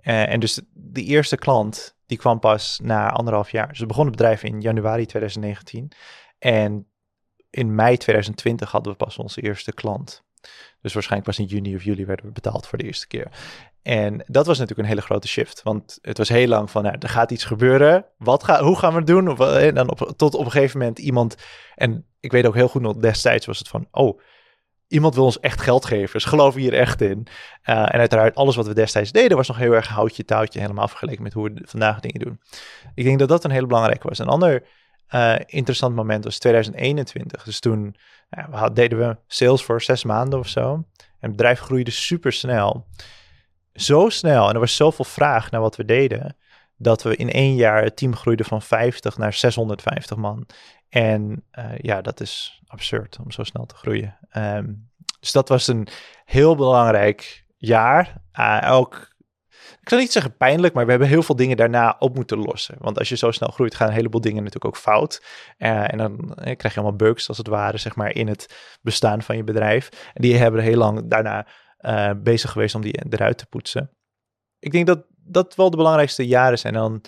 Eh, 0.00 0.32
en 0.32 0.40
dus 0.40 0.60
de 0.72 1.04
eerste 1.04 1.36
klant, 1.36 1.96
die 2.06 2.18
kwam 2.18 2.38
pas 2.38 2.80
na 2.82 3.10
anderhalf 3.10 3.50
jaar. 3.50 3.68
Dus 3.68 3.78
we 3.78 3.86
begonnen 3.86 4.12
het 4.12 4.22
bedrijf 4.22 4.42
in 4.42 4.60
januari 4.60 5.06
2019. 5.06 5.92
En 6.38 6.86
in 7.50 7.74
mei 7.74 7.96
2020 7.96 8.70
hadden 8.70 8.92
we 8.92 8.98
pas 8.98 9.18
onze 9.18 9.40
eerste 9.40 9.72
klant. 9.72 10.24
Dus 10.80 10.92
waarschijnlijk 10.92 11.30
pas 11.30 11.38
in 11.38 11.54
juni 11.54 11.74
of 11.74 11.84
juli 11.84 12.06
werden 12.06 12.26
we 12.26 12.32
betaald 12.32 12.66
voor 12.66 12.78
de 12.78 12.84
eerste 12.84 13.06
keer. 13.06 13.30
En 13.82 14.24
dat 14.26 14.46
was 14.46 14.58
natuurlijk 14.58 14.88
een 14.88 14.94
hele 14.94 15.06
grote 15.06 15.28
shift. 15.28 15.62
Want 15.62 15.98
het 16.02 16.18
was 16.18 16.28
heel 16.28 16.48
lang 16.48 16.70
van, 16.70 16.82
nou, 16.82 16.96
er 16.98 17.08
gaat 17.08 17.30
iets 17.30 17.44
gebeuren. 17.44 18.06
Wat 18.18 18.44
ga, 18.44 18.62
hoe 18.62 18.78
gaan 18.78 18.92
we 18.92 18.98
het 18.98 19.06
doen? 19.06 19.38
Eh, 19.38 19.66
en 19.66 19.74
dan 19.74 19.90
op, 19.90 20.12
tot 20.16 20.34
op 20.34 20.44
een 20.44 20.50
gegeven 20.50 20.78
moment 20.78 20.98
iemand... 20.98 21.36
En 21.74 22.06
ik 22.20 22.32
weet 22.32 22.46
ook 22.46 22.54
heel 22.54 22.68
goed 22.68 22.82
nog, 22.82 22.96
destijds 22.96 23.46
was 23.46 23.58
het 23.58 23.68
van... 23.68 23.88
Oh, 23.90 24.20
iemand 24.88 25.14
wil 25.14 25.24
ons 25.24 25.40
echt 25.40 25.60
geld 25.60 25.84
geven. 25.84 26.12
Dus 26.12 26.24
geloven 26.24 26.60
hier 26.60 26.74
echt 26.74 27.00
in. 27.00 27.26
Uh, 27.64 27.76
en 27.76 27.98
uiteraard, 27.98 28.34
alles 28.34 28.56
wat 28.56 28.66
we 28.66 28.74
destijds 28.74 29.12
deden... 29.12 29.36
was 29.36 29.48
nog 29.48 29.56
heel 29.56 29.72
erg 29.72 29.88
houtje 29.88 30.24
touwtje. 30.24 30.60
Helemaal 30.60 30.88
vergeleken 30.88 31.22
met 31.22 31.32
hoe 31.32 31.50
we 31.50 31.60
vandaag 31.64 32.00
dingen 32.00 32.20
doen. 32.20 32.40
Ik 32.94 33.04
denk 33.04 33.18
dat 33.18 33.28
dat 33.28 33.44
een 33.44 33.50
hele 33.50 33.66
belangrijke 33.66 34.08
was. 34.08 34.18
Een 34.18 34.28
ander 34.28 34.66
uh, 35.14 35.36
interessant 35.46 35.94
moment 35.94 36.24
was 36.24 36.38
2021. 36.38 37.42
Dus 37.42 37.60
toen 37.60 37.96
ja, 38.30 38.50
we 38.50 38.72
deden 38.72 38.98
we 38.98 39.16
sales 39.26 39.64
voor 39.64 39.82
zes 39.82 40.04
maanden 40.04 40.38
of 40.38 40.48
zo. 40.48 40.72
En 40.96 41.28
het 41.28 41.30
bedrijf 41.30 41.60
groeide 41.60 41.90
super 41.90 42.32
snel 42.32 42.86
zo 43.74 44.08
snel 44.08 44.48
en 44.48 44.54
er 44.54 44.60
was 44.60 44.76
zoveel 44.76 45.04
vraag 45.04 45.50
naar 45.50 45.60
wat 45.60 45.76
we 45.76 45.84
deden, 45.84 46.36
dat 46.76 47.02
we 47.02 47.16
in 47.16 47.30
één 47.30 47.54
jaar 47.54 47.82
het 47.82 47.96
team 47.96 48.16
groeiden 48.16 48.46
van 48.46 48.62
50 48.62 49.18
naar 49.18 49.32
650 49.32 50.16
man. 50.16 50.46
En 50.88 51.44
uh, 51.58 51.64
ja, 51.78 52.00
dat 52.00 52.20
is 52.20 52.62
absurd 52.66 53.18
om 53.24 53.30
zo 53.30 53.42
snel 53.42 53.66
te 53.66 53.74
groeien. 53.74 54.18
Um, 54.36 54.88
dus 55.20 55.32
dat 55.32 55.48
was 55.48 55.66
een 55.66 55.88
heel 56.24 56.56
belangrijk 56.56 57.44
jaar. 57.56 58.22
Uh, 58.34 58.68
ook, 58.70 59.09
ik 59.80 59.88
zal 59.88 59.98
niet 59.98 60.12
zeggen 60.12 60.36
pijnlijk, 60.36 60.74
maar 60.74 60.84
we 60.84 60.90
hebben 60.90 61.08
heel 61.08 61.22
veel 61.22 61.36
dingen 61.36 61.56
daarna 61.56 61.96
op 61.98 62.14
moeten 62.14 62.38
lossen. 62.38 62.76
Want 62.78 62.98
als 62.98 63.08
je 63.08 63.16
zo 63.16 63.30
snel 63.30 63.48
groeit, 63.48 63.74
gaan 63.74 63.88
een 63.88 63.94
heleboel 63.94 64.20
dingen 64.20 64.42
natuurlijk 64.42 64.74
ook 64.74 64.82
fout. 64.82 65.24
Uh, 65.58 65.92
en 65.92 65.98
dan 65.98 66.32
krijg 66.34 66.74
je 66.74 66.80
allemaal 66.80 66.96
bugs, 66.96 67.28
als 67.28 67.38
het 67.38 67.46
ware, 67.46 67.78
zeg 67.78 67.96
maar, 67.96 68.14
in 68.14 68.28
het 68.28 68.78
bestaan 68.82 69.22
van 69.22 69.36
je 69.36 69.44
bedrijf. 69.44 69.88
En 70.14 70.22
die 70.22 70.36
hebben 70.36 70.62
heel 70.62 70.76
lang 70.76 71.10
daarna 71.10 71.46
uh, 71.80 72.10
bezig 72.16 72.50
geweest 72.50 72.74
om 72.74 72.82
die 72.82 73.04
eruit 73.10 73.38
te 73.38 73.46
poetsen. 73.46 73.90
Ik 74.58 74.72
denk 74.72 74.86
dat 74.86 75.04
dat 75.16 75.54
wel 75.54 75.70
de 75.70 75.76
belangrijkste 75.76 76.26
jaren 76.26 76.58
zijn. 76.58 76.74
En 76.74 76.80
dan, 76.80 77.00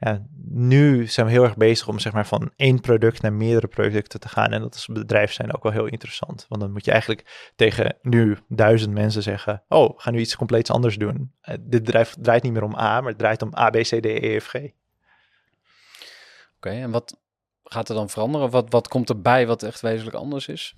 ja, 0.00 0.26
nu 0.48 1.06
zijn 1.06 1.26
we 1.26 1.32
heel 1.32 1.44
erg 1.44 1.56
bezig 1.56 1.88
om 1.88 1.98
zeg 1.98 2.12
maar 2.12 2.26
van 2.26 2.52
één 2.56 2.80
product 2.80 3.22
naar 3.22 3.32
meerdere 3.32 3.66
producten 3.66 4.20
te 4.20 4.28
gaan. 4.28 4.52
En 4.52 4.60
dat 4.60 4.74
is 4.74 4.86
bedrijf 4.86 5.32
zijn 5.32 5.54
ook 5.54 5.62
wel 5.62 5.72
heel 5.72 5.86
interessant. 5.86 6.46
Want 6.48 6.60
dan 6.60 6.72
moet 6.72 6.84
je 6.84 6.90
eigenlijk 6.90 7.52
tegen 7.56 7.96
nu 8.02 8.38
duizend 8.48 8.94
mensen 8.94 9.22
zeggen: 9.22 9.64
Oh, 9.68 9.96
we 9.96 10.02
gaan 10.02 10.12
nu 10.12 10.20
iets 10.20 10.36
compleets 10.36 10.70
anders 10.70 10.96
doen. 10.96 11.32
Uh, 11.42 11.54
dit 11.60 11.84
bedrijf 11.84 12.16
draait 12.20 12.42
niet 12.42 12.52
meer 12.52 12.62
om 12.62 12.76
A, 12.76 13.00
maar 13.00 13.10
het 13.10 13.18
draait 13.18 13.42
om 13.42 13.56
A, 13.56 13.70
B, 13.70 13.76
C, 13.76 13.84
D, 13.84 14.04
E, 14.04 14.40
F, 14.40 14.46
G. 14.46 14.54
Oké, 14.54 14.72
okay, 16.56 16.82
en 16.82 16.90
wat 16.90 17.20
gaat 17.64 17.88
er 17.88 17.94
dan 17.94 18.10
veranderen? 18.10 18.50
Wat, 18.50 18.70
wat 18.70 18.88
komt 18.88 19.08
erbij 19.08 19.46
wat 19.46 19.62
echt 19.62 19.80
wezenlijk 19.80 20.16
anders 20.16 20.48
is? 20.48 20.74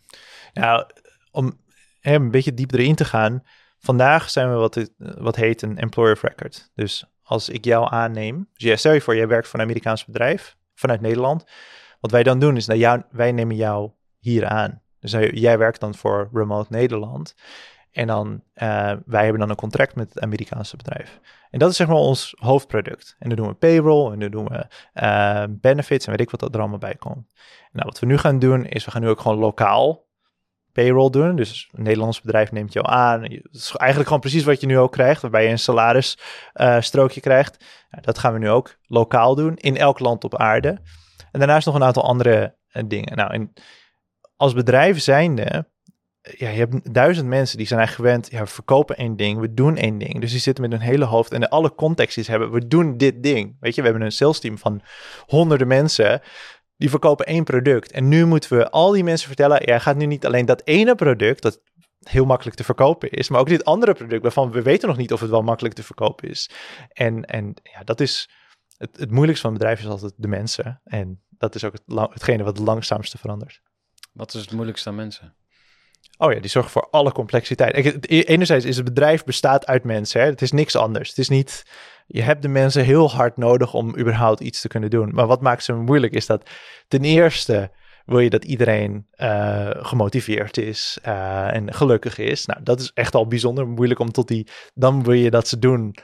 Nou, 0.52 0.86
om 1.30 1.60
hè, 2.00 2.14
een 2.14 2.30
beetje 2.30 2.54
diep 2.54 2.72
erin 2.72 2.94
te 2.94 3.04
gaan. 3.04 3.42
Vandaag 3.78 4.30
zijn 4.30 4.50
we 4.50 4.54
wat, 4.54 4.90
wat 4.98 5.36
heet 5.36 5.62
een 5.62 5.78
employer 5.78 6.12
of 6.12 6.22
record. 6.22 6.70
Dus 6.74 7.04
als 7.32 7.48
ik 7.48 7.64
jou 7.64 7.86
aanneem, 7.90 8.48
dus 8.54 8.68
ja, 8.68 8.76
stel 8.76 8.92
je 8.92 9.00
voor, 9.00 9.16
jij 9.16 9.28
werkt 9.28 9.48
voor 9.48 9.58
een 9.58 9.64
Amerikaans 9.64 10.04
bedrijf 10.04 10.56
vanuit 10.74 11.00
Nederland. 11.00 11.44
Wat 12.00 12.10
wij 12.10 12.22
dan 12.22 12.38
doen 12.38 12.56
is 12.56 12.66
dat 12.66 12.78
jou, 12.78 13.02
wij 13.10 13.32
nemen 13.32 13.56
jou 13.56 13.90
hier 14.18 14.46
aan. 14.46 14.80
Dus 15.00 15.12
jij 15.30 15.58
werkt 15.58 15.80
dan 15.80 15.94
voor 15.94 16.30
Remote 16.32 16.72
Nederland. 16.72 17.34
En 17.92 18.06
dan, 18.06 18.42
uh, 18.54 18.92
wij 19.06 19.22
hebben 19.22 19.40
dan 19.40 19.50
een 19.50 19.56
contract 19.56 19.94
met 19.94 20.08
het 20.08 20.22
Amerikaanse 20.22 20.76
bedrijf. 20.76 21.20
En 21.50 21.58
dat 21.58 21.70
is 21.70 21.76
zeg 21.76 21.86
maar 21.86 21.96
ons 21.96 22.34
hoofdproduct. 22.38 23.16
En 23.18 23.28
dan 23.28 23.38
doen 23.38 23.48
we 23.48 23.54
payroll 23.54 24.12
en 24.12 24.18
dan 24.18 24.30
doen 24.30 24.48
we 24.48 24.66
uh, 25.02 25.44
benefits 25.48 26.04
en 26.04 26.10
weet 26.10 26.20
ik 26.20 26.30
wat 26.30 26.54
er 26.54 26.60
allemaal 26.60 26.78
bij 26.78 26.94
komt. 26.94 27.32
Nou, 27.72 27.86
wat 27.86 27.98
we 27.98 28.06
nu 28.06 28.18
gaan 28.18 28.38
doen 28.38 28.66
is, 28.66 28.84
we 28.84 28.90
gaan 28.90 29.02
nu 29.02 29.08
ook 29.08 29.20
gewoon 29.20 29.38
lokaal 29.38 30.04
payroll 30.72 31.10
doen. 31.10 31.36
Dus 31.36 31.68
een 31.72 31.82
Nederlands 31.82 32.20
bedrijf 32.20 32.52
neemt 32.52 32.72
jou 32.72 32.86
aan. 32.88 33.20
Dat 33.20 33.30
is 33.52 33.74
eigenlijk 33.76 34.08
gewoon 34.08 34.22
precies 34.22 34.44
wat 34.44 34.60
je 34.60 34.66
nu 34.66 34.78
ook 34.78 34.92
krijgt, 34.92 35.22
waarbij 35.22 35.44
je 35.44 35.50
een 35.50 35.58
salarisstrookje 35.58 37.20
uh, 37.20 37.22
krijgt. 37.22 37.64
Dat 38.00 38.18
gaan 38.18 38.32
we 38.32 38.38
nu 38.38 38.50
ook 38.50 38.76
lokaal 38.86 39.34
doen, 39.34 39.56
in 39.56 39.76
elk 39.76 39.98
land 39.98 40.24
op 40.24 40.36
aarde. 40.36 40.68
En 41.30 41.38
daarnaast 41.38 41.66
nog 41.66 41.74
een 41.74 41.84
aantal 41.84 42.04
andere 42.04 42.56
uh, 42.72 42.82
dingen. 42.86 43.16
Nou, 43.16 43.32
en 43.32 43.52
als 44.36 44.52
bedrijf 44.54 45.00
zijnde, 45.00 45.70
ja, 46.22 46.48
je 46.48 46.58
hebt 46.58 46.94
duizend 46.94 47.28
mensen 47.28 47.58
die 47.58 47.66
zijn 47.66 47.78
eigenlijk 47.78 48.08
gewend, 48.08 48.30
ja, 48.32 48.40
we 48.40 48.50
verkopen 48.50 48.96
één 48.96 49.16
ding, 49.16 49.40
we 49.40 49.54
doen 49.54 49.76
één 49.76 49.98
ding. 49.98 50.20
Dus 50.20 50.30
die 50.30 50.40
zitten 50.40 50.68
met 50.68 50.72
hun 50.72 50.88
hele 50.88 51.04
hoofd 51.04 51.32
en 51.32 51.48
alle 51.48 51.74
context 51.74 52.24
ze 52.24 52.30
hebben, 52.30 52.50
we 52.50 52.66
doen 52.66 52.96
dit 52.96 53.22
ding. 53.22 53.56
Weet 53.60 53.74
je, 53.74 53.80
we 53.80 53.88
hebben 53.88 54.06
een 54.06 54.12
sales 54.12 54.40
team 54.40 54.58
van 54.58 54.82
honderden 55.26 55.66
mensen 55.66 56.20
die 56.82 56.90
verkopen 56.90 57.26
één 57.26 57.44
product. 57.44 57.92
En 57.92 58.08
nu 58.08 58.26
moeten 58.26 58.56
we 58.58 58.70
al 58.70 58.90
die 58.90 59.04
mensen 59.04 59.26
vertellen, 59.26 59.64
jij 59.64 59.80
gaat 59.80 59.96
nu 59.96 60.06
niet 60.06 60.26
alleen 60.26 60.46
dat 60.46 60.62
ene 60.64 60.94
product, 60.94 61.42
dat 61.42 61.60
heel 62.02 62.24
makkelijk 62.24 62.56
te 62.56 62.64
verkopen 62.64 63.10
is, 63.10 63.28
maar 63.28 63.40
ook 63.40 63.48
dit 63.48 63.64
andere 63.64 63.94
product 63.94 64.22
waarvan 64.22 64.50
we 64.50 64.62
weten 64.62 64.88
nog 64.88 64.96
niet 64.96 65.12
of 65.12 65.20
het 65.20 65.30
wel 65.30 65.42
makkelijk 65.42 65.74
te 65.74 65.82
verkopen 65.82 66.28
is. 66.28 66.50
En, 66.92 67.24
en 67.24 67.54
ja, 67.62 67.84
dat 67.84 68.00
is 68.00 68.30
het, 68.76 68.96
het 68.96 69.10
moeilijkste 69.10 69.46
van 69.46 69.52
een 69.52 69.58
bedrijf 69.58 69.80
is 69.80 69.86
altijd 69.86 70.12
de 70.16 70.28
mensen. 70.28 70.80
En 70.84 71.22
dat 71.28 71.54
is 71.54 71.64
ook 71.64 71.72
het, 71.72 72.10
hetgene 72.12 72.42
wat 72.42 72.56
het 72.56 72.66
langzaamste 72.66 73.18
verandert. 73.18 73.60
Wat 74.12 74.34
is 74.34 74.40
het 74.40 74.52
moeilijkste 74.52 74.88
aan 74.88 74.94
mensen? 74.94 75.34
Oh 76.18 76.32
ja, 76.32 76.40
die 76.40 76.50
zorgen 76.50 76.72
voor 76.72 76.88
alle 76.90 77.12
complexiteit. 77.12 77.76
E-, 77.76 78.20
enerzijds 78.20 78.64
is 78.64 78.76
het 78.76 78.84
bedrijf 78.84 79.24
bestaat 79.24 79.66
uit 79.66 79.84
mensen. 79.84 80.20
Hè? 80.20 80.26
Het 80.26 80.42
is 80.42 80.52
niks 80.52 80.76
anders. 80.76 81.08
Het 81.08 81.18
is 81.18 81.28
niet. 81.28 81.62
Je 82.06 82.22
hebt 82.22 82.42
de 82.42 82.48
mensen 82.48 82.84
heel 82.84 83.10
hard 83.10 83.36
nodig 83.36 83.74
om 83.74 83.98
überhaupt 83.98 84.40
iets 84.40 84.60
te 84.60 84.68
kunnen 84.68 84.90
doen. 84.90 85.10
Maar 85.14 85.26
wat 85.26 85.40
maakt 85.40 85.64
ze 85.64 85.72
moeilijk 85.72 86.12
is 86.12 86.26
dat 86.26 86.50
ten 86.88 87.04
eerste 87.04 87.70
wil 88.06 88.18
je 88.18 88.30
dat 88.30 88.44
iedereen 88.44 89.06
uh, 89.16 89.70
gemotiveerd 89.70 90.56
is 90.56 90.98
uh, 91.06 91.54
en 91.54 91.74
gelukkig 91.74 92.18
is. 92.18 92.46
Nou, 92.46 92.62
dat 92.62 92.80
is 92.80 92.90
echt 92.94 93.14
al 93.14 93.26
bijzonder 93.26 93.68
moeilijk 93.68 94.00
om 94.00 94.12
tot 94.12 94.28
die. 94.28 94.48
Dan 94.74 95.02
wil 95.02 95.12
je 95.12 95.30
dat 95.30 95.48
ze 95.48 95.58
doen 95.58 95.94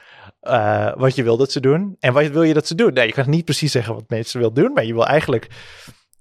uh, 0.41 0.93
wat 0.95 1.15
je 1.15 1.23
wil 1.23 1.37
dat 1.37 1.51
ze 1.51 1.59
doen. 1.59 1.95
En 1.99 2.13
wat 2.13 2.27
wil 2.27 2.43
je 2.43 2.53
dat 2.53 2.67
ze 2.67 2.75
doen? 2.75 2.93
Nee, 2.93 3.07
je 3.07 3.13
kan 3.13 3.29
niet 3.29 3.45
precies 3.45 3.71
zeggen 3.71 3.93
wat 3.93 4.09
mensen 4.09 4.39
wil 4.39 4.53
doen, 4.53 4.73
maar 4.73 4.85
je 4.85 4.93
wil 4.93 5.07
eigenlijk 5.07 5.47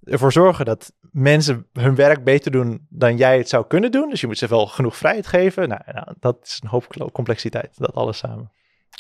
ervoor 0.03 0.33
zorgen 0.33 0.65
dat 0.65 0.93
mensen 1.13 1.67
hun 1.73 1.95
werk 1.95 2.25
beter 2.25 2.51
doen 2.51 2.87
dan 2.89 3.17
jij 3.17 3.39
het 3.39 3.49
zou 3.49 3.67
kunnen 3.67 3.91
doen. 3.91 4.11
Dus 4.11 4.21
je 4.21 4.27
moet 4.27 4.39
ze 4.39 4.47
wel 4.47 4.67
genoeg 4.67 4.97
vrijheid 4.97 5.27
geven. 5.27 5.69
Nou, 5.69 5.81
nou 5.93 6.15
dat 6.21 6.39
is 6.43 6.61
een 6.63 6.69
hoop 6.69 7.11
complexiteit, 7.13 7.71
dat 7.79 7.95
alles 7.95 8.19
samen. 8.19 8.53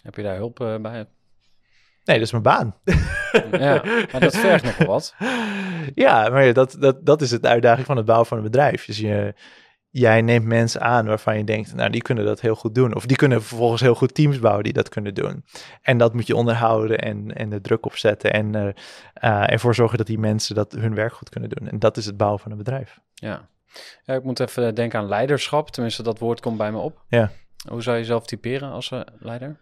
Heb 0.02 0.14
je 0.14 0.22
daar 0.22 0.36
hulp 0.36 0.60
uh, 0.60 0.76
bij? 0.76 1.06
Nee, 2.04 2.18
dat 2.18 2.26
is 2.26 2.30
mijn 2.30 2.42
baan. 2.42 2.74
Ja, 3.50 3.82
maar 4.12 4.20
dat 4.20 4.36
vergt 4.36 4.64
nog 4.64 4.86
wat. 4.86 5.14
Ja, 5.94 6.28
maar 6.28 6.52
dat, 6.52 6.76
dat, 6.78 7.06
dat 7.06 7.20
is 7.22 7.30
het 7.30 7.46
uitdaging 7.46 7.86
van 7.86 7.96
het 7.96 8.06
bouwen 8.06 8.26
van 8.26 8.36
een 8.36 8.42
bedrijf. 8.42 8.84
Dus 8.84 8.98
je, 8.98 9.34
jij 9.90 10.22
neemt 10.22 10.44
mensen 10.44 10.80
aan 10.80 11.06
waarvan 11.06 11.36
je 11.36 11.44
denkt, 11.44 11.74
nou, 11.74 11.90
die 11.90 12.02
kunnen 12.02 12.24
dat 12.24 12.40
heel 12.40 12.54
goed 12.54 12.74
doen. 12.74 12.94
Of 12.94 13.06
die 13.06 13.16
kunnen 13.16 13.42
vervolgens 13.42 13.80
heel 13.80 13.94
goed 13.94 14.14
teams 14.14 14.38
bouwen 14.38 14.64
die 14.64 14.72
dat 14.72 14.88
kunnen 14.88 15.14
doen. 15.14 15.44
En 15.82 15.98
dat 15.98 16.14
moet 16.14 16.26
je 16.26 16.36
onderhouden 16.36 16.98
en, 16.98 17.34
en 17.34 17.50
de 17.50 17.60
druk 17.60 17.86
opzetten 17.86 18.32
en 18.32 18.56
uh, 18.56 18.62
uh, 18.62 18.72
ervoor 19.52 19.74
zorgen 19.74 19.98
dat 19.98 20.06
die 20.06 20.18
mensen 20.18 20.54
dat 20.54 20.72
hun 20.72 20.94
werk 20.94 21.12
goed 21.12 21.28
kunnen 21.28 21.50
doen. 21.50 21.68
En 21.68 21.78
dat 21.78 21.96
is 21.96 22.06
het 22.06 22.16
bouwen 22.16 22.40
van 22.40 22.50
een 22.50 22.58
bedrijf. 22.58 23.00
Ja. 23.14 23.48
ja, 24.04 24.14
ik 24.14 24.24
moet 24.24 24.40
even 24.40 24.74
denken 24.74 24.98
aan 24.98 25.08
leiderschap. 25.08 25.70
Tenminste, 25.70 26.02
dat 26.02 26.18
woord 26.18 26.40
komt 26.40 26.58
bij 26.58 26.72
me 26.72 26.78
op. 26.78 27.04
Ja. 27.08 27.30
Hoe 27.68 27.82
zou 27.82 27.96
je 27.96 28.02
jezelf 28.02 28.26
typeren 28.26 28.70
als 28.70 28.90
uh, 28.90 29.00
leider? 29.18 29.60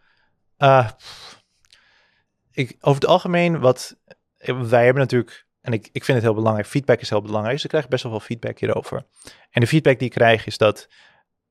Ik, 2.50 2.76
over 2.80 3.00
het 3.00 3.10
algemeen, 3.10 3.58
wat 3.60 3.96
wij 4.44 4.84
hebben 4.84 5.02
natuurlijk 5.02 5.46
en 5.66 5.72
ik, 5.72 5.88
ik 5.92 6.04
vind 6.04 6.18
het 6.18 6.26
heel 6.26 6.34
belangrijk. 6.34 6.68
Feedback 6.68 7.00
is 7.00 7.10
heel 7.10 7.22
belangrijk. 7.22 7.54
Dus 7.54 7.64
ik 7.64 7.70
krijg 7.70 7.88
best 7.88 8.02
wel 8.02 8.12
veel 8.12 8.20
feedback 8.20 8.58
hierover. 8.58 9.06
En 9.50 9.60
de 9.60 9.66
feedback 9.66 9.98
die 9.98 10.08
ik 10.08 10.14
krijg 10.14 10.46
is 10.46 10.58
dat 10.58 10.88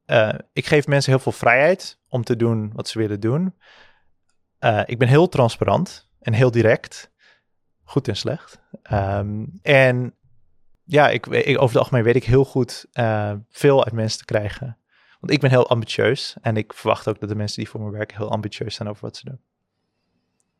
uh, 0.06 0.34
ik 0.54 0.66
geef 0.66 0.88
mensen 0.88 1.12
heel 1.12 1.22
veel 1.22 1.32
vrijheid 1.32 2.00
om 2.10 2.24
te 2.24 2.36
doen 2.36 2.72
wat 2.74 2.88
ze 2.88 3.00
willen 3.00 3.20
doen. 3.20 3.56
Uh, 4.60 4.82
ik 4.86 4.98
ben 4.98 5.08
heel 5.08 5.30
transparant 5.30 6.10
en 6.20 6.34
heel 6.34 6.52
direct. 6.52 7.12
Goed 7.84 8.08
en 8.08 8.16
slecht. 8.16 8.60
Um, 8.92 9.60
en 9.62 10.16
ja, 10.84 11.10
ik, 11.10 11.26
ik, 11.26 11.56
over 11.56 11.68
het 11.68 11.78
algemeen 11.78 12.04
weet 12.04 12.16
ik 12.16 12.24
heel 12.24 12.46
goed 12.46 12.86
veel 13.50 13.84
uit 13.84 13.94
mensen 13.94 14.20
te 14.20 14.26
krijgen. 14.26 14.78
Want 15.26 15.38
ik 15.38 15.44
ben 15.44 15.50
heel 15.50 15.70
ambitieus. 15.70 16.36
En 16.42 16.58
ik 16.58 16.74
verwacht 16.74 17.08
ook 17.08 17.20
dat 17.20 17.30
de 17.30 17.36
mensen 17.36 17.58
die 17.58 17.70
voor 17.70 17.82
me 17.82 17.92
werken 17.92 18.18
heel 18.18 18.32
ambitieus 18.32 18.76
zijn 18.76 18.90
over 18.90 19.02
wat 19.02 19.18
ze 19.18 19.26
doen. 19.26 19.40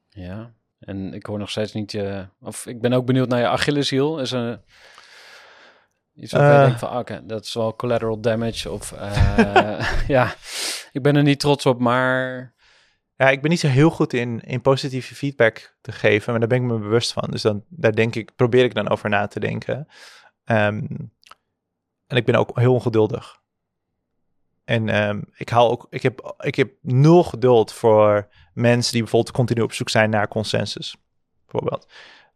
Ja, 0.10 0.54
en 0.80 1.14
ik 1.14 1.26
hoor 1.26 1.40
nog 1.40 1.50
steeds 1.50 1.74
niet 1.74 1.92
je... 1.92 2.28
Of 2.42 2.66
ik 2.66 2.82
ben 2.82 2.94
ook 2.94 3.06
benieuwd 3.06 3.28
naar 3.28 3.40
je 3.40 3.48
Achilleshiel. 3.48 4.20
Is 4.20 4.32
een... 4.32 4.62
Iets 6.16 6.32
waarvan 6.32 6.52
uh, 6.52 6.60
je 6.60 6.66
denkt 6.66 6.80
van, 6.80 6.90
ah, 6.90 7.00
oké, 7.00 7.14
okay, 7.14 7.26
dat 7.28 7.46
is 7.46 7.54
wel 7.54 7.76
collateral 7.76 8.20
damage. 8.20 8.72
Of 8.72 8.92
uh, 8.92 9.92
ja, 10.08 10.36
ik 10.92 11.02
ben 11.02 11.16
er 11.16 11.24
niet 11.24 11.40
trots 11.40 11.66
op, 11.66 11.80
maar... 11.80 12.54
Ja, 13.16 13.30
ik 13.30 13.42
ben 13.42 13.50
niet 13.50 13.60
zo 13.60 13.68
heel 13.68 13.90
goed 13.90 14.14
in, 14.14 14.42
in 14.42 14.62
positieve 14.62 15.16
feedback 15.16 15.78
te 15.82 15.92
geven, 15.92 16.32
maar 16.32 16.40
daar 16.40 16.50
ben 16.50 16.58
ik 16.58 16.72
me 16.72 16.80
bewust 16.80 17.14
van. 17.14 17.32
Dus 17.32 17.42
dan, 17.42 17.64
daar 17.70 17.96
denk 17.96 18.16
ik, 18.16 18.36
probeer 18.36 18.64
ik 18.64 18.74
dan 18.74 18.90
over 18.90 19.10
na 19.10 19.28
te 19.28 19.40
denken. 19.40 19.88
Ehm, 20.44 20.86
en 22.08 22.18
ik 22.18 22.26
ben 22.26 22.36
ook 22.36 22.60
heel 22.60 22.74
ongeduldig. 22.74 23.44
En 24.66 24.90
ehm, 24.90 25.22
ik, 25.36 25.50
haal 25.50 25.72
ook, 25.72 25.88
ik, 25.90 26.02
heb, 26.02 26.36
ik 26.38 26.56
heb 26.56 26.72
nul 26.82 27.24
geduld 27.24 27.74
voor 27.74 28.28
mensen 28.54 28.92
die 28.92 29.02
bijvoorbeeld 29.02 29.36
continu 29.36 29.62
op 29.62 29.74
zoek 29.74 29.90
zijn 29.90 30.10
naar 30.10 30.28
consensus. 30.28 30.96
Bijvoorbeeld. 31.46 31.88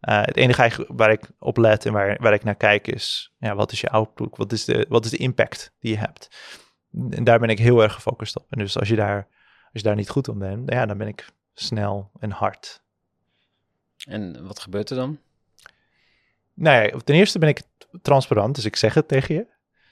Uh, 0.08 0.22
het 0.22 0.36
enige 0.36 0.86
waar 0.88 1.10
ik 1.10 1.30
op 1.38 1.56
let 1.56 1.86
en 1.86 1.92
waar, 1.92 2.16
waar 2.20 2.32
ik 2.32 2.44
naar 2.44 2.54
kijk 2.54 2.86
is, 2.86 3.32
ja, 3.38 3.54
wat 3.54 3.72
is 3.72 3.80
je 3.80 3.90
output? 3.90 4.36
Wat 4.36 4.52
is, 4.52 4.64
de, 4.64 4.86
wat 4.88 5.04
is 5.04 5.10
de 5.10 5.16
impact 5.16 5.72
die 5.78 5.90
je 5.90 5.98
hebt? 5.98 6.28
En 7.10 7.24
daar 7.24 7.38
ben 7.38 7.48
ik 7.48 7.58
heel 7.58 7.82
erg 7.82 7.94
gefocust 7.94 8.36
op. 8.36 8.46
En 8.50 8.58
dus 8.58 8.78
als 8.78 8.88
je 8.88 8.96
daar, 8.96 9.28
als 9.62 9.68
je 9.72 9.82
daar 9.82 9.96
niet 9.96 10.08
goed 10.08 10.28
om 10.28 10.38
bent, 10.38 10.70
ja, 10.72 10.86
dan 10.86 10.98
ben 10.98 11.08
ik 11.08 11.26
snel 11.54 12.10
en 12.18 12.30
hard. 12.30 12.82
En 14.06 14.46
wat 14.46 14.58
gebeurt 14.58 14.90
er 14.90 14.96
dan? 14.96 15.18
Nou 16.54 16.82
ja, 16.82 16.98
ten 16.98 17.14
eerste 17.14 17.38
ben 17.38 17.48
ik 17.48 17.62
transparant, 18.02 18.54
dus 18.54 18.64
ik 18.64 18.76
zeg 18.76 18.94
het 18.94 19.08
tegen 19.08 19.34
je. 19.34 19.46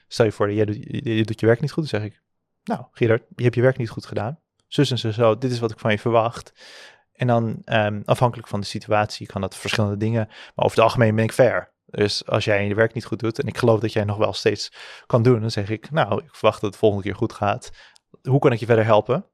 Stel 0.07 0.25
je 0.25 0.31
voor, 0.31 0.51
je 0.51 0.65
doet 0.65 0.75
je, 0.75 1.15
je, 1.15 1.23
doet 1.23 1.39
je 1.39 1.45
werk 1.45 1.61
niet 1.61 1.71
goed, 1.71 1.89
dan 1.89 2.01
zeg 2.01 2.09
ik, 2.09 2.21
nou 2.69 2.85
Gerard, 2.91 3.23
je 3.35 3.43
hebt 3.43 3.55
je 3.55 3.61
werk 3.61 3.77
niet 3.77 3.89
goed 3.89 4.05
gedaan. 4.05 4.39
Zus 4.67 4.91
en 4.91 4.97
zo, 4.97 5.11
zo, 5.11 5.37
dit 5.37 5.51
is 5.51 5.59
wat 5.59 5.71
ik 5.71 5.79
van 5.79 5.91
je 5.91 5.99
verwacht. 5.99 6.53
En 7.13 7.27
dan 7.27 7.61
um, 7.65 8.01
afhankelijk 8.05 8.47
van 8.47 8.59
de 8.59 8.65
situatie 8.65 9.27
kan 9.27 9.41
dat 9.41 9.55
verschillende 9.55 9.97
dingen. 9.97 10.25
Maar 10.27 10.65
over 10.65 10.77
het 10.77 10.85
algemeen 10.85 11.15
ben 11.15 11.23
ik 11.23 11.31
fair. 11.31 11.71
Dus 11.85 12.25
als 12.25 12.45
jij 12.45 12.67
je 12.67 12.75
werk 12.75 12.93
niet 12.93 13.05
goed 13.05 13.19
doet 13.19 13.39
en 13.39 13.47
ik 13.47 13.57
geloof 13.57 13.79
dat 13.79 13.93
jij 13.93 14.03
nog 14.03 14.17
wel 14.17 14.33
steeds 14.33 14.71
kan 15.05 15.23
doen, 15.23 15.41
dan 15.41 15.51
zeg 15.51 15.69
ik, 15.69 15.91
nou, 15.91 16.23
ik 16.23 16.35
verwacht 16.35 16.61
dat 16.61 16.69
het 16.69 16.79
volgende 16.79 17.03
keer 17.03 17.15
goed 17.15 17.33
gaat. 17.33 17.71
Hoe 18.21 18.39
kan 18.39 18.51
ik 18.51 18.59
je 18.59 18.65
verder 18.65 18.85
helpen? 18.85 19.25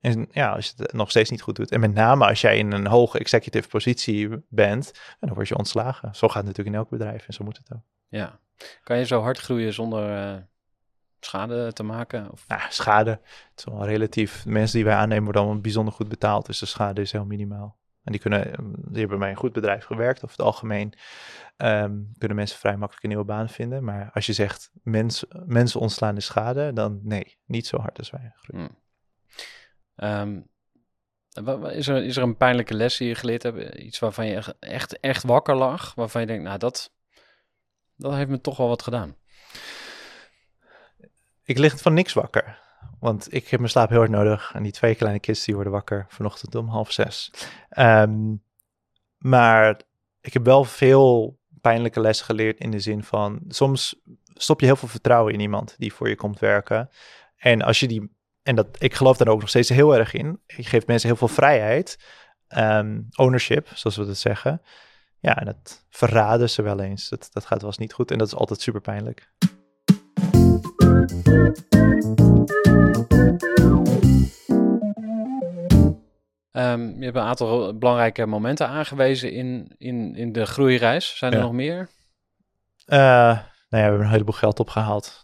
En 0.00 0.28
ja, 0.30 0.52
als 0.52 0.66
je 0.66 0.72
het 0.76 0.92
nog 0.92 1.10
steeds 1.10 1.30
niet 1.30 1.42
goed 1.42 1.56
doet. 1.56 1.70
En 1.70 1.80
met 1.80 1.94
name 1.94 2.26
als 2.26 2.40
jij 2.40 2.58
in 2.58 2.72
een 2.72 2.86
hoge 2.86 3.18
executive 3.18 3.68
positie 3.68 4.44
bent, 4.48 4.92
dan 5.20 5.34
word 5.34 5.48
je 5.48 5.56
ontslagen. 5.56 6.14
Zo 6.14 6.26
gaat 6.26 6.36
het 6.36 6.46
natuurlijk 6.46 6.76
in 6.76 6.82
elk 6.82 6.90
bedrijf 6.90 7.26
en 7.26 7.32
zo 7.32 7.44
moet 7.44 7.58
het 7.58 7.72
ook. 7.72 7.82
Ja. 8.08 8.40
Kan 8.82 8.98
je 8.98 9.06
zo 9.06 9.20
hard 9.20 9.38
groeien 9.38 9.72
zonder 9.72 10.34
uh, 10.34 10.42
schade 11.24 11.72
te 11.72 11.82
maken? 11.82 12.30
Of? 12.30 12.44
Nou, 12.48 12.60
schade, 12.68 13.10
het 13.10 13.58
is 13.58 13.64
wel 13.64 13.84
relatief. 13.84 14.42
De 14.42 14.50
mensen 14.50 14.76
die 14.76 14.84
wij 14.84 14.94
aannemen 14.94 15.24
worden 15.24 15.42
allemaal 15.42 15.60
bijzonder 15.60 15.94
goed 15.94 16.08
betaald, 16.08 16.46
dus 16.46 16.58
de 16.58 16.66
schade 16.66 17.00
is 17.00 17.12
heel 17.12 17.24
minimaal. 17.24 17.80
En 18.02 18.12
die, 18.12 18.20
kunnen, 18.20 18.42
die 18.88 19.00
hebben 19.00 19.18
bij 19.18 19.30
een 19.30 19.36
goed 19.36 19.52
bedrijf 19.52 19.84
gewerkt. 19.84 20.24
Over 20.24 20.36
het 20.36 20.46
algemeen 20.46 20.92
um, 21.56 22.12
kunnen 22.18 22.36
mensen 22.36 22.58
vrij 22.58 22.76
makkelijk 22.76 23.02
een 23.02 23.08
nieuwe 23.08 23.24
baan 23.24 23.48
vinden. 23.48 23.84
Maar 23.84 24.10
als 24.12 24.26
je 24.26 24.32
zegt 24.32 24.70
mens, 24.82 25.24
mensen 25.46 25.80
ontslaan 25.80 26.14
de 26.14 26.20
schade, 26.20 26.72
dan 26.72 27.00
nee, 27.02 27.38
niet 27.46 27.66
zo 27.66 27.78
hard 27.78 27.98
als 27.98 28.10
wij 28.10 28.32
groeien. 28.34 28.76
Hmm. 29.94 30.10
Um, 30.10 30.50
is, 31.70 31.88
er, 31.88 32.04
is 32.04 32.16
er 32.16 32.22
een 32.22 32.36
pijnlijke 32.36 32.74
les 32.74 32.96
die 32.96 33.08
je 33.08 33.14
geleerd 33.14 33.42
hebt? 33.42 33.74
Iets 33.74 33.98
waarvan 33.98 34.26
je 34.26 34.56
echt, 34.58 35.00
echt 35.00 35.22
wakker 35.22 35.56
lag? 35.56 35.94
Waarvan 35.94 36.20
je 36.20 36.26
denkt, 36.26 36.44
nou 36.44 36.58
dat, 36.58 36.92
dat 37.96 38.14
heeft 38.14 38.30
me 38.30 38.40
toch 38.40 38.56
wel 38.56 38.68
wat 38.68 38.82
gedaan. 38.82 39.16
Ik 41.44 41.58
lig 41.58 41.80
van 41.80 41.94
niks 41.94 42.12
wakker. 42.12 42.60
Want 43.00 43.34
ik 43.34 43.48
heb 43.48 43.58
mijn 43.58 43.72
slaap 43.72 43.88
heel 43.88 43.98
hard 43.98 44.10
nodig. 44.10 44.50
En 44.54 44.62
die 44.62 44.72
twee 44.72 44.94
kleine 44.94 45.20
kids 45.20 45.44
die 45.44 45.54
worden 45.54 45.72
wakker 45.72 46.06
vanochtend 46.08 46.54
om 46.54 46.68
half 46.68 46.92
zes. 46.92 47.32
Um, 47.78 48.42
maar 49.18 49.80
ik 50.20 50.32
heb 50.32 50.44
wel 50.44 50.64
veel 50.64 51.38
pijnlijke 51.60 52.00
lessen 52.00 52.26
geleerd 52.26 52.58
in 52.58 52.70
de 52.70 52.80
zin 52.80 53.02
van... 53.02 53.40
Soms 53.48 54.00
stop 54.34 54.60
je 54.60 54.66
heel 54.66 54.76
veel 54.76 54.88
vertrouwen 54.88 55.32
in 55.32 55.40
iemand 55.40 55.74
die 55.78 55.92
voor 55.92 56.08
je 56.08 56.16
komt 56.16 56.38
werken. 56.38 56.90
En 57.36 57.62
als 57.62 57.80
je 57.80 57.88
die... 57.88 58.16
En 58.42 58.56
dat, 58.56 58.66
ik 58.78 58.94
geloof 58.94 59.16
daar 59.16 59.28
ook 59.28 59.40
nog 59.40 59.48
steeds 59.48 59.68
heel 59.68 59.96
erg 59.96 60.12
in. 60.12 60.40
Je 60.46 60.64
geeft 60.64 60.86
mensen 60.86 61.08
heel 61.08 61.16
veel 61.16 61.28
vrijheid. 61.28 61.98
Um, 62.56 63.08
ownership, 63.14 63.68
zoals 63.74 63.96
we 63.96 64.06
dat 64.06 64.16
zeggen. 64.16 64.62
Ja, 65.18 65.36
en 65.36 65.44
dat 65.44 65.86
verraden 65.88 66.50
ze 66.50 66.62
wel 66.62 66.80
eens. 66.80 67.08
Dat, 67.08 67.28
dat 67.32 67.46
gaat 67.46 67.60
wel 67.60 67.70
eens 67.70 67.78
niet 67.78 67.92
goed 67.92 68.10
en 68.10 68.18
dat 68.18 68.26
is 68.26 68.34
altijd 68.34 68.60
super 68.60 68.80
pijnlijk. 68.80 69.32
Um, 71.02 71.08
je 76.98 77.04
hebt 77.04 77.16
een 77.16 77.22
aantal 77.22 77.78
belangrijke 77.78 78.26
momenten 78.26 78.68
aangewezen 78.68 79.32
in, 79.32 79.74
in, 79.78 80.14
in 80.14 80.32
de 80.32 80.46
groeireis. 80.46 81.16
Zijn 81.16 81.32
er 81.32 81.40
nog 81.40 81.52
meer? 81.52 81.88
Uh, 82.86 82.98
nou 82.98 83.36
ja, 83.36 83.42
we 83.68 83.76
hebben 83.76 84.00
een 84.00 84.10
heleboel 84.10 84.34
geld 84.34 84.60
opgehaald. 84.60 85.22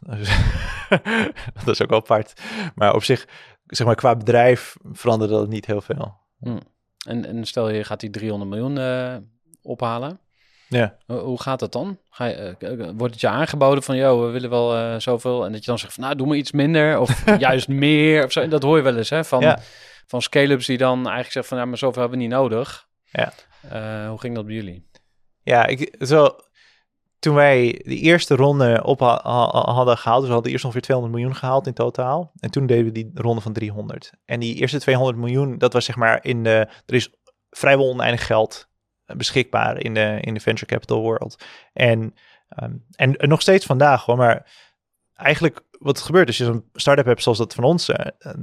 dat 1.55 1.69
is 1.69 1.83
ook 1.83 1.91
wel 1.91 1.99
apart. 1.99 2.43
Maar 2.75 2.95
op 2.95 3.05
zich, 3.05 3.27
zeg 3.67 3.87
maar, 3.87 3.97
qua 3.97 4.17
bedrijf 4.17 4.77
veranderde 4.93 5.35
dat 5.35 5.49
niet 5.49 5.67
heel 5.67 5.81
veel. 5.81 6.17
Hmm. 6.39 6.61
En, 7.07 7.25
en 7.25 7.45
stel 7.45 7.71
je 7.71 7.85
gaat 7.85 8.01
die 8.01 8.11
300 8.11 8.51
miljoen 8.51 8.77
uh, 8.77 9.17
ophalen. 9.63 10.21
Ja. 10.69 10.97
Hoe 11.07 11.43
gaat 11.43 11.59
dat 11.59 11.73
dan? 11.73 11.99
Ga 12.11 12.25
je, 12.25 12.57
uh, 12.59 12.91
wordt 12.97 13.13
het 13.13 13.21
je 13.21 13.29
aangeboden 13.29 13.83
van, 13.83 13.97
joh, 13.97 14.25
we 14.25 14.31
willen 14.31 14.51
wel 14.51 14.77
uh, 14.77 14.99
zoveel. 14.99 15.45
En 15.45 15.53
dat 15.53 15.61
je 15.61 15.67
dan 15.67 15.79
zegt 15.79 15.95
van, 15.95 16.05
nou, 16.05 16.17
doe 16.17 16.27
maar 16.27 16.37
iets 16.37 16.53
minder. 16.53 16.99
Of 16.99 17.25
juist 17.39 17.69
meer. 17.69 18.25
Of 18.25 18.33
zo. 18.33 18.49
Dat 18.49 18.63
hoor 18.63 18.77
je 18.77 18.83
wel 18.83 18.97
eens, 18.97 19.11
hè? 19.11 19.25
Van, 19.25 19.41
ja. 19.41 19.59
van 20.07 20.23
scale-ups 20.23 20.67
die 20.67 20.79
dan 20.79 20.97
eigenlijk 20.97 21.33
zeggen 21.33 21.45
van, 21.45 21.59
ja, 21.59 21.65
maar 21.65 21.79
zoveel 21.79 22.01
hebben 22.01 22.19
we 22.19 22.25
niet 22.25 22.35
nodig. 22.35 22.87
Ja. 23.05 23.33
Uh, 23.73 24.09
hoe 24.09 24.21
ging 24.21 24.35
dat 24.35 24.47
bij 24.47 24.55
jullie? 24.55 24.87
Ja, 25.43 25.67
ik, 25.67 25.97
zo, 26.01 26.37
toen 27.19 27.35
wij 27.35 27.81
de 27.85 27.97
eerste 27.97 28.35
ronde 28.35 28.83
op 28.85 29.01
ha 29.01 29.21
hadden 29.51 29.99
gehaald, 29.99 30.19
dus 30.19 30.29
we 30.29 30.35
hadden 30.35 30.53
eerst 30.53 30.65
ongeveer 30.65 30.83
200 30.83 31.19
miljoen 31.19 31.37
gehaald 31.37 31.67
in 31.67 31.75
totaal. 31.75 32.33
En 32.41 32.51
toen 32.51 32.67
deden 32.67 32.85
we 32.85 32.93
die 32.93 33.11
ronde 33.15 33.41
van 33.41 33.53
300. 33.53 34.11
En 34.25 34.41
die 34.41 34.55
eerste 34.55 34.79
200 34.79 35.19
miljoen, 35.19 35.59
dat 35.59 35.73
was 35.73 35.85
zeg 35.85 35.97
maar 35.97 36.25
in 36.25 36.43
de, 36.43 36.69
er 36.87 36.95
is 36.95 37.11
vrijwel 37.51 37.89
oneindig 37.89 38.27
geld 38.27 38.68
beschikbaar 39.17 39.83
in 39.83 39.95
de, 39.95 40.19
in 40.21 40.35
de 40.35 40.41
venture 40.41 40.67
capital 40.67 41.01
world. 41.01 41.45
En, 41.73 42.15
um, 42.63 42.85
en, 42.97 43.17
nog 43.19 43.41
steeds 43.41 43.67
vandaag 43.67 44.05
hoor, 44.05 44.17
maar 44.17 44.51
eigenlijk 45.15 45.61
wat 45.79 46.01
gebeurt 46.01 46.27
als 46.27 46.37
je 46.39 46.45
zo'n 46.45 46.65
start-up 46.75 47.05
hebt 47.05 47.23
zoals 47.23 47.39
dat 47.39 47.55
van 47.55 47.65
ons 47.65 47.89
uh, 47.89 47.97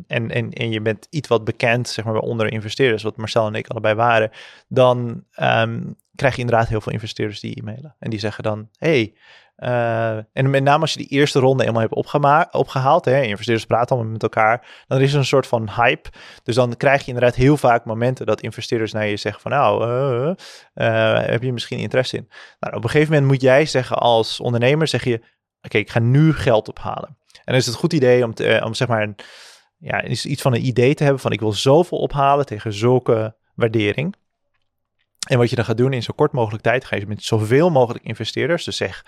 en, 0.08 0.32
en, 0.32 0.52
en 0.52 0.72
je 0.72 0.82
bent 0.82 1.08
iets 1.10 1.28
wat 1.28 1.44
bekend, 1.44 1.88
zeg 1.88 2.06
maar, 2.06 2.16
onder 2.16 2.52
investeerders, 2.52 3.04
wat 3.04 3.18
Marcel 3.18 3.48
en 3.48 3.56
ik 3.56 3.68
allebei 3.68 3.96
waren, 3.96 4.32
dan 4.68 5.24
um, 5.40 5.96
krijg 6.16 6.36
je 6.36 6.42
inderdaad 6.42 6.68
heel 6.68 6.82
veel 6.82 6.92
investeerders 6.92 7.40
die 7.40 7.56
e-mailen. 7.56 7.96
En 8.00 8.10
die 8.10 8.20
zeggen 8.20 8.44
dan, 8.44 8.70
hey, 8.78 9.14
uh, 9.58 10.16
en 10.16 10.50
met 10.50 10.64
name 10.64 10.82
als 10.82 10.94
je 10.94 11.00
die 11.00 11.08
eerste 11.08 11.40
ronde 11.40 11.66
eenmaal 11.66 11.82
hebt 11.82 12.52
opgehaald, 12.52 13.06
hè, 13.06 13.22
investeerders 13.22 13.66
praten 13.66 13.96
allemaal 13.96 14.12
met 14.12 14.24
elkaar, 14.24 14.84
dan 14.88 15.02
is 15.02 15.14
er 15.14 15.20
een 15.20 15.26
soort 15.26 15.48
van 15.48 15.70
hype. 15.70 16.10
Dus 16.44 16.56
dan 16.56 16.78
krijg 16.78 17.02
je 17.02 17.08
inderdaad 17.08 17.36
heel 17.36 17.58
vaak 17.58 17.86
momenten 17.86 18.26
dat 18.26 18.42
investeerders 18.42 18.92
naar 18.92 19.08
je 19.08 19.18
zeggen 19.18 19.42
van 19.42 19.52
nou, 19.52 19.88
uh, 19.88 20.34
uh, 20.76 21.26
heb 21.26 21.44
je 21.44 21.54
misschien 21.54 21.80
interesse 21.80 22.18
in? 22.18 22.30
Nou, 22.60 22.76
op 22.76 22.84
een 22.84 22.90
gegeven 22.90 23.14
moment 23.14 23.32
moet 23.32 23.42
jij 23.42 23.66
zeggen 23.66 23.98
als 23.98 24.40
ondernemer, 24.40 24.88
zeg 24.88 25.04
je, 25.04 25.22
oké, 25.62 25.78
ik 25.78 25.90
ga 25.90 26.00
nu 26.00 26.34
geld 26.34 26.70
ophalen. 26.70 27.18
En 27.32 27.42
dan 27.52 27.56
is 27.56 27.66
het 27.66 27.76
goed 27.76 27.94
idee 27.94 28.24
om, 28.24 28.34
te, 28.34 28.62
om 28.64 28.74
zeg 28.74 28.88
maar 28.88 29.02
een, 29.02 29.16
ja, 29.78 30.04
iets 30.04 30.42
van 30.42 30.54
een 30.54 30.66
idee 30.66 30.94
te 30.94 31.04
hebben 31.04 31.22
van 31.22 31.32
ik 31.32 31.40
wil 31.40 31.54
zoveel 31.54 31.98
ophalen 31.98 32.46
tegen 32.46 32.74
zulke 32.74 33.36
waardering. 33.54 34.16
En 35.28 35.38
wat 35.38 35.50
je 35.50 35.56
dan 35.56 35.66
gaat 35.66 35.78
doen 35.78 35.94
in 35.94 36.04
zo 36.04 36.14
kort 36.16 36.32
mogelijk 36.32 36.64
tijd, 36.64 36.86
ga 36.86 36.96
je 36.96 37.08
met 37.08 37.24
zoveel 37.24 37.70
mogelijk 37.70 38.06
investeerders, 38.06 38.64
dus 38.64 38.78
zeg 38.78 39.06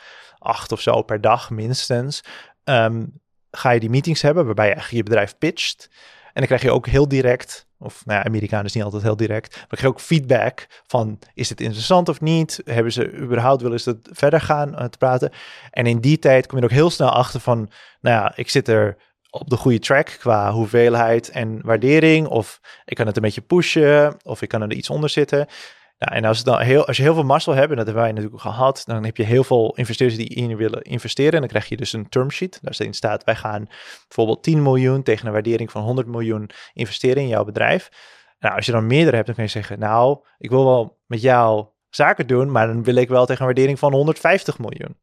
acht 0.48 0.72
of 0.72 0.82
zo 0.82 1.02
per 1.02 1.22
dag 1.22 1.50
minstens, 1.50 2.24
um, 2.64 3.20
ga 3.52 3.70
je 3.70 3.80
die 3.80 3.90
meetings 3.90 4.22
hebben 4.22 4.46
waarbij 4.46 4.68
je 4.68 4.74
eigenlijk 4.74 5.04
je 5.04 5.10
bedrijf 5.10 5.38
pitcht. 5.38 5.90
En 6.26 6.44
dan 6.44 6.46
krijg 6.46 6.62
je 6.62 6.72
ook 6.72 6.88
heel 6.88 7.08
direct, 7.08 7.68
of 7.80 8.06
nou 8.06 8.20
ja, 8.20 8.26
Amerikanen 8.26 8.66
is 8.66 8.74
niet 8.74 8.84
altijd 8.84 9.04
heel 9.04 9.16
direct, 9.16 9.56
maar 9.56 9.68
krijg 9.68 9.82
je 9.82 9.88
ook 9.88 10.02
feedback 10.02 10.68
van 10.88 11.20
is 11.34 11.50
het 11.50 11.62
interessant 11.62 12.10
of 12.10 12.22
niet? 12.22 12.62
Hebben 12.66 12.92
ze 12.92 13.14
überhaupt 13.14 13.62
willen 13.62 13.80
ze 13.80 13.90
het 13.90 14.10
verder 14.12 14.42
gaan 14.42 14.70
uh, 14.74 14.86
te 14.86 14.98
praten? 14.98 15.32
En 15.72 15.86
in 15.86 16.00
die 16.00 16.20
tijd 16.20 16.48
kom 16.48 16.58
je 16.58 16.64
er 16.64 16.70
ook 16.70 16.78
heel 16.78 16.90
snel 16.90 17.10
achter 17.10 17.40
van, 17.40 17.58
nou 18.02 18.16
ja, 18.16 18.32
ik 18.36 18.50
zit 18.50 18.68
er 18.68 18.98
op 19.30 19.50
de 19.50 19.58
goede 19.58 19.80
track 19.80 20.16
qua 20.20 20.52
hoeveelheid 20.52 21.30
en 21.30 21.60
waardering. 21.64 22.28
Of 22.28 22.60
ik 22.86 22.96
kan 22.96 23.08
het 23.08 23.16
een 23.16 23.22
beetje 23.22 23.42
pushen, 23.42 24.16
of 24.24 24.42
ik 24.42 24.50
kan 24.50 24.62
er 24.62 24.74
iets 24.74 24.90
onder 24.90 25.10
zitten. 25.10 25.48
Nou, 25.98 26.16
en 26.16 26.26
als, 26.26 26.44
dan 26.44 26.60
heel, 26.60 26.86
als 26.86 26.98
je 26.98 27.04
heel 27.04 27.14
veel 27.14 27.24
mazzel 27.24 27.54
hebt, 27.54 27.70
en 27.70 27.76
dat 27.76 27.86
hebben 27.86 28.04
wij 28.04 28.12
natuurlijk 28.12 28.42
gehad, 28.42 28.84
dan 28.86 29.06
heb 29.06 29.18
je 29.18 29.24
heel 29.24 29.44
veel 29.44 29.74
investeerders 29.76 30.20
die 30.20 30.36
in 30.36 30.56
willen 30.56 30.82
investeren. 30.82 31.34
En 31.34 31.40
dan 31.40 31.50
krijg 31.50 31.70
je 31.70 31.78
dus 31.78 31.94
een 31.94 32.10
term 32.10 32.32
sheet. 32.32 32.60
Daarin 32.62 32.94
staat, 32.94 33.24
wij 33.24 33.36
gaan 33.36 33.68
bijvoorbeeld 34.08 34.44
10 34.44 34.62
miljoen 34.62 35.04
tegen 35.04 35.28
een 35.28 35.34
waardering 35.34 35.72
van 35.72 35.82
100 35.82 36.08
miljoen 36.08 36.50
investeren 36.74 37.22
in 37.22 37.28
jouw 37.28 37.44
bedrijf. 37.44 37.90
Nou, 38.40 38.56
als 38.56 38.66
je 38.66 38.72
dan 38.72 38.88
meerdere 38.88 39.16
hebt, 39.16 39.28
dan 39.28 39.36
kun 39.36 39.44
je 39.44 39.50
zeggen, 39.50 39.80
nou, 39.80 40.18
ik 40.38 40.50
wil 40.50 40.66
wel 40.66 40.98
met 41.06 41.22
jou 41.22 41.66
zaken 41.90 42.28
doen, 42.28 42.52
maar 42.52 42.68
dan 42.68 42.84
wil 42.84 42.96
ik 42.96 43.10
wel 43.10 43.26
tegen 43.26 43.42
een 43.42 43.48
waardering 43.48 43.80
van 43.80 43.94
150 43.94 44.60
miljoen. 44.60 44.98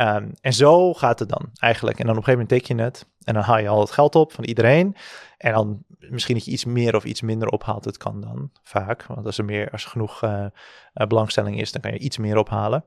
Um, 0.00 0.32
en 0.40 0.52
zo 0.52 0.94
gaat 0.94 1.18
het 1.18 1.28
dan 1.28 1.50
eigenlijk. 1.54 1.98
En 1.98 2.06
dan 2.06 2.16
op 2.16 2.20
een 2.20 2.24
gegeven 2.24 2.46
moment 2.48 2.66
teken 2.66 2.76
je 2.76 2.82
het 2.82 3.06
en 3.24 3.34
dan 3.34 3.42
haal 3.42 3.58
je 3.58 3.68
al 3.68 3.80
het 3.80 3.90
geld 3.90 4.14
op 4.14 4.32
van 4.32 4.44
iedereen. 4.44 4.96
En 5.36 5.52
dan 5.52 5.84
misschien 5.98 6.34
dat 6.34 6.44
je 6.44 6.50
iets 6.50 6.64
meer 6.64 6.96
of 6.96 7.04
iets 7.04 7.20
minder 7.20 7.48
ophaalt. 7.48 7.84
Het 7.84 7.96
kan 7.96 8.20
dan 8.20 8.50
vaak. 8.62 9.02
Want 9.06 9.26
als 9.26 9.38
er, 9.38 9.44
meer, 9.44 9.70
als 9.70 9.84
er 9.84 9.90
genoeg 9.90 10.22
uh, 10.22 10.46
belangstelling 10.92 11.60
is, 11.60 11.72
dan 11.72 11.80
kan 11.80 11.92
je 11.92 11.98
iets 11.98 12.18
meer 12.18 12.36
ophalen. 12.36 12.84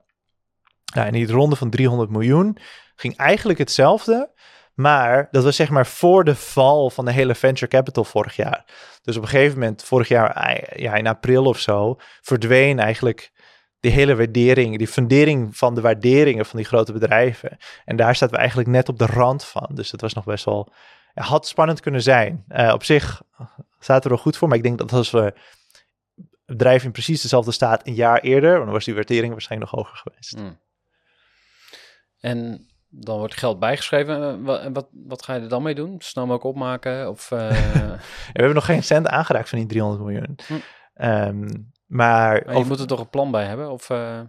Nou, 0.94 1.08
in 1.08 1.14
die 1.14 1.32
ronde 1.32 1.56
van 1.56 1.70
300 1.70 2.10
miljoen 2.10 2.58
ging 2.96 3.18
eigenlijk 3.18 3.60
hetzelfde. 3.60 4.32
Maar 4.74 5.28
dat 5.32 5.44
was 5.44 5.56
zeg 5.56 5.70
maar 5.70 5.88
voor 5.88 6.24
de 6.24 6.36
val 6.36 6.90
van 6.90 7.06
de 7.06 7.12
hele 7.12 7.36
venture 7.36 7.68
capital 7.68 8.04
vorig 8.04 8.36
jaar. 8.36 8.66
Dus 9.02 9.18
op 9.18 9.22
een 9.22 9.30
gegeven 9.30 9.60
moment, 9.60 9.84
vorig 9.84 10.08
jaar, 10.08 10.32
eh, 10.36 10.82
ja, 10.82 10.96
in 10.96 11.08
april 11.08 11.46
of 11.46 11.60
zo, 11.60 11.96
verdween 12.22 12.80
eigenlijk 12.80 13.32
die 13.82 13.92
hele 13.92 14.16
waardering, 14.16 14.78
die 14.78 14.88
fundering 14.88 15.58
van 15.58 15.76
de 15.76 15.82
waarderingen 15.82 16.46
van 16.46 16.58
die 16.58 16.68
grote 16.68 16.92
bedrijven. 16.92 17.58
En 17.86 17.96
daar 17.96 18.16
zaten 18.16 18.36
we 18.36 18.40
eigenlijk 18.40 18.70
net 18.70 18.90
op 18.90 19.00
de 19.00 19.06
rand 19.06 19.44
van. 19.44 19.70
Dus 19.74 19.90
dat 19.90 20.02
was 20.02 20.14
nog 20.14 20.26
best 20.26 20.46
wel, 20.46 20.74
had 21.14 21.48
spannend 21.48 21.80
kunnen 21.80 22.02
zijn. 22.02 22.44
Eh, 22.48 22.74
op 22.74 22.84
zich 22.84 23.22
zaten 23.80 24.10
we 24.10 24.16
er 24.16 24.22
goed 24.22 24.38
voor, 24.38 24.48
maar 24.48 24.58
ik 24.58 24.64
denk 24.64 24.78
dat 24.78 24.94
als 24.94 25.12
we 25.12 25.34
bedrijf 26.46 26.84
in 26.84 26.92
precies 26.92 27.22
dezelfde 27.22 27.52
staat 27.52 27.88
een 27.88 27.94
jaar 27.94 28.20
eerder, 28.20 28.58
dan 28.58 28.70
was 28.70 28.86
die 28.86 28.94
waardering 28.94 29.32
waarschijnlijk 29.32 29.72
nog 29.72 29.82
hoger 29.82 29.98
geweest. 29.98 30.36
Hmm. 30.36 30.60
En 32.20 32.68
dan 32.90 33.18
wordt 33.18 33.38
geld 33.38 33.60
bijgeschreven. 33.60 34.22
Eh, 34.24 34.46
Wat, 34.46 34.70
wat, 34.74 34.88
wat 34.92 35.24
ga 35.24 35.34
je 35.34 35.42
er 35.42 35.50
dan 35.50 35.64
mee 35.64 35.76
doen? 35.76 35.96
Snel 36.02 36.26
mogelijk 36.26 36.56
opmaken? 36.56 37.10
Of, 37.10 37.30
Ja, 37.30 37.40
we 37.40 38.00
hebben 38.34 38.54
nog 38.56 38.66
geen 38.66 38.84
cent 38.84 39.08
aangeraakt 39.08 39.50
van 39.50 39.58
die 39.58 39.68
300 39.68 40.04
miljoen. 40.04 40.40
Hm. 40.48 40.54
Ehm, 40.94 41.50
maar 41.92 42.44
maar 42.46 42.54
je 42.54 42.60
of- 42.60 42.68
moet 42.68 42.80
er 42.80 42.88
toch 42.88 43.00
een 43.00 43.10
plan 43.10 43.32
bij 43.32 43.46
hebben? 43.46 43.72
Of, 43.72 43.90
eh, 43.90 44.20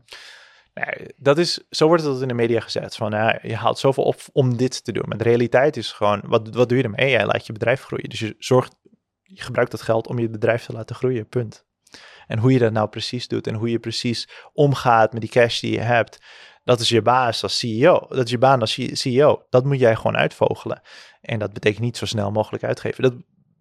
dat 1.17 1.39
is, 1.39 1.61
zo 1.71 1.87
wordt 1.87 2.03
het 2.03 2.21
in 2.21 2.29
de 2.29 2.35
media 2.35 2.61
gezegd. 2.61 2.97
Van, 2.97 3.11
nou, 3.11 3.39
je 3.43 3.57
haalt 3.57 3.79
zoveel 3.79 4.05
op 4.05 4.21
om 4.33 4.57
dit 4.57 4.85
te 4.85 4.93
doen. 4.93 5.05
Maar 5.07 5.19
de 5.19 5.25
realiteit 5.25 5.77
is 5.77 5.93
gewoon, 5.93 6.23
wat, 6.27 6.55
wat 6.55 6.69
doe 6.69 6.79
je 6.79 6.85
ermee? 6.85 7.11
Jij 7.11 7.27
laat 7.27 7.47
je 7.47 7.53
bedrijf 7.53 7.83
groeien. 7.83 8.09
Dus 8.09 8.19
je 8.19 8.35
zorgt, 8.39 8.77
je 9.23 9.43
gebruikt 9.43 9.71
dat 9.71 9.83
geld 9.83 10.07
om 10.07 10.19
je 10.19 10.31
bedrijf 10.31 10.65
te 10.65 10.73
laten 10.73 10.97
groeien, 10.97 11.29
punt. 11.29 11.65
En 12.27 12.39
hoe 12.39 12.53
je 12.53 12.59
dat 12.59 12.73
nou 12.73 12.89
precies 12.89 13.29
doet 13.29 13.47
en 13.47 13.55
hoe 13.55 13.71
je 13.71 13.79
precies 13.79 14.29
omgaat 14.53 15.13
met 15.13 15.21
die 15.21 15.31
cash 15.31 15.61
die 15.61 15.73
je 15.73 15.81
hebt, 15.81 16.19
dat 16.65 16.81
is 16.81 16.89
je 16.89 17.03
baas 17.03 17.43
als 17.43 17.59
CEO. 17.59 18.07
Dat 18.09 18.25
is 18.25 18.31
je 18.31 18.39
baan 18.39 18.61
als 18.61 18.79
CEO. 18.93 19.47
Dat 19.51 19.65
moet 19.65 19.79
jij 19.79 19.97
gewoon 19.97 20.17
uitvogelen. 20.17 20.81
En 21.21 21.39
dat 21.39 21.53
betekent 21.53 21.83
niet 21.83 21.97
zo 21.97 22.07
snel 22.07 22.31
mogelijk 22.31 22.65
uitgeven. 22.65 23.03
Dat, 23.03 23.15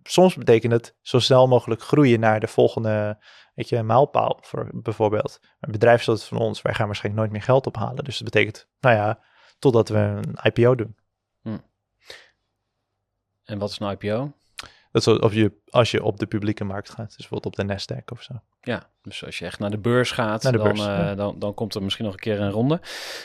soms 0.03 0.35
betekent 0.35 0.71
het 0.71 0.95
zo 1.01 1.19
snel 1.19 1.47
mogelijk 1.47 1.81
groeien 1.81 2.19
naar 2.19 2.39
de 2.39 2.47
volgende 2.47 3.23
weet 3.61 3.69
je, 3.69 3.83
mijlpaal 3.83 4.37
voor, 4.41 4.69
bijvoorbeeld. 4.73 5.39
Een 5.59 5.71
bedrijf 5.71 6.03
zoals 6.03 6.25
van 6.25 6.37
ons, 6.37 6.61
wij 6.61 6.73
gaan 6.73 6.85
waarschijnlijk 6.85 7.23
nooit 7.23 7.37
meer 7.37 7.45
geld 7.45 7.67
ophalen. 7.67 8.03
Dus 8.03 8.17
dat 8.17 8.31
betekent, 8.31 8.67
nou 8.79 8.95
ja, 8.95 9.19
totdat 9.59 9.89
we 9.89 9.97
een 9.97 10.37
IPO 10.43 10.75
doen. 10.75 10.95
en 13.43 13.57
wat 13.57 13.69
is 13.69 13.79
een 13.79 13.91
IPO? 13.91 14.33
Dat 14.91 15.07
is 15.07 15.19
als 15.19 15.33
je, 15.33 15.51
als 15.69 15.91
je 15.91 16.03
op 16.03 16.19
de 16.19 16.25
publieke 16.25 16.63
markt 16.63 16.89
gaat. 16.89 17.07
Dus 17.07 17.27
bijvoorbeeld 17.27 17.45
op 17.45 17.55
de 17.55 17.73
Nasdaq 17.73 18.05
of 18.11 18.21
zo. 18.21 18.33
Ja, 18.61 18.89
dus 19.01 19.25
als 19.25 19.39
je 19.39 19.45
echt 19.45 19.59
naar 19.59 19.69
de 19.69 19.77
beurs 19.77 20.11
gaat, 20.11 20.41
de 20.41 20.51
dan, 20.51 20.63
beurs, 20.63 20.79
eh, 20.79 20.85
ja. 20.85 21.15
dan, 21.15 21.39
dan 21.39 21.53
komt 21.53 21.75
er 21.75 21.83
misschien 21.83 22.05
nog 22.05 22.13
een 22.13 22.19
keer 22.19 22.41
een 22.41 22.51
ronde. 22.51 22.81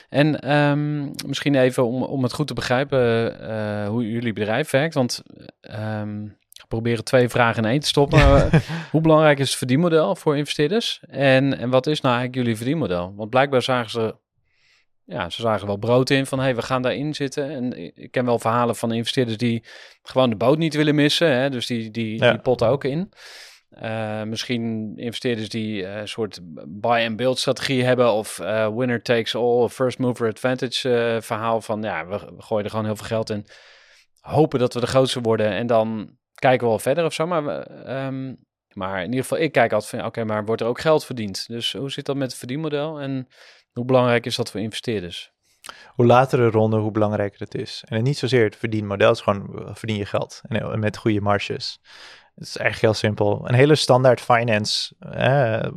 En 0.09 0.41
ehm, 0.41 1.03
misschien 1.26 1.55
even 1.55 1.87
om, 1.87 2.03
om 2.03 2.22
het 2.22 2.32
goed 2.32 2.47
te 2.47 2.55
begrijpen 2.55 3.41
eh, 3.41 3.89
hoe 3.89 4.11
jullie 4.11 4.32
bedrijf 4.32 4.70
werkt. 4.70 4.95
Want 4.95 5.22
ehm, 5.61 6.28
proberen 6.68 7.04
twee 7.04 7.28
vragen 7.28 7.62
in 7.64 7.70
één 7.70 7.80
te 7.80 7.86
stoppen. 7.86 8.18
Maar, 8.18 8.46
eh, 8.52 8.60
hoe 8.90 9.00
belangrijk 9.00 9.38
is 9.38 9.48
het 9.48 9.58
verdienmodel 9.58 10.16
voor 10.16 10.36
investeerders? 10.36 11.00
En, 11.08 11.58
en 11.58 11.70
wat 11.70 11.86
is 11.86 12.00
nou 12.00 12.14
eigenlijk 12.14 12.44
jullie 12.44 12.56
verdienmodel? 12.56 13.12
Want 13.16 13.30
blijkbaar 13.30 13.62
zagen 13.62 13.90
ze, 13.90 14.16
ja, 15.04 15.30
ze 15.30 15.40
zagen 15.40 15.66
wel 15.66 15.76
brood 15.76 16.10
in 16.10 16.26
van, 16.26 16.38
hé, 16.38 16.44
hey, 16.44 16.54
we 16.54 16.62
gaan 16.62 16.82
daarin 16.82 17.14
zitten. 17.14 17.50
En 17.50 17.94
ik 17.94 18.10
ken 18.10 18.24
wel 18.24 18.38
verhalen 18.38 18.76
van 18.76 18.92
investeerders 18.92 19.36
die 19.36 19.64
gewoon 20.02 20.30
de 20.30 20.36
boot 20.36 20.58
niet 20.58 20.74
willen 20.74 20.94
missen. 20.94 21.30
Hè? 21.30 21.50
Dus 21.50 21.66
die, 21.66 21.90
die, 21.90 22.22
Ja. 22.22 22.30
die 22.30 22.40
potten 22.40 22.68
ook 22.68 22.84
in. 22.84 23.12
Eh, 23.70 24.22
misschien 24.22 24.92
investeerders 24.96 25.48
die 25.48 25.86
eh, 25.86 26.00
een 26.00 26.08
soort 26.08 26.40
buy-and-build 26.68 27.38
strategie 27.38 27.84
hebben 27.84 28.12
of 28.12 28.36
winner 28.74 29.02
takes 29.02 29.34
all, 29.34 29.68
first 29.68 29.98
mover 29.98 30.28
advantage 30.28 31.18
verhaal 31.22 31.60
van 31.60 31.82
ja, 31.82 32.06
we, 32.06 32.18
we 32.36 32.42
gooien 32.42 32.64
er 32.64 32.70
gewoon 32.70 32.84
heel 32.84 32.96
veel 32.96 33.06
geld 33.06 33.30
in, 33.30 33.46
hopen 34.26 34.58
dat 34.58 34.74
we 34.74 34.80
de 34.80 34.86
grootste 34.86 35.20
worden 35.20 35.50
en 35.50 35.66
dan 35.66 36.16
kijken 36.41 36.61
we 36.61 36.68
wel 36.72 36.78
verder 36.78 37.05
of 37.05 37.12
zo. 37.12 37.26
Maar, 37.26 37.61
ehm, 37.62 38.34
maar 38.72 38.99
in 38.99 39.09
ieder 39.09 39.22
geval, 39.22 39.39
ik 39.39 39.53
kijk 39.53 39.72
altijd 39.72 39.91
van 39.91 40.05
oké, 40.05 40.24
maar 40.24 40.45
wordt 40.45 40.62
er 40.62 40.68
ook 40.68 40.80
geld 40.80 41.05
verdiend? 41.05 41.45
Dus 41.49 41.72
hoe 41.72 41.91
zit 41.91 42.07
dat 42.07 42.16
met 42.16 42.28
het 42.28 42.39
verdienmodel 42.39 43.01
en 43.01 43.28
hoe 43.72 43.84
belangrijk 43.84 44.26
is 44.26 44.37
dat 44.37 44.51
voor 44.51 44.61
investeerders? 44.61 45.34
Hoe 45.89 46.07
later 46.07 46.39
de 46.39 46.51
ronde, 46.51 46.76
hoe 46.76 46.91
belangrijker 46.91 47.41
het 47.41 47.55
is. 47.55 47.84
En 47.89 48.03
niet 48.03 48.18
zozeer 48.18 48.45
het 48.45 48.57
verdienmodel, 48.57 49.11
is 49.11 49.20
gewoon 49.20 49.59
eh, 49.59 49.74
verdien 49.74 49.97
je 49.97 50.07
geld. 50.07 50.41
En 50.43 50.61
eh, 50.61 50.74
met 50.74 50.97
goede 50.97 51.20
marges. 51.20 51.78
Het 52.34 52.47
is 52.47 52.57
eigenlijk 52.57 52.93
heel 52.93 53.09
simpel. 53.09 53.49
Een 53.49 53.55
hele 53.55 53.74
standaard 53.74 54.20
finance 54.20 54.95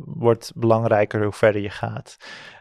wordt 0.04 0.52
belangrijker 0.54 1.22
hoe 1.22 1.32
verder 1.32 1.62
je 1.62 1.70
gaat. 1.70 2.16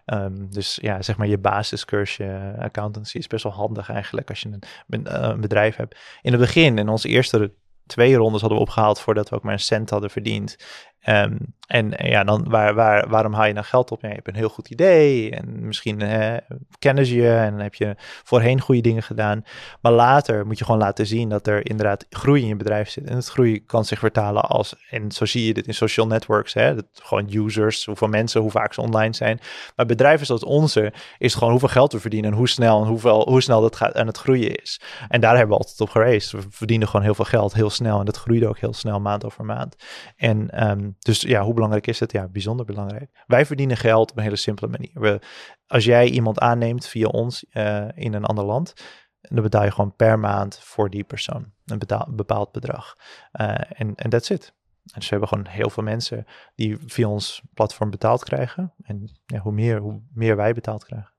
Ehm, 0.10 0.50
dus 0.50 0.78
ja, 0.82 1.02
zeg 1.02 1.18
maar 1.18 1.28
je 1.28 1.38
basiskursje 1.38 2.56
accountancy 2.60 3.18
is 3.18 3.28
best 3.28 3.43
wel 3.43 3.54
handig 3.54 3.89
eigenlijk 3.89 4.30
als 4.30 4.41
je 4.41 4.50
een, 4.50 4.64
een, 4.89 5.08
eh, 5.08 5.30
een 5.30 5.41
bedrijf 5.41 5.76
hebt. 5.76 6.00
In 6.22 6.32
het 6.32 6.41
begin, 6.41 6.78
in 6.78 6.89
onze 6.89 7.08
eerste 7.08 7.54
twee 7.89 8.15
rondes 8.15 8.41
hadden 8.41 8.59
we 8.59 8.65
opgehaald 8.65 8.99
voordat 8.99 9.29
we 9.29 9.35
ook 9.35 9.43
maar 9.43 9.53
een 9.53 9.59
cent 9.59 9.89
hadden 9.89 10.09
verdiend. 10.09 10.57
Ehm, 11.02 11.38
en 11.68 11.93
ja, 11.97 12.24
dan 12.24 12.50
waar, 12.50 12.74
waar, 12.74 13.10
waarom 13.10 13.34
haal 13.34 13.45
je 13.45 13.54
dan 13.54 13.64
geld 13.64 13.91
op? 13.91 14.02
Je 14.02 14.08
hebt 14.08 14.28
een 14.28 14.36
heel 14.36 14.50
goed 14.50 14.70
idee 14.70 15.32
en 15.32 15.66
misschien 15.68 16.02
eh, 16.02 16.38
kennen 16.80 17.06
ze 17.06 17.16
je 17.16 17.36
en 17.36 17.60
heb 17.60 17.76
je 17.76 17.95
voorheen 18.24 18.62
goede 18.62 18.82
dingen 18.82 19.04
gedaan. 19.04 19.43
Maar 19.82 19.91
later 19.91 20.45
moet 20.45 20.58
je 20.58 20.66
gewoon 20.66 20.80
laten 20.80 21.06
zien 21.06 21.30
dat 21.30 21.47
er 21.47 21.70
inderdaad 21.70 22.06
groei 22.10 22.41
in 22.41 22.47
je 22.47 22.56
bedrijf 22.56 22.89
zit. 22.89 23.08
En 23.08 23.16
het 23.16 23.28
groei 23.28 23.66
kan 23.66 23.86
zich 23.86 24.00
vertalen 24.00 24.41
als, 24.41 24.76
en 24.89 25.12
zo 25.12 25.26
zie 25.26 25.45
je 25.45 25.54
dit 25.54 25.68
in 25.68 25.74
social 25.74 26.08
networks, 26.08 26.54
hè, 26.54 26.76
dat 26.76 26.86
gewoon 26.93 27.34
users, 27.34 27.86
hoeveel 27.86 28.08
mensen, 28.08 28.41
hoe 28.41 28.52
vaak 28.52 28.74
ze 28.74 28.82
online 28.82 29.14
zijn. 29.14 29.39
Maar 29.76 29.86
bedrijven 29.86 30.26
zoals 30.26 30.43
onze 30.43 30.93
is 31.18 31.34
gewoon 31.34 31.52
hoeveel 31.52 31.70
geld 31.70 31.91
we 31.91 32.00
verdienen 32.00 32.32
en 32.32 32.38
hoe 32.38 32.50
snel 32.50 32.82
en 32.82 32.88
hoeveel, 32.88 33.28
hoe 33.30 33.41
snel 33.41 33.62
dat 33.62 33.76
gaat 33.76 33.95
aan 33.95 34.08
het 34.08 34.18
groeien 34.18 34.56
is. 34.56 34.82
En 35.10 35.22
daar 35.22 35.38
hebben 35.38 35.58
we 35.58 35.64
altijd 35.64 35.82
op 35.82 35.89
geraced. 35.89 36.32
We 36.32 36.47
verdienen 36.50 36.88
gewoon 36.88 37.06
heel 37.06 37.16
veel 37.16 37.26
geld 37.26 37.54
heel 37.54 37.70
snel 37.70 38.00
en 38.00 38.06
dat 38.06 38.18
groeide 38.18 38.47
ook 38.47 38.60
heel 38.60 38.74
snel 38.74 39.00
maand 39.00 39.26
over 39.26 39.45
maand. 39.45 39.76
En 40.16 40.50
dus 40.99 41.21
ja, 41.21 41.43
hoe 41.43 41.53
belangrijk 41.53 41.87
is 41.87 41.99
het? 41.99 42.11
Ja, 42.11 42.27
bijzonder 42.27 42.65
belangrijk. 42.65 43.23
Wij 43.27 43.45
verdienen 43.45 43.77
geld 43.77 44.11
op 44.11 44.17
een 44.17 44.23
hele 44.23 44.35
simpele 44.35 44.71
manier. 44.71 44.91
We, 44.93 45.19
als 45.67 45.85
jij 45.85 46.09
iemand 46.09 46.39
aanneemt 46.39 46.87
via 46.87 47.07
ons 47.07 47.45
eh, 47.49 47.87
in 47.95 48.13
een 48.13 48.25
ander 48.25 48.45
land, 48.45 48.73
dan 49.21 49.43
betaal 49.43 49.63
je 49.63 49.71
gewoon 49.71 49.95
per 49.95 50.19
maand 50.19 50.59
voor 50.59 50.89
die 50.89 51.03
persoon 51.03 51.51
een 51.65 51.79
betaal, 51.79 52.07
bepaald 52.11 52.51
bedrag. 52.51 52.95
Eh, 53.31 53.47
En 53.69 53.95
en 53.95 54.09
that's 54.09 54.29
it. 54.29 54.53
En 54.83 54.99
dus 54.99 55.03
we 55.03 55.09
hebben 55.09 55.27
gewoon 55.27 55.47
heel 55.47 55.69
veel 55.69 55.83
mensen 55.83 56.25
die 56.55 56.77
via 56.85 57.07
ons 57.07 57.41
platform 57.53 57.89
betaald 57.89 58.23
krijgen. 58.23 58.73
En 58.81 59.09
ja, 59.25 59.39
hoe, 59.39 59.51
meer, 59.51 59.79
hoe 59.79 60.01
meer 60.13 60.35
wij 60.35 60.53
betaald 60.53 60.85
krijgen. 60.85 61.11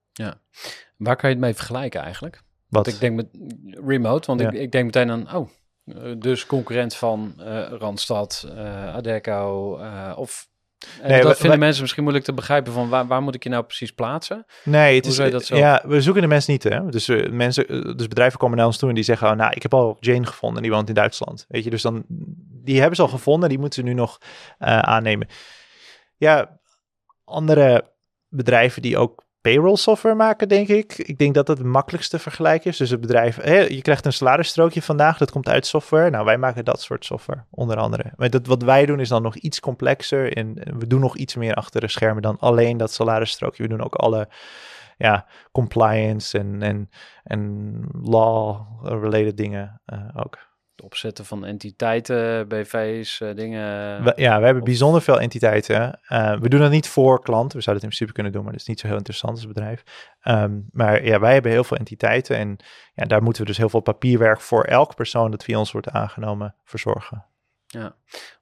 Waar 0.97 1.17
kan 1.17 1.29
je 1.29 1.35
het 1.35 1.45
mee 1.45 1.55
vergelijken 1.55 2.01
eigenlijk? 2.01 2.35
Wat, 2.35 2.85
Want 2.85 2.87
ik 2.87 3.01
denk 3.01 3.17
met 3.17 3.29
remote, 3.87 4.27
want 4.27 4.41
ik, 4.41 4.53
Ja. 4.53 4.59
ik 4.59 4.73
denk 4.73 4.85
meteen 4.85 5.11
aan, 5.11 5.35
oh, 5.35 5.49
dus 6.19 6.47
concurrent 6.47 6.95
van 6.97 7.35
eh, 7.39 7.67
Randstad, 7.79 8.47
eh 8.57 8.95
Adecco, 8.95 9.77
eh, 9.79 10.13
of... 10.17 10.49
En 11.03 11.11
Nee, 11.11 11.23
dat 11.23 11.39
vinden 11.39 11.59
mensen 11.59 11.81
misschien 11.81 12.03
moeilijk 12.03 12.27
te 12.27 12.35
begrijpen 12.35 12.73
van 12.73 12.89
waar, 12.89 13.07
waar 13.07 13.23
moet 13.23 13.35
ik 13.35 13.43
je 13.43 13.49
nou 13.49 13.65
precies 13.65 13.91
plaatsen? 13.93 14.45
Nee, 14.65 14.95
het 14.95 15.03
Hoe 15.03 15.11
is, 15.11 15.17
zou 15.17 15.29
je 15.29 15.35
dat 15.35 15.45
zo- 15.45 15.57
ja, 15.57 15.83
we 15.87 16.01
zoeken 16.01 16.23
de 16.23 16.29
mensen 16.29 16.53
niet. 16.53 16.63
Hè? 16.63 16.89
Dus, 16.89 17.09
eh, 17.09 17.31
mensen, 17.31 17.67
eh, 17.69 17.97
dus 17.97 18.09
bedrijven 18.09 18.39
komen 18.39 18.57
naar 18.57 18.67
ons 18.67 18.79
toe 18.79 18.89
en 18.89 18.95
die 18.95 19.05
zeggen, 19.05 19.31
oh, 19.31 19.37
nou, 19.37 19.53
ik 19.55 19.63
heb 19.63 19.75
al 19.75 19.97
Jane 20.01 20.27
gevonden, 20.27 20.63
die 20.63 20.71
woont 20.71 20.89
in 20.89 20.95
Duitsland. 20.95 21.45
Weet 21.49 21.65
je, 21.65 21.71
dus 21.71 21.83
dan, 21.83 22.05
die 22.65 22.79
hebben 22.79 22.97
ze 22.97 23.03
al 23.03 23.09
gevonden, 23.09 23.49
die 23.49 23.59
moeten 23.59 23.83
ze 23.83 23.89
nu 23.89 23.95
nog 23.95 24.19
eh, 24.59 24.79
aannemen. 24.79 25.29
Ja, 26.17 26.61
andere 27.25 27.93
bedrijven 28.29 28.83
die 28.83 28.99
ook 28.99 29.25
payroll 29.41 29.77
software 29.77 30.15
maken, 30.15 30.49
denk 30.49 30.69
ik. 30.69 30.99
Ik 30.99 31.19
denk 31.19 31.35
dat 31.35 31.47
dat 31.47 31.59
het 31.59 31.67
makkelijkste 31.67 32.19
vergelijk 32.19 32.65
is. 32.65 32.77
Dus 32.77 32.91
het 32.91 33.01
bedrijf, 33.01 33.37
je 33.69 33.83
krijgt 33.83 34.05
een 34.05 34.13
salarisstrookje 34.13 34.83
vandaag, 34.83 35.19
dat 35.19 35.31
komt 35.31 35.49
uit 35.49 35.67
software. 35.67 36.11
Nou, 36.11 36.25
wij 36.25 36.39
maken 36.39 36.65
dat 36.65 36.83
soort 36.83 37.05
software, 37.05 37.45
onder 37.51 37.77
andere. 37.77 38.13
Maar 38.17 38.31
dat, 38.31 38.47
wat 38.47 38.63
wij 38.63 38.87
doen 38.87 39.01
is 39.01 39.09
dan 39.09 39.23
nog 39.23 39.37
iets 39.37 39.61
complexer 39.61 40.37
en 40.37 40.55
we 40.79 40.87
doen 40.87 41.01
nog 41.01 41.17
iets 41.17 41.35
meer 41.35 41.55
achter 41.55 41.81
de 41.81 41.89
schermen 41.89 42.23
dan 42.23 42.39
alleen 42.39 42.77
dat 42.77 42.93
salarisstrookje. 42.93 43.63
We 43.63 43.69
doen 43.69 43.85
ook 43.85 43.95
alle 43.95 44.29
ja, 44.97 45.27
compliance 45.53 46.39
en, 46.39 46.63
en, 46.63 46.91
en 47.25 47.73
law-related 48.03 49.37
dingen 49.37 49.81
eh, 49.85 49.99
ook. 50.15 50.50
Het 50.81 50.89
opzetten 50.89 51.25
van 51.25 51.45
entiteiten, 51.45 52.49
BV's, 52.49 53.21
eh, 53.21 53.35
dingen. 53.35 54.03
We- 54.05 54.13
ja, 54.17 54.39
we 54.39 54.45
hebben 54.45 54.65
bijzonder 54.65 55.03
veel 55.03 55.21
entiteiten. 55.21 56.01
Eh, 56.03 56.39
we 56.39 56.49
doen 56.49 56.61
dat 56.61 56.71
niet 56.71 56.89
voor 56.89 57.23
klanten. 57.23 57.57
We 57.57 57.63
zouden 57.63 57.75
het 57.75 57.83
in 57.83 57.89
principe 57.89 58.13
kunnen 58.13 58.33
doen, 58.33 58.43
maar 58.43 58.53
dat 58.53 58.61
is 58.61 58.67
niet 58.67 58.81
zo 58.81 58.87
heel 58.87 58.97
interessant 58.97 59.33
als 59.37 59.47
bedrijf. 59.47 59.83
Ehm, 60.21 60.59
maar 60.71 61.05
ja, 61.05 61.21
wij 61.21 61.33
hebben 61.33 61.51
heel 61.51 61.65
veel 61.65 61.77
entiteiten 61.77 62.37
en 62.37 62.57
ja, 62.95 63.05
daar 63.05 63.23
moeten 63.23 63.43
we 63.43 63.49
dus 63.49 63.57
heel 63.59 63.69
veel 63.69 63.81
papierwerk 63.81 64.41
voor 64.41 64.65
elke 64.65 64.95
persoon 64.95 65.31
dat 65.31 65.45
via 65.45 65.59
ons 65.59 65.73
wordt 65.73 65.89
aangenomen 65.91 66.55
verzorgen. 66.65 67.25
Wat 67.71 67.93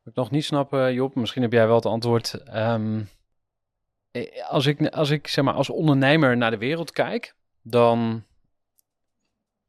ik 0.04 0.14
nog 0.14 0.30
niet 0.30 0.44
snap, 0.44 0.72
eh, 0.74 0.92
Job, 0.92 1.14
misschien 1.14 1.42
heb 1.42 1.52
jij 1.52 1.66
wel 1.66 1.76
het 1.76 1.86
antwoord. 1.86 2.34
Ehm, 2.44 3.00
eh, 4.10 4.48
als 4.48 4.66
ik, 4.66 4.88
als 4.88 5.10
ik 5.10 5.26
zeg 5.28 5.44
maar 5.44 5.54
als 5.54 5.70
ondernemer 5.70 6.36
naar 6.36 6.50
de 6.50 6.58
wereld 6.58 6.90
kijk, 6.92 7.34
dan 7.62 8.24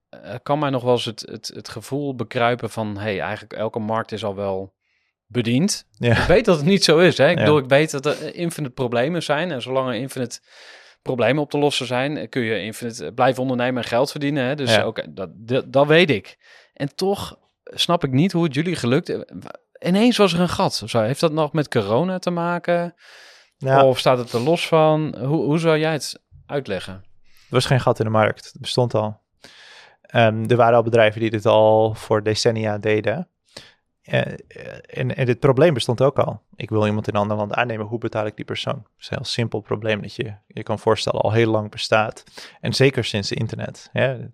eh, 0.10 0.36
kan 0.44 0.60
mij 0.60 0.70
nog 0.70 0.84
wel 0.84 0.92
eens 0.92 1.06
het, 1.06 1.22
het, 1.32 1.52
het 1.54 1.70
gevoel 1.70 2.16
bekruipen 2.16 2.70
van, 2.70 2.98
hey, 2.98 3.20
eigenlijk 3.22 3.54
elke 3.54 3.80
markt 3.80 4.12
is 4.12 4.24
al 4.24 4.36
wel 4.36 4.74
bediend. 5.28 5.86
Ja. 5.92 6.22
Ik 6.22 6.28
weet 6.28 6.46
dat 6.46 6.58
het 6.58 6.66
niet 6.66 6.84
zo 6.84 6.98
is. 6.98 7.18
Hè? 7.18 7.30
Ik 7.30 7.38
Ja. 7.38 7.44
bedoel, 7.44 7.58
ik 7.60 7.70
weet 7.70 7.92
dat 7.92 8.06
er 8.06 8.36
infinite 8.36 8.74
problemen 8.74 9.24
zijn. 9.24 9.52
En 9.52 9.62
zolang 9.62 9.88
er 9.88 9.96
infinite 9.96 10.40
problemen 11.02 11.44
op 11.44 11.50
te 11.50 11.58
lossen 11.58 11.86
zijn, 11.86 12.30
kun 12.30 12.42
je 12.42 12.62
infinite 12.62 13.12
blijven 13.16 13.42
ondernemen 13.42 13.84
en 13.84 13.90
geld 13.90 14.12
verdienen. 14.12 14.44
Hè? 14.44 14.56
Dus 14.56 14.76
Ja. 14.76 14.92
dat, 15.10 15.30
dat, 15.36 15.74
dat 15.74 15.88
weet 15.88 16.10
ik. 16.10 16.38
En 16.74 16.96
toch 16.96 17.38
snap 17.64 18.04
ik 18.04 18.12
niet 18.12 18.32
hoe 18.32 18.44
het 18.44 18.54
jullie 18.54 18.76
gelukt. 18.76 19.10
eh, 19.10 19.20
Ineens 19.88 20.18
was 20.18 20.34
er 20.34 20.40
een 20.40 20.50
gat. 20.50 20.82
Zo, 20.86 21.02
heeft 21.02 21.20
dat 21.20 21.32
nog 21.32 21.54
met 21.54 21.68
corona 21.68 22.20
te 22.20 22.30
maken? 22.30 22.96
Ja, 23.58 23.86
Of 23.86 24.00
staat 24.00 24.18
het 24.18 24.32
er 24.34 24.40
los 24.40 24.68
van? 24.68 25.16
Hoe, 25.20 25.44
hoe 25.44 25.58
zou 25.60 25.78
jij 25.78 25.92
het 25.92 26.22
uitleggen? 26.46 26.94
er 26.94 27.56
was 27.56 27.66
geen 27.66 27.80
gat 27.80 28.00
in 28.00 28.06
de 28.06 28.12
markt. 28.12 28.46
Het 28.46 28.62
bestond 28.62 28.94
al. 28.94 29.20
Ehm, 30.10 30.44
er 30.50 30.56
waren 30.56 30.76
al 30.76 30.84
bedrijven 30.84 31.22
die 31.22 31.30
dit 31.30 31.46
al 31.46 31.94
voor 31.94 32.24
decennia 32.24 32.78
deden. 32.78 33.28
Eh, 34.02 34.22
eh, 34.48 35.18
en, 35.18 35.26
dit 35.26 35.40
probleem 35.40 35.74
bestond 35.74 36.02
ook 36.02 36.20
al. 36.20 36.42
Ik 36.56 36.70
wil 36.70 36.86
iemand 36.86 37.08
in 37.08 37.16
een 37.16 37.22
ander 37.22 37.38
land 37.38 37.54
aannemen. 37.54 37.86
Hoe 37.86 38.00
betaal 38.00 38.26
ik 38.26 38.36
die 38.36 38.46
persoon? 38.46 38.74
Dat 38.74 38.92
is 39.00 39.10
een 39.10 39.18
heel 39.18 39.26
simpel 39.26 39.60
probleem 39.60 40.02
dat 40.02 40.16
je 40.16 40.34
je 40.48 40.64
kan 40.64 40.80
voorstellen 40.80 41.22
al 41.22 41.32
heel 41.32 41.52
lang 41.52 41.72
bestaat. 41.72 42.24
En 42.62 42.74
zeker 42.74 43.04
sinds 43.04 43.30
het 43.30 43.40
internet. 43.40 43.90
Ehm, 43.94 44.28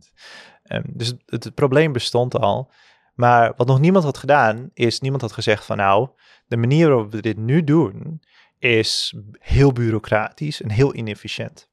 dus 0.86 1.14
het, 1.26 1.44
het 1.44 1.54
probleem 1.54 1.92
bestond 1.92 2.40
al. 2.40 2.72
Maar 3.14 3.54
wat 3.56 3.68
nog 3.68 3.80
niemand 3.80 4.04
had 4.04 4.18
gedaan, 4.18 4.70
is 4.74 5.00
niemand 5.00 5.22
had 5.22 5.32
gezegd 5.32 5.66
van 5.66 5.78
nou, 5.78 6.10
de 6.48 6.58
manier 6.58 6.88
waarop 6.88 7.12
we 7.12 7.22
dit 7.22 7.38
nu 7.38 7.64
doen, 7.64 8.22
is 8.60 9.16
heel 9.40 9.72
bureaucratisch 9.72 10.62
en 10.62 10.70
heel 10.70 10.96
inefficiënt. 10.96 11.70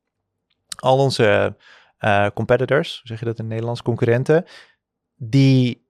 Al 0.76 0.98
onze 0.98 1.57
eh, 2.03 2.26
competitors, 2.34 3.00
zeg 3.05 3.18
je 3.18 3.24
dat 3.24 3.38
in 3.38 3.46
Nederlands, 3.46 3.82
concurrenten, 3.82 4.44
die, 5.14 5.86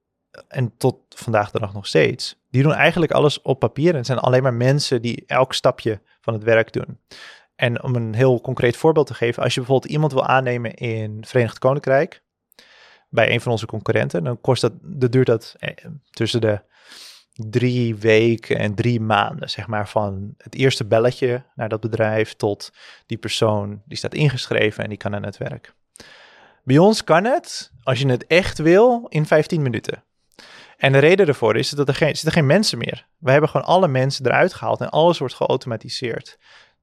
en 0.47 0.77
tot 0.77 0.97
vandaag 1.09 1.51
de 1.51 1.59
dag 1.59 1.73
nog 1.73 1.87
steeds, 1.87 2.41
die 2.49 2.63
doen 2.63 2.73
eigenlijk 2.73 3.11
alles 3.11 3.41
op 3.41 3.59
papier. 3.59 3.95
En 3.95 4.05
zijn 4.05 4.17
alleen 4.19 4.43
maar 4.43 4.53
mensen 4.53 5.01
die 5.01 5.23
elk 5.27 5.53
stapje 5.53 6.01
van 6.21 6.33
het 6.33 6.43
werk 6.43 6.73
doen. 6.73 6.99
En 7.55 7.83
om 7.83 7.95
een 7.95 8.13
heel 8.13 8.41
concreet 8.41 8.77
voorbeeld 8.77 9.07
te 9.07 9.13
geven, 9.13 9.43
als 9.43 9.53
je 9.53 9.59
bijvoorbeeld 9.59 9.91
iemand 9.91 10.11
wil 10.11 10.25
aannemen 10.25 10.73
in 10.73 11.25
Verenigd 11.25 11.59
Koninkrijk, 11.59 12.23
bij 13.09 13.31
een 13.31 13.41
van 13.41 13.51
onze 13.51 13.65
concurrenten, 13.65 14.23
dan 14.23 14.41
kost 14.41 14.61
dat, 14.61 14.73
dat 14.81 15.11
duurt 15.11 15.27
dat 15.27 15.55
eh, 15.59 15.85
tussen 16.09 16.41
de 16.41 16.61
drie 17.33 17.95
weken 17.95 18.57
en 18.57 18.75
drie 18.75 18.99
maanden, 18.99 19.49
zeg 19.49 19.67
maar, 19.67 19.89
van 19.89 20.33
het 20.37 20.55
eerste 20.55 20.85
belletje 20.85 21.43
naar 21.55 21.69
dat 21.69 21.81
bedrijf 21.81 22.33
tot 22.33 22.71
die 23.05 23.17
persoon 23.17 23.81
die 23.85 23.97
staat 23.97 24.13
ingeschreven 24.13 24.83
en 24.83 24.89
die 24.89 24.97
kan 24.97 25.15
aan 25.15 25.23
het 25.23 25.37
werk. 25.37 25.73
Bij 26.63 26.77
ons 26.77 27.03
kan 27.03 27.23
het, 27.23 27.71
als 27.83 27.99
je 27.99 28.07
het 28.07 28.25
echt 28.27 28.57
wil, 28.57 29.05
in 29.09 29.25
15 29.25 29.61
minuten. 29.61 30.03
En 30.77 30.91
de 30.91 30.97
reden 30.99 31.27
ervoor 31.27 31.55
is 31.55 31.69
dat 31.69 31.87
er 31.87 31.95
geen, 31.95 32.15
geen 32.15 32.45
mensen 32.45 32.77
meer. 32.77 33.07
We 33.17 33.31
hebben 33.31 33.49
gewoon 33.49 33.65
alle 33.67 33.87
mensen 33.87 34.25
eruit 34.25 34.53
gehaald 34.53 34.81
en 34.81 34.89
alles 34.89 35.17
wordt 35.17 35.33
geautomatiseerd. 35.33 36.37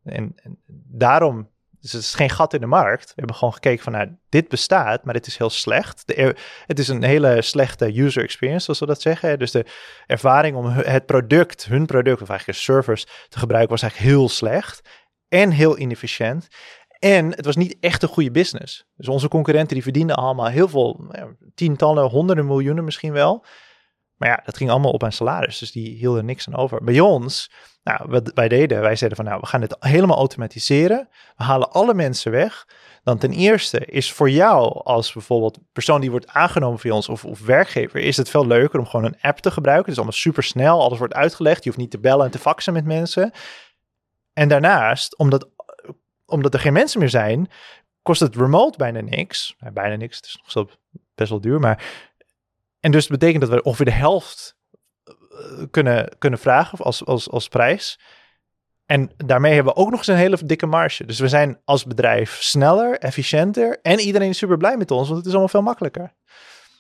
En, 0.05 0.33
en 0.43 0.59
daarom, 0.89 1.49
dus 1.81 1.93
het 1.93 2.03
is 2.03 2.15
geen 2.15 2.31
gat 2.31 2.55
in 2.55 2.61
de 2.61 2.67
markt. 2.67 3.07
We 3.07 3.13
hebben 3.15 3.35
gewoon 3.35 3.53
gekeken 3.55 3.85
van, 3.85 3.93
nou, 3.93 4.09
dit 4.29 4.49
bestaat, 4.49 5.05
maar 5.05 5.15
dit 5.15 5.27
is 5.27 5.37
heel 5.37 5.51
slecht. 5.51 6.07
De, 6.07 6.15
er- 6.15 6.39
het 6.67 6.79
is 6.79 6.89
een 6.89 7.03
hele 7.03 7.43
slechte 7.43 8.01
user 8.01 8.23
experience, 8.23 8.65
zoals 8.65 8.81
we 8.81 8.87
dat 8.87 9.01
zeggen. 9.01 9.39
Dus 9.39 9.51
de 9.51 9.65
ervaring 10.07 10.57
om 10.57 10.67
het 10.67 11.07
product, 11.07 11.65
hun 11.65 11.87
product, 11.87 12.23
of 12.23 12.29
eigenlijk 12.29 12.59
servers 12.59 13.07
te 13.29 13.39
gebruiken, 13.39 13.71
was 13.71 13.83
eigenlijk 13.83 14.13
heel 14.13 14.29
slecht. 14.29 14.89
En 15.29 15.51
heel 15.51 15.79
inefficiënt. 15.79 16.49
En 17.01 17.31
het 17.31 17.45
was 17.45 17.57
niet 17.57 17.77
echt 17.81 18.03
een 18.03 18.09
goede 18.09 18.31
business. 18.31 18.85
Dus 18.97 19.09
onze 19.09 19.29
concurrenten 19.29 19.75
die 19.75 19.83
verdienden 19.83 20.17
allemaal 20.17 20.47
heel 20.47 20.69
veel, 20.69 21.15
tientallen, 21.55 22.09
honderden 22.09 22.47
miljoenen 22.47 22.85
misschien 22.85 23.13
wel. 23.13 23.45
Maar 24.17 24.29
ja, 24.29 24.41
dat 24.45 24.57
ging 24.57 24.71
allemaal 24.71 24.93
op 24.93 25.05
aan 25.05 25.13
salaris. 25.13 25.59
Dus 25.59 25.73
die 25.73 25.97
hielden 25.97 26.25
niks 26.25 26.49
aan 26.49 26.57
over. 26.57 26.85
Bij 26.85 27.01
ons, 27.01 27.51
nou, 27.83 28.11
wat 28.11 28.31
wij 28.35 28.49
deden, 28.49 28.81
wij 28.81 28.97
zeiden 28.97 29.19
van 29.19 29.27
nou, 29.27 29.41
we 29.41 29.47
gaan 29.47 29.61
het 29.61 29.77
helemaal 29.79 30.17
automatiseren. 30.17 31.09
We 31.37 31.45
halen 31.45 31.71
alle 31.71 31.95
mensen 31.95 32.31
weg. 32.31 32.67
Dan 33.03 33.19
ten 33.19 33.33
eerste 33.33 33.79
is 33.79 34.13
voor 34.13 34.31
jou 34.31 34.83
als 34.85 35.13
bijvoorbeeld 35.13 35.59
persoon 35.73 36.01
die 36.01 36.11
wordt 36.11 36.29
aangenomen 36.29 36.79
voor 36.79 36.91
ons 36.91 37.09
of, 37.09 37.25
of 37.25 37.41
werkgever, 37.41 38.01
is 38.01 38.17
het 38.17 38.31
veel 38.31 38.47
leuker 38.47 38.79
om 38.79 38.87
gewoon 38.87 39.07
een 39.07 39.21
app 39.21 39.39
te 39.39 39.51
gebruiken. 39.51 39.85
Het 39.85 39.93
is 39.93 39.99
allemaal 39.99 40.21
super 40.21 40.43
snel, 40.43 40.83
alles 40.83 40.99
wordt 40.99 41.15
uitgelegd. 41.15 41.65
Je 41.65 41.69
hoeft 41.69 41.81
niet 41.81 41.91
te 41.91 42.01
bellen 42.01 42.25
en 42.25 42.31
te 42.31 42.39
faxen 42.39 42.73
met 42.73 42.85
mensen. 42.85 43.33
En 44.33 44.49
daarnaast, 44.49 45.19
omdat, 45.19 45.49
omdat 46.31 46.55
er 46.55 46.61
geen 46.61 46.73
mensen 46.73 47.01
meer 47.01 47.09
zijn, 47.09 47.51
kost 48.03 48.21
het 48.21 48.37
remote 48.37 48.79
bijna 48.79 49.01
niks. 49.01 49.55
Nou, 49.59 49.73
bijna 49.73 49.97
niks, 49.97 50.17
het 50.17 50.27
is 50.27 50.37
nog 50.37 50.51
steeds 50.51 50.77
best 51.15 51.31
wel 51.31 51.41
duur, 51.41 51.61
maar... 51.61 52.09
En 52.81 52.91
dus 52.91 53.07
betekent 53.07 53.41
dat 53.41 53.51
we 53.51 53.63
ongeveer 53.63 53.85
de 53.85 53.93
helft 53.93 54.57
eh, 55.05 55.15
kunnen, 55.71 56.19
kunnen 56.19 56.39
vragen 56.39 56.79
als, 56.79 57.05
als, 57.05 57.31
als 57.31 57.49
prijs. 57.49 57.99
En 58.87 59.11
daarmee 59.17 59.55
hebben 59.55 59.75
we 59.75 59.81
ook 59.81 59.91
nog 59.91 59.99
eens 59.99 60.07
een 60.07 60.17
hele 60.17 60.39
dikke 60.45 60.67
marge. 60.67 61.07
Dus 61.07 61.19
we 61.19 61.29
zijn 61.29 61.61
als 61.65 61.85
bedrijf 61.85 62.43
sneller, 62.43 62.99
efficiënter 62.99 63.79
en 63.83 63.99
iedereen 63.99 64.29
is 64.29 64.39
super 64.39 64.57
blij 64.57 64.77
met 64.77 64.91
ons, 64.91 65.07
want 65.07 65.17
het 65.17 65.27
is 65.27 65.33
allemaal 65.33 65.49
veel 65.49 65.63
makkelijker. 65.63 66.15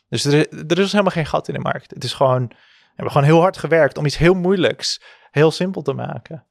Dus 0.08 0.24
er, 0.24 0.48
er 0.48 0.78
is 0.78 0.92
helemaal 0.92 1.12
geen 1.12 1.26
gat 1.26 1.48
in 1.48 1.54
de 1.54 1.60
markt. 1.60 1.90
Het 1.90 2.04
is 2.04 2.12
gewoon, 2.12 2.46
we 2.48 2.56
hebben 2.86 3.10
gewoon 3.10 3.26
heel 3.26 3.40
hard 3.40 3.56
gewerkt 3.56 3.98
om 3.98 4.06
iets 4.06 4.16
heel 4.16 4.34
moeilijks 4.34 5.00
heel 5.30 5.50
simpel 5.50 5.82
te 5.82 5.92
maken. 5.92 6.46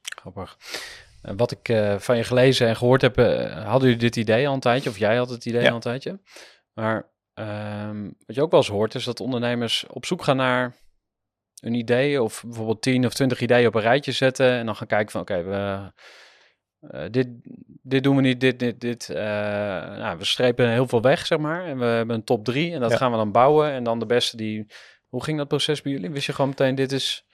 Grappig. 0.00 0.58
Eh, 1.22 1.32
Wat 1.36 1.50
ik 1.50 1.68
eh, 1.68 1.98
van 1.98 2.16
je 2.16 2.24
gelezen 2.24 2.68
en 2.68 2.76
gehoord 2.76 3.02
heb, 3.02 3.18
eh, 3.18 3.64
hadden 3.66 3.82
jullie 3.88 3.96
dit 4.04 4.16
idee 4.16 4.48
al 4.48 4.54
een 4.54 4.60
tijdje, 4.60 4.90
of 4.90 4.98
jij 4.98 5.16
had 5.16 5.30
het 5.30 5.46
idee 5.46 5.62
Ja. 5.62 5.68
al 5.68 5.74
een 5.74 5.80
tijdje. 5.80 6.20
Maar 6.72 7.10
ehm, 7.34 8.02
wat 8.26 8.36
je 8.36 8.42
ook 8.42 8.50
wel 8.50 8.60
eens 8.60 8.68
hoort, 8.68 8.94
is 8.94 9.04
dat 9.04 9.20
ondernemers 9.20 9.84
op 9.88 10.06
zoek 10.06 10.22
gaan 10.22 10.36
naar 10.36 10.76
een 11.60 11.74
idee, 11.74 12.22
of 12.22 12.42
bijvoorbeeld 12.46 12.82
10 12.82 13.06
of 13.06 13.14
20 13.14 13.40
ideeën 13.40 13.66
op 13.66 13.74
een 13.74 13.80
rijtje 13.80 14.12
zetten 14.12 14.50
en 14.50 14.66
dan 14.66 14.76
gaan 14.76 14.86
kijken 14.86 15.10
van, 15.10 15.20
oké, 15.20 15.42
we, 15.42 15.92
dit, 17.10 17.28
dit 17.82 18.02
doen 18.02 18.16
we 18.16 18.22
niet, 18.22 18.40
dit, 18.40 18.58
dit, 18.58 18.80
dit. 18.80 19.08
nou, 19.08 20.18
we 20.18 20.24
strepen 20.24 20.70
heel 20.70 20.88
veel 20.88 21.00
weg, 21.02 21.26
zeg 21.26 21.38
maar, 21.38 21.64
en 21.64 21.78
we 21.78 21.84
hebben 21.84 22.16
een 22.16 22.24
top 22.24 22.44
3 22.44 22.72
en 22.72 22.80
dat 22.80 22.90
Ja. 22.90 22.96
gaan 22.96 23.10
we 23.10 23.16
dan 23.16 23.32
bouwen 23.32 23.70
en 23.70 23.84
dan 23.84 23.98
de 23.98 24.06
beste 24.06 24.36
die... 24.36 24.66
Hoe 25.08 25.24
ging 25.24 25.38
dat 25.38 25.48
proces 25.48 25.82
bij 25.82 25.92
jullie? 25.92 26.10
Wist 26.10 26.26
je 26.26 26.32
gewoon 26.32 26.50
meteen, 26.50 26.74
dit 26.74 26.92
is, 26.92 27.24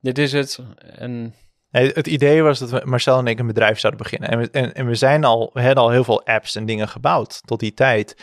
dit 0.00 0.18
is 0.18 0.32
het 0.32 0.58
en... 0.78 1.34
Het 1.72 2.06
idee 2.06 2.42
was 2.42 2.58
dat 2.58 2.70
we, 2.70 2.80
Marcel 2.84 3.18
en 3.18 3.26
ik 3.26 3.38
een 3.38 3.46
bedrijf 3.46 3.78
zouden 3.78 4.02
beginnen. 4.02 4.30
En 4.30 4.38
we, 4.38 4.72
en 4.72 4.86
we 4.86 4.94
zijn 4.94 5.24
al, 5.24 5.50
we 5.52 5.62
hadden 5.62 5.82
al 5.82 5.90
heel 5.90 6.04
veel 6.04 6.26
apps 6.26 6.56
en 6.56 6.66
dingen 6.66 6.88
gebouwd 6.88 7.40
tot 7.44 7.60
die 7.60 7.74
tijd. 7.74 8.16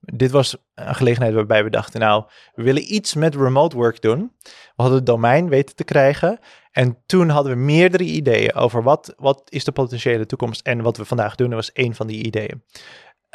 Dit 0.00 0.30
was 0.30 0.56
een 0.74 0.94
gelegenheid 0.94 1.34
waarbij 1.34 1.64
we 1.64 1.70
dachten, 1.70 2.00
nou, 2.00 2.24
we 2.54 2.62
willen 2.62 2.94
iets 2.94 3.14
met 3.14 3.34
remote 3.34 3.76
work 3.76 4.02
doen. 4.02 4.32
We 4.42 4.50
hadden 4.74 4.96
het 4.96 5.06
domein 5.06 5.48
weten 5.48 5.76
te 5.76 5.84
krijgen. 5.84 6.38
En 6.70 6.98
toen 7.06 7.28
hadden 7.28 7.52
we 7.52 7.58
meerdere 7.58 8.04
ideeën 8.04 8.54
over 8.54 8.82
wat, 8.82 9.14
wat 9.16 9.42
is 9.48 9.64
de 9.64 9.72
potentiële 9.72 10.26
toekomst. 10.26 10.60
En 10.60 10.82
wat 10.82 10.96
we 10.96 11.04
vandaag 11.04 11.34
doen, 11.34 11.50
dat 11.50 11.58
was 11.58 11.72
één 11.72 11.94
van 11.94 12.06
die 12.06 12.24
ideeën. 12.24 12.62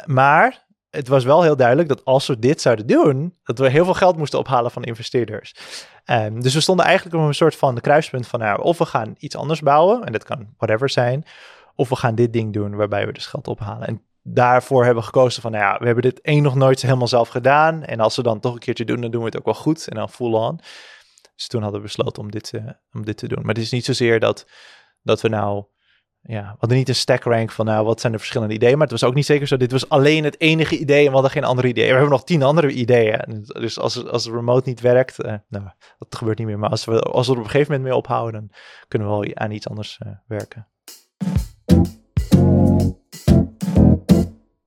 Maar 0.06 0.66
het 0.90 1.08
was 1.08 1.24
wel 1.24 1.42
heel 1.42 1.56
duidelijk 1.56 1.88
dat 1.88 2.04
als 2.04 2.26
we 2.26 2.38
dit 2.38 2.60
zouden 2.60 2.86
doen, 2.86 3.38
dat 3.44 3.58
we 3.58 3.70
heel 3.70 3.84
veel 3.84 3.94
geld 3.94 4.16
moesten 4.16 4.38
ophalen 4.38 4.70
van 4.70 4.84
investeerders. 4.84 5.54
Ehm, 6.04 6.40
dus 6.40 6.54
we 6.54 6.60
stonden 6.60 6.84
eigenlijk 6.86 7.16
op 7.16 7.22
een 7.22 7.34
soort 7.34 7.56
van 7.56 7.80
kruispunt 7.80 8.26
van, 8.26 8.40
nou, 8.40 8.62
of 8.62 8.78
we 8.78 8.84
gaan 8.84 9.14
iets 9.18 9.36
anders 9.36 9.60
bouwen, 9.60 10.04
en 10.04 10.12
dat 10.12 10.24
kan 10.24 10.54
whatever 10.56 10.88
zijn, 10.90 11.24
of 11.74 11.88
we 11.88 11.96
gaan 11.96 12.14
dit 12.14 12.32
ding 12.32 12.52
doen 12.52 12.76
waarbij 12.76 13.06
we 13.06 13.12
dus 13.12 13.26
geld 13.26 13.48
ophalen. 13.48 13.86
En 13.86 14.02
daarvoor 14.22 14.84
hebben 14.84 15.02
we 15.02 15.08
gekozen 15.08 15.42
van, 15.42 15.50
nou 15.50 15.64
ja, 15.64 15.78
we 15.78 15.84
hebben 15.84 16.02
dit 16.02 16.20
één 16.20 16.42
nog 16.42 16.54
nooit 16.54 16.82
helemaal 16.82 17.08
zelf 17.08 17.28
gedaan, 17.28 17.84
en 17.84 18.00
als 18.00 18.16
we 18.16 18.22
dan 18.22 18.40
toch 18.40 18.52
een 18.52 18.58
keertje 18.58 18.84
doen, 18.84 19.00
dan 19.00 19.10
doen 19.10 19.20
we 19.20 19.26
het 19.26 19.36
ook 19.36 19.44
wel 19.44 19.54
goed, 19.54 19.88
en 19.88 19.96
dan 19.96 20.10
full 20.10 20.32
on. 20.32 20.60
Dus 21.36 21.46
toen 21.46 21.62
hadden 21.62 21.80
we 21.80 21.86
besloten 21.86 22.22
om 22.22 22.30
dit, 22.30 22.52
eh, 22.52 22.64
om 22.92 23.04
dit 23.04 23.16
te 23.16 23.28
doen. 23.28 23.38
Maar 23.40 23.54
het 23.54 23.62
is 23.62 23.70
niet 23.70 23.84
zozeer 23.84 24.20
dat, 24.20 24.46
dat 25.02 25.20
we 25.20 25.28
nou 25.28 25.64
ja, 26.22 26.42
we 26.42 26.56
hadden 26.58 26.78
niet 26.78 26.88
een 26.88 26.94
stack 26.94 27.22
rank 27.24 27.50
van 27.50 27.66
nou, 27.66 27.84
wat 27.84 28.00
zijn 28.00 28.12
de 28.12 28.18
verschillende 28.18 28.54
ideeën. 28.54 28.72
Maar 28.78 28.88
het 28.88 29.00
was 29.00 29.04
ook 29.04 29.14
niet 29.14 29.26
zeker 29.26 29.46
zo, 29.46 29.56
dit 29.56 29.72
was 29.72 29.88
alleen 29.88 30.24
het 30.24 30.40
enige 30.40 30.78
idee 30.78 30.98
en 31.00 31.06
we 31.06 31.12
hadden 31.12 31.30
geen 31.30 31.44
andere 31.44 31.68
ideeën. 31.68 31.86
We 31.86 31.92
hebben 31.92 32.10
nog 32.10 32.24
tien 32.24 32.42
andere 32.42 32.70
ideeën. 32.70 33.44
Dus 33.46 33.78
als, 33.78 34.06
als 34.06 34.24
de 34.24 34.30
remote 34.30 34.68
niet 34.68 34.80
werkt, 34.80 35.20
eh, 35.22 35.34
nou, 35.48 35.64
dat 35.98 36.16
gebeurt 36.16 36.38
niet 36.38 36.46
meer. 36.46 36.58
Maar 36.58 36.70
als 36.70 36.84
we, 36.84 37.00
als 37.00 37.26
we 37.26 37.32
er 37.32 37.38
op 37.38 37.44
een 37.44 37.50
gegeven 37.50 37.72
moment 37.72 37.90
mee 37.90 37.98
ophouden, 37.98 38.40
dan 38.40 38.50
kunnen 38.88 39.08
we 39.08 39.14
wel 39.14 39.34
aan 39.34 39.50
iets 39.50 39.68
anders 39.68 39.98
eh, 39.98 40.12
werken. 40.26 40.66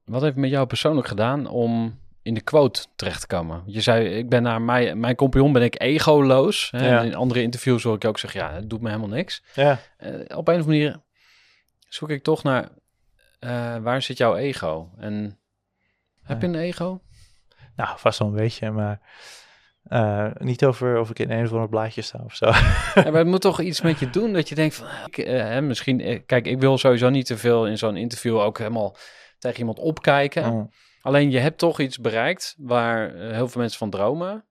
Wat 0.05 0.21
heeft 0.21 0.35
met 0.35 0.49
jou 0.49 0.65
persoonlijk 0.67 1.07
gedaan 1.07 1.47
om 1.47 1.99
in 2.21 2.33
de 2.33 2.41
quote 2.41 2.85
terecht 2.95 3.21
te 3.21 3.27
komen? 3.27 3.63
Je 3.65 3.81
zei, 3.81 4.05
ik 4.07 4.29
ben 4.29 4.43
naar 4.43 4.61
mijn, 4.61 4.99
mijn 4.99 5.15
compagnon 5.15 5.53
ben 5.53 5.61
ik 5.61 5.81
egoloos. 5.81 6.67
Hè? 6.71 6.87
Ja. 6.87 6.99
En 6.99 7.05
In 7.05 7.15
andere 7.15 7.41
interviews 7.41 7.83
hoor 7.83 7.95
ik 7.95 8.05
ook 8.05 8.19
zeggen, 8.19 8.39
ja, 8.39 8.53
het 8.53 8.69
doet 8.69 8.81
me 8.81 8.87
helemaal 8.87 9.09
niks. 9.09 9.43
Ja, 9.53 9.79
Eh, 9.97 10.09
op 10.13 10.19
een 10.21 10.29
of 10.29 10.37
andere 10.47 10.65
manier 10.65 10.97
zoek 11.95 12.09
ik 12.09 12.23
toch 12.23 12.43
naar, 12.43 12.69
eh, 13.39 13.77
waar 13.77 14.01
zit 14.01 14.17
jouw 14.17 14.35
ego? 14.35 14.91
En 14.97 15.39
heb 16.21 16.41
je 16.41 16.47
een 16.47 16.55
ego? 16.55 17.01
nou, 17.75 17.99
vast 17.99 18.19
wel 18.19 18.27
een 18.27 18.35
beetje, 18.35 18.71
maar 18.71 18.99
eh, 19.83 20.31
niet 20.37 20.65
over 20.65 20.99
of 20.99 21.09
ik 21.09 21.19
in 21.19 21.31
een 21.31 21.45
of 21.45 21.51
ander 21.51 21.69
blaadje 21.69 22.01
sta 22.01 22.19
of 22.23 22.35
zo. 22.35 22.45
Ja, 22.45 22.93
maar 22.95 23.13
het 23.13 23.27
moet 23.33 23.41
toch 23.41 23.61
iets 23.61 23.81
met 23.81 23.99
je 23.99 24.09
doen 24.09 24.33
dat 24.33 24.49
je 24.49 24.55
denkt 24.55 24.75
van, 24.75 24.87
ik, 25.05 25.17
eh, 25.17 25.39
hè, 25.39 25.61
misschien, 25.61 26.25
kijk, 26.25 26.47
ik 26.47 26.59
wil 26.59 26.77
sowieso 26.77 27.09
niet 27.09 27.25
te 27.25 27.37
veel 27.37 27.67
in 27.67 27.77
zo'n 27.77 27.97
interview 27.97 28.37
ook 28.37 28.57
helemaal 28.57 28.97
tegen 29.39 29.59
iemand 29.59 29.79
opkijken. 29.79 30.53
Mm. 30.53 30.69
Alleen 31.01 31.31
je 31.31 31.39
hebt 31.39 31.57
toch 31.57 31.79
iets 31.79 31.97
bereikt 31.97 32.55
waar 32.57 33.13
heel 33.13 33.47
veel 33.47 33.61
mensen 33.61 33.79
van 33.79 33.89
dromen. 33.89 34.45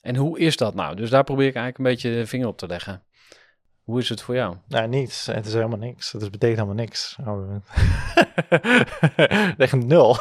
En 0.00 0.16
hoe 0.16 0.38
is 0.38 0.56
dat 0.56 0.74
nou? 0.74 0.96
Dus 0.96 1.10
daar 1.10 1.24
probeer 1.24 1.46
ik 1.46 1.54
eigenlijk 1.54 1.78
een 1.78 1.94
beetje 1.94 2.20
de 2.20 2.26
vinger 2.26 2.46
op 2.46 2.58
te 2.58 2.66
leggen. 2.66 3.02
Hoe 3.90 3.98
is 4.00 4.08
het 4.08 4.22
voor 4.22 4.34
jou? 4.34 4.56
Nou, 4.68 4.88
niets. 4.88 5.26
Het 5.26 5.46
is 5.46 5.52
helemaal 5.54 5.78
niks. 5.78 6.12
Het 6.12 6.30
betekent 6.30 6.58
helemaal 6.58 6.84
niks. 6.84 7.16
Oh, 7.26 7.54
Echt 9.58 9.72
nul. 9.76 10.16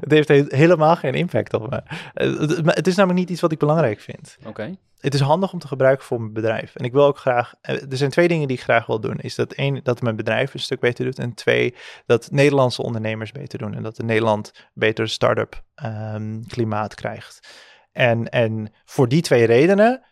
Het 0.00 0.10
heeft 0.10 0.28
he- 0.28 0.44
helemaal 0.48 0.96
geen 0.96 1.14
impact 1.14 1.54
op 1.54 1.70
me. 1.70 1.82
Eh, 2.14 2.64
het 2.74 2.86
is 2.86 2.94
namelijk 2.96 3.20
niet 3.20 3.30
iets 3.30 3.40
wat 3.40 3.52
ik 3.52 3.58
belangrijk 3.58 4.00
vind. 4.00 4.36
Oké. 4.46 4.74
Het 5.00 5.14
is 5.14 5.20
handig 5.20 5.52
om 5.52 5.58
te 5.58 5.66
gebruiken 5.66 6.04
voor 6.06 6.20
mijn 6.20 6.32
bedrijf. 6.32 6.74
En 6.74 6.84
ik 6.84 6.92
wil 6.92 7.04
ook 7.04 7.18
graag. 7.18 7.54
eh, 7.60 7.74
Er 7.90 7.96
zijn 7.96 8.10
twee 8.10 8.28
dingen 8.28 8.48
die 8.48 8.56
ik 8.56 8.62
graag 8.62 8.86
wil 8.86 9.00
doen. 9.00 9.18
Is 9.18 9.34
dat 9.34 9.52
één, 9.52 9.80
dat 9.82 10.02
mijn 10.02 10.16
bedrijf 10.16 10.54
een 10.54 10.60
stuk 10.60 10.80
beter 10.80 11.04
doet. 11.04 11.18
En 11.18 11.34
twee, 11.34 11.74
dat 12.06 12.28
Nederlandse 12.30 12.82
ondernemers 12.82 13.32
beter 13.32 13.58
doen. 13.58 13.74
En 13.74 13.82
dat 13.82 13.96
de 13.96 14.04
Nederland 14.04 14.52
beter 14.74 15.08
start-up 15.08 15.62
ehm, 15.74 16.42
klimaat 16.48 16.94
krijgt. 16.94 17.48
En, 17.92 18.28
en 18.28 18.72
voor 18.84 19.08
die 19.08 19.22
twee 19.22 19.44
redenen 19.44 20.02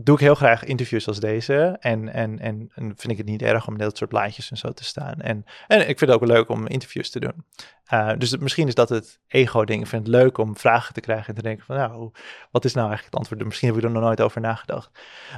doe 0.00 0.14
ik 0.14 0.20
heel 0.20 0.34
graag 0.34 0.64
interviews 0.64 1.08
als 1.08 1.20
deze. 1.20 1.76
En, 1.80 2.08
en, 2.08 2.38
en, 2.40 2.70
vind 2.74 3.08
ik 3.12 3.16
het 3.16 3.26
niet 3.26 3.42
erg 3.42 3.66
om 3.66 3.78
dat 3.78 3.96
soort 3.96 4.10
plaatjes 4.10 4.50
en 4.50 4.56
zo 4.56 4.72
te 4.72 4.84
staan. 4.84 5.20
En, 5.20 5.44
en 5.66 5.80
ik 5.80 5.98
vind 5.98 6.00
het 6.00 6.10
ook 6.10 6.26
leuk 6.26 6.48
om 6.48 6.66
interviews 6.66 7.10
te 7.10 7.20
doen. 7.20 7.44
Uh, 7.92 8.12
dus 8.18 8.36
misschien 8.36 8.66
is 8.66 8.74
dat 8.74 8.88
het 8.88 9.20
ego-ding. 9.28 9.82
Ik 9.82 9.86
vind 9.86 10.06
het 10.06 10.14
leuk 10.14 10.38
om 10.38 10.56
vragen 10.56 10.94
te 10.94 11.00
krijgen 11.00 11.28
en 11.28 11.34
te 11.34 11.42
denken 11.42 11.64
van, 11.64 11.76
nou, 11.76 12.10
wat 12.50 12.64
is 12.64 12.74
nou 12.74 12.88
eigenlijk 12.88 13.14
het 13.14 13.14
antwoord? 13.14 13.44
Misschien 13.44 13.68
heb 13.68 13.78
ik 13.78 13.84
er 13.84 13.90
nog 13.90 14.02
nooit 14.02 14.20
over 14.20 14.40
nagedacht. 14.40 14.90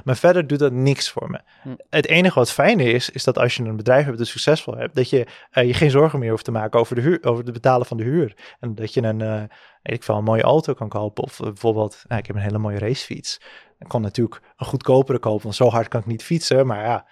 Maar 0.03 0.15
verder 0.15 0.47
doet 0.47 0.59
dat 0.59 0.71
niks 0.71 1.09
voor 1.09 1.29
me. 1.29 1.39
Hm. 1.61 1.75
Het 1.89 2.07
enige 2.07 2.39
wat 2.39 2.51
fijn 2.51 2.79
is, 2.79 3.09
is 3.09 3.23
dat 3.23 3.37
als 3.37 3.55
je 3.55 3.63
een 3.63 3.75
bedrijf 3.75 4.05
hebt 4.05 4.17
dat 4.17 4.27
succesvol 4.27 4.75
hebt, 4.75 4.95
dat 4.95 5.09
je 5.09 5.27
eh, 5.51 5.67
je 5.67 5.73
geen 5.73 5.91
zorgen 5.91 6.19
meer 6.19 6.29
hoeft 6.29 6.45
te 6.45 6.51
maken 6.51 6.79
over, 6.79 6.95
de 6.95 7.01
huur, 7.01 7.23
over 7.23 7.43
het 7.43 7.53
betalen 7.53 7.85
van 7.85 7.97
de 7.97 8.03
huur. 8.03 8.55
En 8.59 8.75
dat 8.75 8.93
je 8.93 9.01
een, 9.01 9.21
eh, 9.21 9.43
weet 9.81 9.95
ik 9.95 10.03
veel, 10.03 10.15
een 10.15 10.23
mooie 10.23 10.41
auto 10.41 10.73
kan 10.73 10.89
kopen. 10.89 11.23
Of 11.23 11.39
eh, 11.39 11.45
bijvoorbeeld, 11.45 12.03
nou, 12.07 12.19
ik 12.19 12.27
heb 12.27 12.35
een 12.35 12.41
hele 12.41 12.57
mooie 12.57 12.79
racefiets. 12.79 13.41
Ik 13.79 13.87
kon 13.87 14.01
natuurlijk 14.01 14.41
een 14.57 14.65
goedkopere 14.65 15.19
kopen, 15.19 15.43
want 15.43 15.55
zo 15.55 15.69
hard 15.69 15.87
kan 15.87 15.99
ik 15.99 16.05
niet 16.05 16.23
fietsen. 16.23 16.67
Maar 16.67 16.83
ja, 16.83 17.07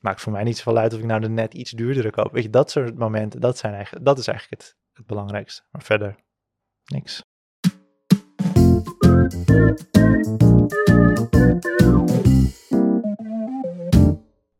maakt 0.00 0.20
voor 0.20 0.32
mij 0.32 0.42
niet 0.42 0.56
zoveel 0.56 0.78
uit 0.78 0.92
of 0.92 0.98
ik 0.98 1.04
nou 1.04 1.20
de 1.20 1.28
net 1.28 1.54
iets 1.54 1.70
duurdere 1.70 2.10
koop. 2.10 2.32
Weet 2.32 2.42
je, 2.42 2.50
dat 2.50 2.70
soort 2.70 2.98
momenten, 2.98 3.40
dat, 3.40 3.58
zijn 3.58 3.74
eigenlijk, 3.74 4.04
dat 4.04 4.18
is 4.18 4.26
eigenlijk 4.26 4.62
het, 4.62 4.76
het 4.92 5.06
belangrijkste. 5.06 5.62
Maar 5.70 5.82
verder, 5.82 6.16
niks. 6.84 7.22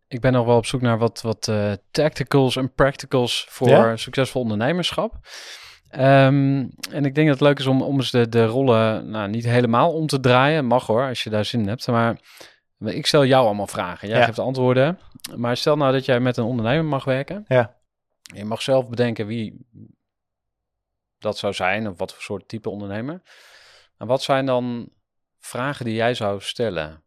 Ik 0.09 0.21
ben 0.21 0.33
nog 0.33 0.47
wel 0.47 0.57
op 0.57 0.67
zoek 0.67 0.81
naar 0.81 0.99
wat, 0.99 1.21
wat 1.21 1.49
eh, 1.49 1.73
tacticals 1.91 2.57
en 2.57 2.75
practicals 2.75 3.47
voor 3.49 3.69
Ja? 3.69 3.97
succesvol 3.97 4.43
ondernemerschap. 4.43 5.15
Ehm, 5.89 6.67
en 6.91 7.05
ik 7.05 7.15
denk 7.15 7.29
dat 7.29 7.39
het 7.39 7.41
leuk 7.41 7.59
is 7.59 7.67
om, 7.67 7.83
om 7.83 7.97
eens 7.97 8.11
de, 8.11 8.29
de 8.29 8.45
rollen 8.45 9.11
nou, 9.11 9.29
niet 9.29 9.45
helemaal 9.45 9.93
om 9.93 10.07
te 10.07 10.21
draaien. 10.21 10.65
Mag 10.65 10.87
hoor, 10.87 11.09
als 11.09 11.23
je 11.23 11.31
daar 11.31 11.45
zin 11.45 11.61
in 11.61 11.69
hebt. 11.69 11.87
Maar 11.87 12.21
ik 12.85 13.07
stel 13.07 13.25
jou 13.25 13.47
allemaal 13.47 13.67
vragen. 13.67 14.09
Jij 14.09 14.19
Ja. 14.19 14.25
geeft 14.25 14.39
antwoorden. 14.39 14.99
Maar 15.37 15.57
stel 15.57 15.77
nou 15.77 15.93
dat 15.93 16.05
jij 16.05 16.21
met 16.21 16.37
een 16.37 16.45
ondernemer 16.45 16.85
mag 16.85 17.05
werken. 17.05 17.45
Ja. 17.49 17.77
Je 18.35 18.45
mag 18.45 18.63
zelf 18.63 18.89
bedenken 18.89 19.27
wie 19.27 19.67
dat 21.19 21.39
zou 21.39 21.53
zijn. 21.55 21.89
Of 21.89 21.99
wat 21.99 22.13
voor 22.13 22.23
soort 22.23 22.49
type 22.49 22.71
ondernemer. 22.71 23.23
En 23.99 24.07
wat 24.07 24.23
zijn 24.23 24.47
dan 24.47 24.89
vragen 25.39 25.85
die 25.85 25.95
jij 25.95 26.15
zou 26.15 26.41
stellen? 26.41 27.03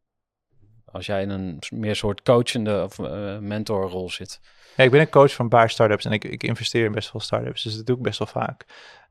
Als 0.85 1.05
jij 1.05 1.21
in 1.21 1.29
een 1.29 1.59
meer 1.69 1.95
soort 1.95 2.21
coachende 2.21 2.83
of 2.83 2.99
eh, 2.99 3.37
mentorrol 3.37 4.09
zit. 4.09 4.39
Ja, 4.75 4.83
ik 4.83 4.91
ben 4.91 4.99
een 4.99 5.09
coach 5.09 5.33
van 5.33 5.45
een 5.45 5.51
paar 5.51 5.69
startups 5.69 6.05
en 6.05 6.11
ik, 6.11 6.23
ik 6.23 6.43
investeer 6.43 6.85
in 6.85 6.91
best 6.91 7.11
wel 7.11 7.21
startups, 7.21 7.63
dus 7.63 7.75
dat 7.75 7.85
doe 7.85 7.97
ik 7.97 8.01
best 8.01 8.19
wel 8.19 8.27
vaak. 8.27 8.65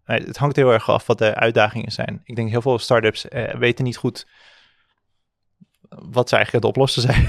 Het 0.04 0.36
hangt 0.36 0.56
heel 0.56 0.72
erg 0.72 0.90
af 0.90 1.06
wat 1.06 1.18
de 1.18 1.34
uitdagingen 1.34 1.92
zijn. 1.92 2.20
Ik 2.24 2.36
denk 2.36 2.50
heel 2.50 2.62
veel 2.62 2.78
startups 2.78 3.28
eh, 3.28 3.54
weten 3.54 3.84
niet 3.84 3.96
goed 3.96 4.26
wat 6.10 6.28
ze 6.28 6.36
eigenlijk 6.36 6.64
het 6.66 6.74
oplossen 6.74 7.02
zijn 7.02 7.28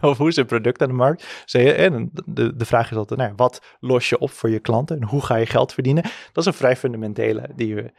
of 0.10 0.18
hoe 0.18 0.32
ze 0.32 0.40
een 0.40 0.46
product 0.46 0.82
aan 0.82 0.88
de 0.88 0.94
markt. 0.94 1.46
En 1.52 2.10
de, 2.26 2.56
de 2.56 2.64
vraag 2.64 2.90
is 2.90 2.96
altijd, 2.96 3.20
nou, 3.20 3.32
wat 3.36 3.62
los 3.80 4.08
je 4.08 4.18
op 4.18 4.30
voor 4.30 4.50
je 4.50 4.58
klanten 4.60 4.96
en 4.96 5.04
hoe 5.08 5.22
ga 5.24 5.36
je 5.36 5.46
geld 5.46 5.72
verdienen? 5.72 6.02
Dat 6.02 6.36
is 6.36 6.46
een 6.46 6.52
vrij 6.52 6.76
fundamentele 6.76 7.48
die, 7.54 7.74
we- 7.74 7.92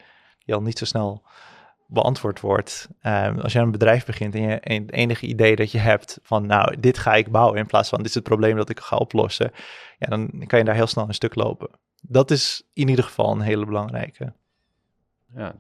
die 0.46 0.56
al 0.56 0.62
niet 0.62 0.78
zo 0.78 0.86
snel 0.86 1.24
beantwoord 1.88 2.40
wordt. 2.40 2.88
Ehm, 3.02 3.40
als 3.40 3.54
je 3.54 3.60
een 3.60 3.72
bedrijf 3.72 4.06
begint 4.06 4.36
en 4.36 4.42
je 4.42 4.60
het 4.64 4.92
enige 4.92 5.26
idee 5.26 5.56
dat 5.56 5.72
je 5.72 5.78
hebt 5.78 6.20
van, 6.24 6.46
nou, 6.46 6.80
dit 6.80 6.98
ga 6.98 7.14
ik 7.16 7.32
bouwen 7.32 7.58
in 7.60 7.66
plaats 7.66 7.90
van 7.90 7.98
dit 7.98 8.08
is 8.08 8.14
het 8.14 8.24
probleem 8.24 8.56
dat 8.56 8.70
ik 8.70 8.80
ga 8.80 8.96
oplossen, 8.96 9.52
ja, 10.00 10.08
dan 10.08 10.44
kan 10.48 10.60
je 10.60 10.66
daar 10.66 10.76
heel 10.76 10.88
snel 10.88 11.08
een 11.08 11.14
stuk 11.14 11.36
lopen. 11.36 11.70
Dat 12.02 12.32
is 12.32 12.64
in 12.74 12.88
ieder 12.88 13.04
geval 13.04 13.32
een 13.32 13.42
hele 13.42 13.66
belangrijke. 13.66 14.34
Ja, 15.36 15.56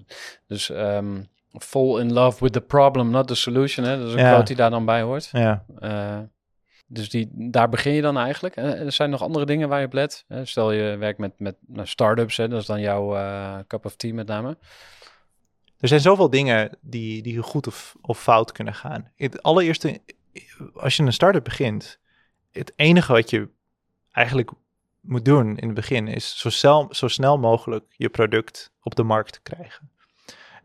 dus 0.48 0.70
ehm, 0.70 1.22
fall 1.52 2.00
in 2.00 2.14
love 2.14 2.44
with 2.44 2.54
the 2.54 2.62
problem, 2.62 3.10
not 3.10 3.28
the 3.28 3.36
solution. 3.36 3.86
Hè? 3.86 3.98
Dat 3.98 4.08
is 4.08 4.14
een 4.14 4.20
Ja. 4.20 4.30
quote 4.32 4.46
die 4.46 4.56
daar 4.56 4.70
dan 4.70 4.86
bij 4.86 5.02
hoort. 5.02 5.30
Ja, 5.32 5.66
Eh, 5.80 6.20
dus 6.90 7.10
die, 7.10 7.30
daar 7.34 7.70
begin 7.70 7.94
je 7.94 8.02
dan 8.02 8.18
eigenlijk. 8.18 8.56
Eh, 8.56 8.82
er 8.86 8.92
zijn 8.92 9.10
nog 9.10 9.22
andere 9.22 9.46
dingen 9.46 9.70
waar 9.70 9.80
je 9.80 9.86
op 9.86 9.94
let. 9.94 10.26
Hè? 10.28 10.46
Stel 10.46 10.72
je 10.72 10.98
werkt 10.98 11.20
met, 11.20 11.40
met 11.40 11.56
nou, 11.68 11.88
start-ups, 11.88 12.38
hè? 12.38 12.48
dat 12.48 12.62
is 12.62 12.66
dan 12.66 12.82
jouw 12.82 13.16
eh, 13.16 13.58
cup 13.68 13.86
of 13.86 13.96
tea 13.96 14.14
met 14.14 14.28
name. 14.28 14.58
er 15.80 15.88
zijn 15.88 16.02
zoveel 16.02 16.30
dingen 16.30 16.78
die, 16.82 17.22
die 17.22 17.42
goed 17.42 17.68
of, 17.68 17.96
of 18.02 18.22
fout 18.22 18.52
kunnen 18.52 18.74
gaan. 18.74 19.12
Het 19.16 19.44
allereerste, 19.44 20.02
als 20.74 20.98
je 20.98 21.04
een 21.04 21.14
start-up 21.14 21.44
begint, 21.44 22.00
het 22.52 22.74
enige 22.76 23.12
wat 23.12 23.30
je 23.30 23.50
eigenlijk 24.12 24.52
moet 25.02 25.26
doen 25.26 25.58
in 25.58 25.66
het 25.66 25.76
begin 25.76 26.08
is 26.08 26.38
zo 26.40 26.50
snel, 26.50 26.88
zo 26.92 27.08
snel 27.08 27.38
mogelijk 27.38 27.86
je 27.98 28.10
product 28.10 28.72
op 28.82 28.96
de 28.96 29.04
markt 29.04 29.34
te 29.34 29.42
krijgen. 29.42 29.92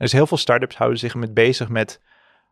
Is 0.03 0.13
heel 0.13 0.27
veel 0.27 0.37
start-ups 0.37 0.77
houden 0.77 0.99
zich 0.99 1.15
met 1.15 1.35
bezig 1.35 1.69
met 1.69 2.01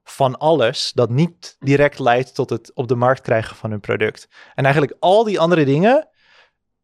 van 0.04 0.38
alles 0.38 0.92
dat 0.94 1.10
niet 1.10 1.56
direct 1.58 1.98
leidt 1.98 2.34
tot 2.34 2.50
het 2.50 2.70
op 2.74 2.88
de 2.88 2.94
markt 2.94 3.20
krijgen 3.20 3.56
van 3.56 3.70
hun 3.70 3.80
product. 3.80 4.28
En 4.54 4.64
eigenlijk 4.64 4.96
al 5.00 5.24
die 5.24 5.40
andere 5.40 5.64
dingen, 5.64 6.08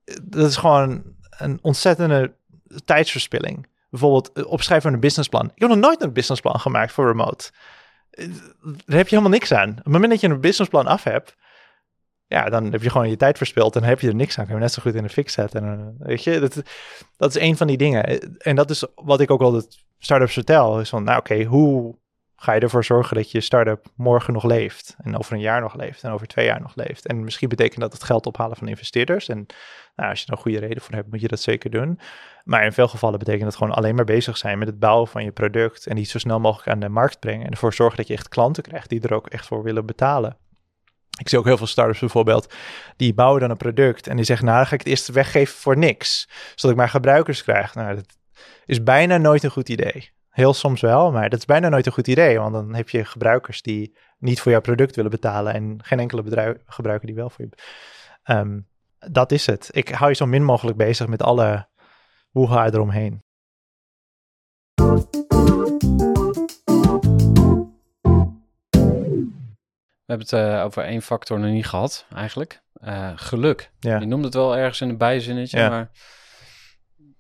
eh, 0.05 0.17
dat 0.23 0.51
is 0.51 0.57
gewoon 0.57 1.03
een 1.31 1.59
ontzettende 1.63 2.35
tijdsverspilling. 2.85 3.69
Bijvoorbeeld 3.91 4.33
eh, 4.33 4.47
opschrijven 4.47 4.87
van 4.87 4.95
een 4.95 5.01
businessplan. 5.01 5.51
Ik 5.55 5.61
heb 5.61 5.69
nog 5.69 5.79
nooit 5.79 6.03
een 6.03 6.13
businessplan 6.13 6.61
gemaakt 6.61 6.93
voor 6.93 7.07
remote. 7.07 7.51
Eh, 8.11 8.29
Daar 8.63 8.97
heb 8.97 9.09
je 9.09 9.17
helemaal 9.17 9.39
niks 9.39 9.53
aan. 9.53 9.71
Op 9.71 9.77
het 9.77 9.87
moment 9.87 10.11
dat 10.11 10.21
je 10.21 10.29
een 10.29 10.41
businessplan 10.41 10.87
af 10.87 11.05
hebt, 11.05 11.37
ja, 12.27 12.49
dan 12.49 12.73
heb 12.73 12.83
je 12.83 12.91
gewoon 12.91 13.09
je 13.09 13.17
tijd 13.17 13.37
verspild 13.37 13.77
en 13.77 13.83
heb 13.83 14.01
je 14.01 14.09
er 14.09 14.15
niks 14.15 14.39
aan. 14.39 14.45
Kun 14.45 14.55
je 14.55 14.61
net 14.61 14.73
zo 14.73 14.83
goed 14.83 14.95
in 14.95 15.03
de 15.03 15.09
fik 15.09 15.31
zetten. 15.31 15.65
En, 15.65 15.97
weet 15.99 16.25
je, 16.25 16.41
dat, 16.41 16.63
dat 17.17 17.37
is 17.37 17.43
een 17.43 17.57
van 17.57 17.67
die 17.67 17.77
dingen. 17.77 18.39
En 18.39 18.57
dat 18.57 18.71
is 18.71 18.85
wat 18.95 19.21
ik 19.21 19.31
ook 19.31 19.41
altijd 19.41 19.86
startups 19.99 20.33
vertel. 20.33 20.81
Is 20.81 20.89
van, 20.89 21.05
nou 21.05 21.19
oké, 21.19 21.43
hoe 21.45 21.97
ga 22.37 22.53
je 22.53 22.61
ervoor 22.61 22.85
zorgen 22.85 23.17
dat 23.17 23.31
je 23.31 23.41
start-up 23.41 23.87
morgen 23.95 24.33
nog 24.33 24.45
leeft? 24.45 24.97
En 25.03 25.19
over 25.19 25.33
een 25.33 25.41
jaar 25.41 25.61
nog 25.61 25.75
leeft 25.75 26.03
en 26.03 26.11
over 26.11 26.27
twee 26.27 26.47
jaar 26.47 26.61
nog 26.61 26.75
leeft. 26.75 27.07
En 27.07 27.25
misschien 27.25 27.49
betekent 27.49 27.81
dat 27.81 27.93
het 27.93 28.05
geld 28.05 28.27
ophalen 28.27 28.57
van 28.57 28.69
investeerders. 28.69 29.29
En 29.29 29.47
nou, 29.97 30.11
als 30.11 30.21
je 30.21 30.27
er 30.27 30.33
een 30.33 30.39
goede 30.39 30.59
reden 30.59 30.83
voor 30.83 30.95
hebt, 30.95 31.11
moet 31.11 31.21
je 31.21 31.29
dat 31.29 31.41
zeker 31.41 31.71
doen. 31.71 32.01
Maar 32.45 32.65
in 32.65 32.73
veel 32.73 32.89
gevallen 32.89 33.19
betekent 33.19 33.45
het 33.45 33.57
gewoon 33.57 33.75
alleen 33.75 33.95
maar 33.95 34.05
bezig 34.05 34.37
zijn 34.37 34.59
met 34.59 34.69
het 34.69 34.79
bouwen 34.79 35.09
van 35.09 35.25
je 35.25 35.33
product. 35.33 35.87
En 35.87 35.97
die 35.97 36.05
zo 36.05 36.19
snel 36.19 36.41
mogelijk 36.41 36.69
aan 36.69 36.81
de 36.81 36.89
markt 36.89 37.21
brengen. 37.21 37.47
En 37.47 37.51
ervoor 37.51 37.75
zorgen 37.75 37.97
dat 37.97 38.07
je 38.07 38.15
echt 38.15 38.29
klanten 38.29 38.63
krijgt 38.63 38.89
die 38.89 39.01
er 39.01 39.15
ook 39.15 39.27
echt 39.27 39.47
voor 39.47 39.63
willen 39.63 39.87
betalen. 39.87 40.37
Ik 41.19 41.29
zie 41.29 41.39
ook 41.39 41.45
heel 41.45 41.57
veel 41.57 41.67
startups 41.67 42.01
bijvoorbeeld, 42.01 42.55
die 42.97 43.15
bouwen 43.15 43.41
dan 43.41 43.51
een 43.51 43.57
product 43.57 44.07
en 44.07 44.17
die 44.17 44.25
zeggen, 44.25 44.47
nou 44.47 44.59
dan 44.59 44.67
ga 44.67 44.75
ik 44.75 44.81
het 44.81 44.89
eerst 44.89 45.09
weggeven 45.09 45.55
voor 45.55 45.77
niks, 45.77 46.29
zodat 46.55 46.71
ik 46.71 46.77
maar 46.77 46.89
gebruikers 46.89 47.43
krijg. 47.43 47.75
Nou, 47.75 47.95
dat 47.95 48.17
is 48.67 48.83
bijna 48.83 49.17
nooit 49.17 49.43
een 49.43 49.51
goed 49.51 49.69
idee. 49.69 50.11
Heel 50.31 50.55
soms 50.55 50.81
wel, 50.81 51.13
maar 51.13 51.31
dat 51.31 51.39
is 51.39 51.45
bijna 51.45 51.69
nooit 51.69 51.87
een 51.87 51.93
goed 51.93 52.09
idee, 52.09 52.39
want 52.39 52.53
dan 52.53 52.75
heb 52.75 52.89
je 52.89 53.05
gebruikers 53.05 53.63
die 53.63 53.97
niet 54.19 54.41
voor 54.41 54.53
jouw 54.53 54.61
product 54.61 54.97
willen 54.97 55.11
betalen 55.11 55.55
en 55.55 55.79
geen 55.83 56.01
enkele 56.01 56.23
bedrijf, 56.23 56.57
gebruiker 56.67 57.07
die 57.07 57.17
wel 57.17 57.31
voor 57.31 57.45
je. 57.45 57.51
Ehm, 58.23 58.61
dat 58.99 59.33
is 59.33 59.47
het. 59.47 59.69
Ik 59.73 59.89
hou 59.89 60.11
je 60.11 60.17
zo 60.17 60.27
min 60.27 60.45
mogelijk 60.45 60.77
bezig 60.77 61.07
met 61.07 61.23
alle 61.23 61.69
woeha 62.31 62.67
eromheen. 62.67 63.25
We 70.07 70.13
hebben 70.13 70.27
het 70.27 70.33
eh, 70.33 70.65
over 70.65 70.85
één 70.85 71.03
factor 71.03 71.39
nog 71.41 71.51
niet 71.51 71.67
gehad, 71.67 72.07
eigenlijk. 72.15 72.63
Eh, 72.73 73.13
geluk. 73.15 73.71
Ja. 73.79 73.99
Je 73.99 74.07
noemde 74.07 74.25
het 74.25 74.35
wel 74.35 74.57
ergens 74.57 74.81
in 74.81 74.89
een 74.89 74.99
bijzinnetje, 74.99 75.59
Ja. 75.59 75.69
maar 75.69 75.91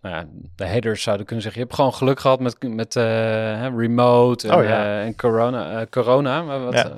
nou 0.06 0.16
ja, 0.18 0.26
de 0.56 0.64
headers 0.64 1.02
zouden 1.02 1.26
kunnen 1.26 1.44
zeggen... 1.44 1.60
je 1.60 1.66
hebt 1.66 1.78
gewoon 1.78 1.94
geluk 1.94 2.20
gehad 2.20 2.40
met, 2.40 2.56
met 2.62 2.96
eh, 2.96 3.76
remote 3.76 4.48
en, 4.48 4.54
Oh 4.54 4.64
ja. 4.64 4.84
eh, 4.84 5.04
en 5.04 5.16
corona. 5.16 5.80
eh, 5.80 5.86
corona 5.90 6.42
maar 6.42 6.64
wat, 6.64 6.74
Ja. 6.74 6.92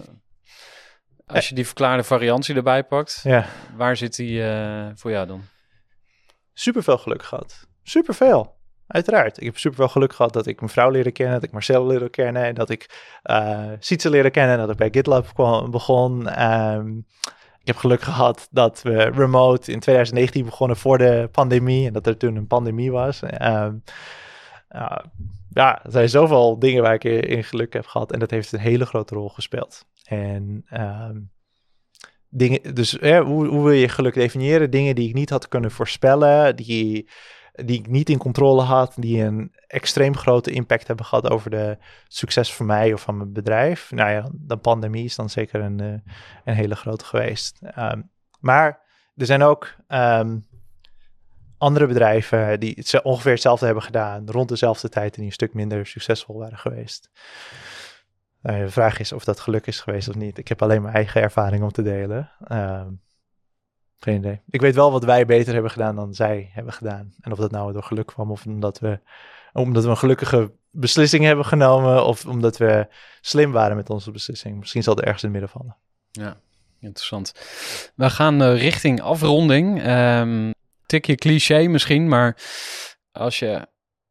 als 1.27 1.49
je 1.49 1.55
die 1.55 1.67
verklaarde 1.67 2.03
variantie 2.03 2.55
erbij 2.55 2.85
pakt, 2.85 3.21
Ja, 3.23 3.45
waar 3.77 3.97
zit 3.97 4.17
die 4.17 4.43
voor 4.95 5.11
jou 5.11 5.27
dan? 5.27 5.43
super 6.53 6.83
veel 6.83 6.99
geluk 6.99 7.23
gehad. 7.23 7.67
Super 7.83 8.15
veel. 8.15 8.57
Uiteraard. 8.87 9.39
Ik 9.39 9.45
heb 9.45 9.59
super 9.59 9.77
veel 9.79 9.89
geluk 9.89 10.13
gehad 10.15 10.33
dat 10.33 10.47
ik 10.47 10.59
mijn 10.61 10.73
vrouw 10.73 10.91
leerde 10.91 11.11
kennen, 11.13 11.35
dat 11.35 11.43
ik 11.45 11.51
Marcel 11.53 11.87
leerde 11.87 12.09
kennen, 12.09 12.45
en 12.45 12.55
dat 12.55 12.71
ik 12.71 13.11
uh, 13.25 13.73
Sietse 13.79 14.11
leerde 14.11 14.31
kennen, 14.31 14.59
dat 14.59 14.71
ik 14.71 14.77
bij 14.77 14.89
GitLab 14.91 15.35
kwam, 15.35 15.71
begon. 15.71 16.29
Ehm, 16.29 16.91
ik 17.69 17.75
heb 17.75 17.83
geluk 17.83 18.03
gehad 18.03 18.49
dat 18.51 18.83
we 18.83 18.97
remote 18.97 19.73
in 19.73 19.81
2019 19.81 20.45
begonnen 20.45 20.77
voor 20.77 20.99
de 20.99 21.29
pandemie 21.33 21.87
en 21.87 21.93
dat 21.93 22.07
er 22.07 22.17
toen 22.17 22.37
een 22.37 22.47
pandemie 22.47 22.93
was. 22.93 23.23
Ehm, 23.23 23.75
uh, 24.71 24.97
ja, 25.51 25.85
er 25.85 25.91
zijn 25.91 26.09
zoveel 26.09 26.59
dingen 26.59 26.83
waar 26.83 26.95
ik 26.95 27.05
in 27.05 27.45
geluk 27.45 27.73
heb 27.73 27.87
gehad 27.87 28.13
en 28.13 28.19
dat 28.19 28.31
heeft 28.31 28.53
een 28.53 28.59
hele 28.59 28.87
grote 28.87 29.15
rol 29.15 29.29
gespeeld. 29.29 29.87
En 30.05 30.65
um, 30.73 31.31
dingen, 32.29 32.75
dus 32.75 32.93
hoe, 33.01 33.47
hoe 33.47 33.65
wil 33.65 33.73
je 33.73 33.89
geluk 33.89 34.15
definiëren? 34.15 34.71
Dingen 34.71 34.95
die 34.95 35.09
ik 35.09 35.15
niet 35.15 35.31
had 35.31 35.49
kunnen 35.49 35.71
voorspellen, 35.71 36.57
die, 36.57 37.09
die 37.65 37.79
ik 37.79 37.87
niet 37.87 38.11
in 38.11 38.19
controle 38.19 38.63
had, 38.63 38.95
die 38.97 39.23
een 39.23 39.53
extreem 39.67 40.17
grote 40.17 40.51
impact 40.51 40.87
hebben 40.87 41.07
gehad 41.07 41.31
over 41.31 41.51
de 41.51 41.79
succes 42.09 42.55
van 42.55 42.67
mij 42.67 42.93
of 42.93 43.01
van 43.01 43.17
mijn 43.17 43.33
bedrijf. 43.33 43.91
Nou 43.91 44.11
ja, 44.11 44.29
de 44.33 44.57
pandemie 44.57 45.05
is 45.05 45.17
dan 45.17 45.31
zeker 45.31 45.61
een, 45.61 45.81
eh, 45.81 46.13
een 46.45 46.55
hele 46.55 46.77
grote 46.77 47.05
geweest. 47.05 47.59
Ehm, 47.63 48.03
maar 48.41 48.81
er 49.17 49.27
zijn 49.27 49.43
ook 49.43 49.75
ehm, 49.87 50.39
andere 51.59 51.87
bedrijven 51.87 52.61
die 52.61 52.73
het 52.77 53.03
ongeveer 53.03 53.33
hetzelfde 53.33 53.65
hebben 53.65 53.85
gedaan, 53.85 54.31
rond 54.31 54.49
dezelfde 54.49 54.89
tijd 54.89 55.11
en 55.11 55.17
die 55.17 55.27
een 55.27 55.33
stuk 55.33 55.55
minder 55.55 55.87
succesvol 55.87 56.39
waren 56.39 56.59
geweest. 56.59 57.11
Nou, 58.43 58.65
de 58.65 58.71
vraag 58.71 58.99
is 58.99 59.13
of 59.13 59.25
dat 59.25 59.41
geluk 59.41 59.67
is 59.67 59.81
geweest 59.81 60.09
of 60.09 60.15
niet. 60.15 60.39
Ik 60.39 60.49
heb 60.49 60.63
alleen 60.63 60.83
mijn 60.83 60.95
eigen 60.95 61.23
ervaring 61.23 61.63
om 61.63 61.73
te 61.73 61.83
delen. 61.83 62.31
Ehm, 62.45 62.89
geen 63.99 64.17
idee. 64.17 64.41
Ik 64.51 64.61
weet 64.61 64.75
wel 64.75 64.93
wat 64.93 65.05
wij 65.05 65.27
beter 65.27 65.53
hebben 65.53 65.71
gedaan 65.71 65.97
dan 65.97 66.15
zij 66.15 66.51
hebben 66.53 66.73
gedaan. 66.73 67.15
En 67.21 67.33
of 67.33 67.39
dat 67.39 67.51
nou 67.51 67.73
door 67.73 67.83
geluk 67.83 68.07
kwam 68.07 68.31
of 68.31 68.47
omdat 68.47 68.79
we, 68.79 69.01
omdat 69.53 69.85
we 69.85 69.91
een 69.91 69.97
gelukkige 69.97 70.53
beslissing 70.71 71.25
hebben 71.25 71.45
genomen 71.45 72.05
of 72.05 72.27
omdat 72.27 72.57
we 72.57 72.87
slim 73.21 73.53
waren 73.53 73.77
met 73.77 73.91
onze 73.91 74.11
beslissing. 74.11 74.59
Misschien 74.59 74.83
zal 74.83 74.95
het 74.95 75.05
ergens 75.05 75.23
in 75.23 75.31
het 75.33 75.41
midden 75.41 75.59
vallen. 75.59 75.77
Ja, 76.11 76.41
interessant. 76.81 77.33
We 77.95 78.11
gaan 78.11 78.43
uh, 78.43 78.61
richting 78.61 79.01
afronding. 79.01 79.87
Um, 79.87 80.55
tikje 80.87 81.15
cliché 81.15 81.67
misschien, 81.67 82.09
maar 82.09 82.37
als 83.13 83.39
je 83.39 83.67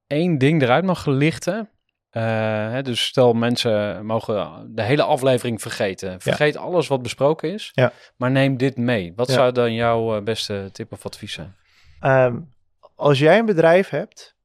één 0.08 0.38
ding 0.38 0.62
eruit 0.62 0.86
mag 0.86 1.06
lichten, 1.06 1.70
uh, 2.18 2.82
dus 2.82 3.05
stel 3.05 3.34
mensen 3.34 4.05
mogen 4.05 4.68
de 4.76 4.82
hele 4.82 5.03
aflevering 5.03 5.61
vergeten. 5.61 6.22
Vergeet 6.22 6.57
alles 6.57 6.88
wat 6.88 7.01
besproken 7.01 7.53
is, 7.53 7.72
ja. 7.74 7.91
maar 8.15 8.32
neem 8.32 8.57
dit 8.57 8.78
mee. 8.78 9.13
Wat 9.15 9.30
zou 9.30 9.51
dan 9.51 9.74
jouw 9.74 10.15
eh, 10.15 10.24
beste 10.24 10.70
tip 10.72 10.91
of 10.91 11.05
advies 11.05 11.34
zijn? 11.34 11.55
Um, 12.01 12.53
als 12.95 13.20
jij 13.20 13.39
een 13.39 13.45
bedrijf 13.45 13.89
hebt, 13.89 14.36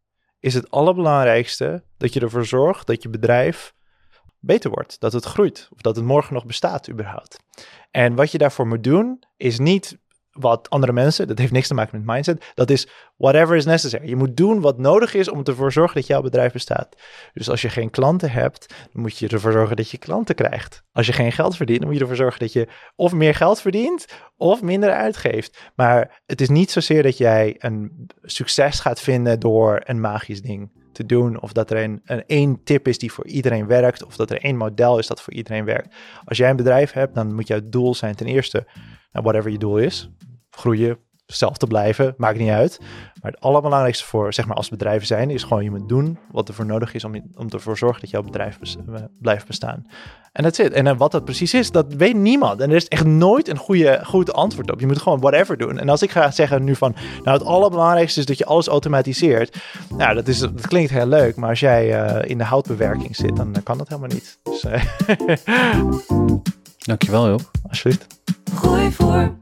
is 0.40 0.54
het 0.54 0.70
allerbelangrijkste 0.70 1.84
dat 1.96 2.12
je 2.12 2.20
ervoor 2.20 2.46
zorgt 2.46 2.86
dat 2.86 3.02
je 3.02 3.08
bedrijf 3.08 3.74
beter 4.38 4.70
wordt. 4.70 5.00
Dat 5.00 5.12
het 5.12 5.24
groeit 5.24 5.68
of 5.72 5.80
dat 5.80 5.96
het 5.96 6.04
morgen 6.04 6.34
nog 6.34 6.46
bestaat 6.46 6.90
überhaupt. 6.90 7.38
En 7.90 8.14
wat 8.14 8.32
je 8.32 8.38
daarvoor 8.38 8.66
moet 8.66 8.84
doen, 8.84 9.22
is 9.36 9.58
niet 9.58 9.98
wat 10.32 10.70
andere 10.70 10.92
mensen, 10.92 11.26
dat 11.26 11.38
heeft 11.38 11.52
niks 11.52 11.68
te 11.68 11.74
maken 11.74 11.96
met 11.98 12.14
mindset, 12.14 12.52
dat 12.54 12.70
is 12.70 12.88
whatever 13.16 13.56
is 13.56 13.64
necessary. 13.64 14.08
Je 14.08 14.16
moet 14.16 14.36
doen 14.36 14.60
wat 14.60 14.78
nodig 14.78 15.14
is 15.14 15.28
om 15.28 15.42
ervoor 15.44 15.66
te 15.66 15.72
zorgen 15.72 15.94
dat 15.94 16.06
jouw 16.06 16.22
bedrijf 16.22 16.52
bestaat. 16.52 16.96
Dus 17.32 17.50
als 17.50 17.62
je 17.62 17.68
geen 17.68 17.90
klanten 17.90 18.30
hebt, 18.30 18.74
dan 18.92 19.02
moet 19.02 19.18
je 19.18 19.28
ervoor 19.28 19.52
zorgen 19.52 19.76
dat 19.76 19.90
je 19.90 19.98
klanten 19.98 20.34
krijgt. 20.34 20.82
Als 20.92 21.06
je 21.06 21.12
geen 21.12 21.32
geld 21.32 21.56
verdient, 21.56 21.78
dan 21.78 21.88
moet 21.88 21.96
je 21.96 22.02
ervoor 22.02 22.20
zorgen 22.20 22.40
dat 22.40 22.52
je 22.52 22.68
of 22.96 23.12
meer 23.12 23.34
geld 23.34 23.60
verdient 23.60 24.06
of 24.36 24.62
minder 24.62 24.90
uitgeeft. 24.90 25.70
Maar 25.74 26.22
het 26.26 26.40
is 26.40 26.48
niet 26.48 26.70
zozeer 26.70 27.02
dat 27.02 27.16
jij 27.16 27.54
een 27.58 28.10
succes 28.22 28.80
gaat 28.80 29.00
vinden 29.00 29.40
door 29.40 29.80
een 29.84 30.00
magisch 30.00 30.42
ding 30.42 30.70
te 30.92 31.06
doen. 31.06 31.40
Of 31.40 31.52
dat 31.52 31.70
er 31.70 31.82
een, 31.82 32.00
een 32.04 32.24
één 32.26 32.60
tip 32.64 32.88
is 32.88 32.98
die 32.98 33.12
voor 33.12 33.26
iedereen 33.26 33.66
werkt. 33.66 34.04
Of 34.04 34.16
dat 34.16 34.30
er 34.30 34.40
één 34.40 34.56
model 34.56 34.98
is 34.98 35.06
dat 35.06 35.22
voor 35.22 35.32
iedereen 35.32 35.64
werkt. 35.64 35.94
Als 36.24 36.38
jij 36.38 36.50
een 36.50 36.56
bedrijf 36.56 36.92
hebt, 36.92 37.14
dan 37.14 37.34
moet 37.34 37.48
jouw 37.48 37.60
doel 37.64 37.94
zijn 37.94 38.14
ten 38.14 38.26
eerste 38.26 38.66
nou, 39.12 39.24
whatever 39.24 39.50
je 39.50 39.58
doel 39.58 39.78
is, 39.78 40.10
groeien, 40.50 40.98
zelf 41.34 41.56
te 41.56 41.66
blijven, 41.66 42.14
maakt 42.16 42.38
niet 42.38 42.50
uit. 42.50 42.80
Maar 43.22 43.30
het 43.30 43.40
allerbelangrijkste 43.40 44.04
voor, 44.04 44.34
zeg 44.34 44.46
maar, 44.46 44.56
als 44.56 44.68
bedrijven 44.68 45.06
zijn, 45.06 45.30
is 45.30 45.42
gewoon 45.42 45.64
je 45.64 45.70
moet 45.70 45.88
doen 45.88 46.18
wat 46.30 46.48
er 46.48 46.54
voor 46.54 46.66
nodig 46.66 46.94
is 46.94 47.04
om, 47.04 47.14
om 47.36 47.48
ervoor 47.50 47.72
te 47.72 47.78
zorgen 47.78 48.00
dat 48.00 48.10
jouw 48.10 48.22
bedrijf 48.22 48.58
eh, 48.60 48.94
blijft 49.20 49.46
bestaan. 49.46 49.86
En 50.32 50.42
dat 50.42 50.54
zit. 50.54 50.72
En 50.72 50.86
uh, 50.86 50.96
wat 50.96 51.12
dat 51.12 51.24
precies 51.24 51.54
is, 51.54 51.70
dat 51.70 51.94
weet 51.94 52.16
niemand. 52.16 52.60
En 52.60 52.70
er 52.70 52.76
is 52.76 52.88
echt 52.88 53.04
nooit 53.04 53.48
een 53.48 53.56
goede, 53.56 54.00
goed 54.04 54.32
antwoord 54.32 54.70
op. 54.70 54.80
Je 54.80 54.86
moet 54.86 54.98
gewoon 54.98 55.20
whatever 55.20 55.56
doen. 55.56 55.78
En 55.78 55.88
als 55.88 56.02
ik 56.02 56.10
ga 56.10 56.30
zeggen 56.30 56.64
nu 56.64 56.74
van, 56.74 56.94
nou 57.24 57.38
het 57.38 57.46
allerbelangrijkste 57.46 58.20
is 58.20 58.26
dat 58.26 58.38
je 58.38 58.44
alles 58.44 58.66
automatiseert. 58.66 59.56
Nou, 59.96 60.14
dat, 60.14 60.28
is, 60.28 60.38
dat 60.38 60.66
klinkt 60.66 60.90
heel 60.90 61.06
leuk, 61.06 61.36
maar 61.36 61.48
als 61.48 61.60
jij 61.60 62.04
uh, 62.04 62.30
in 62.30 62.38
de 62.38 62.44
houtbewerking 62.44 63.16
zit, 63.16 63.36
dan 63.36 63.56
kan 63.62 63.78
dat 63.78 63.88
helemaal 63.88 64.10
niet. 64.10 64.38
Dus, 64.42 64.64
Dankjewel 66.86 67.28
Joop. 67.28 67.50
Alsjeblieft. 67.68 68.06
Gooi 68.54 68.92
voor. 68.92 69.41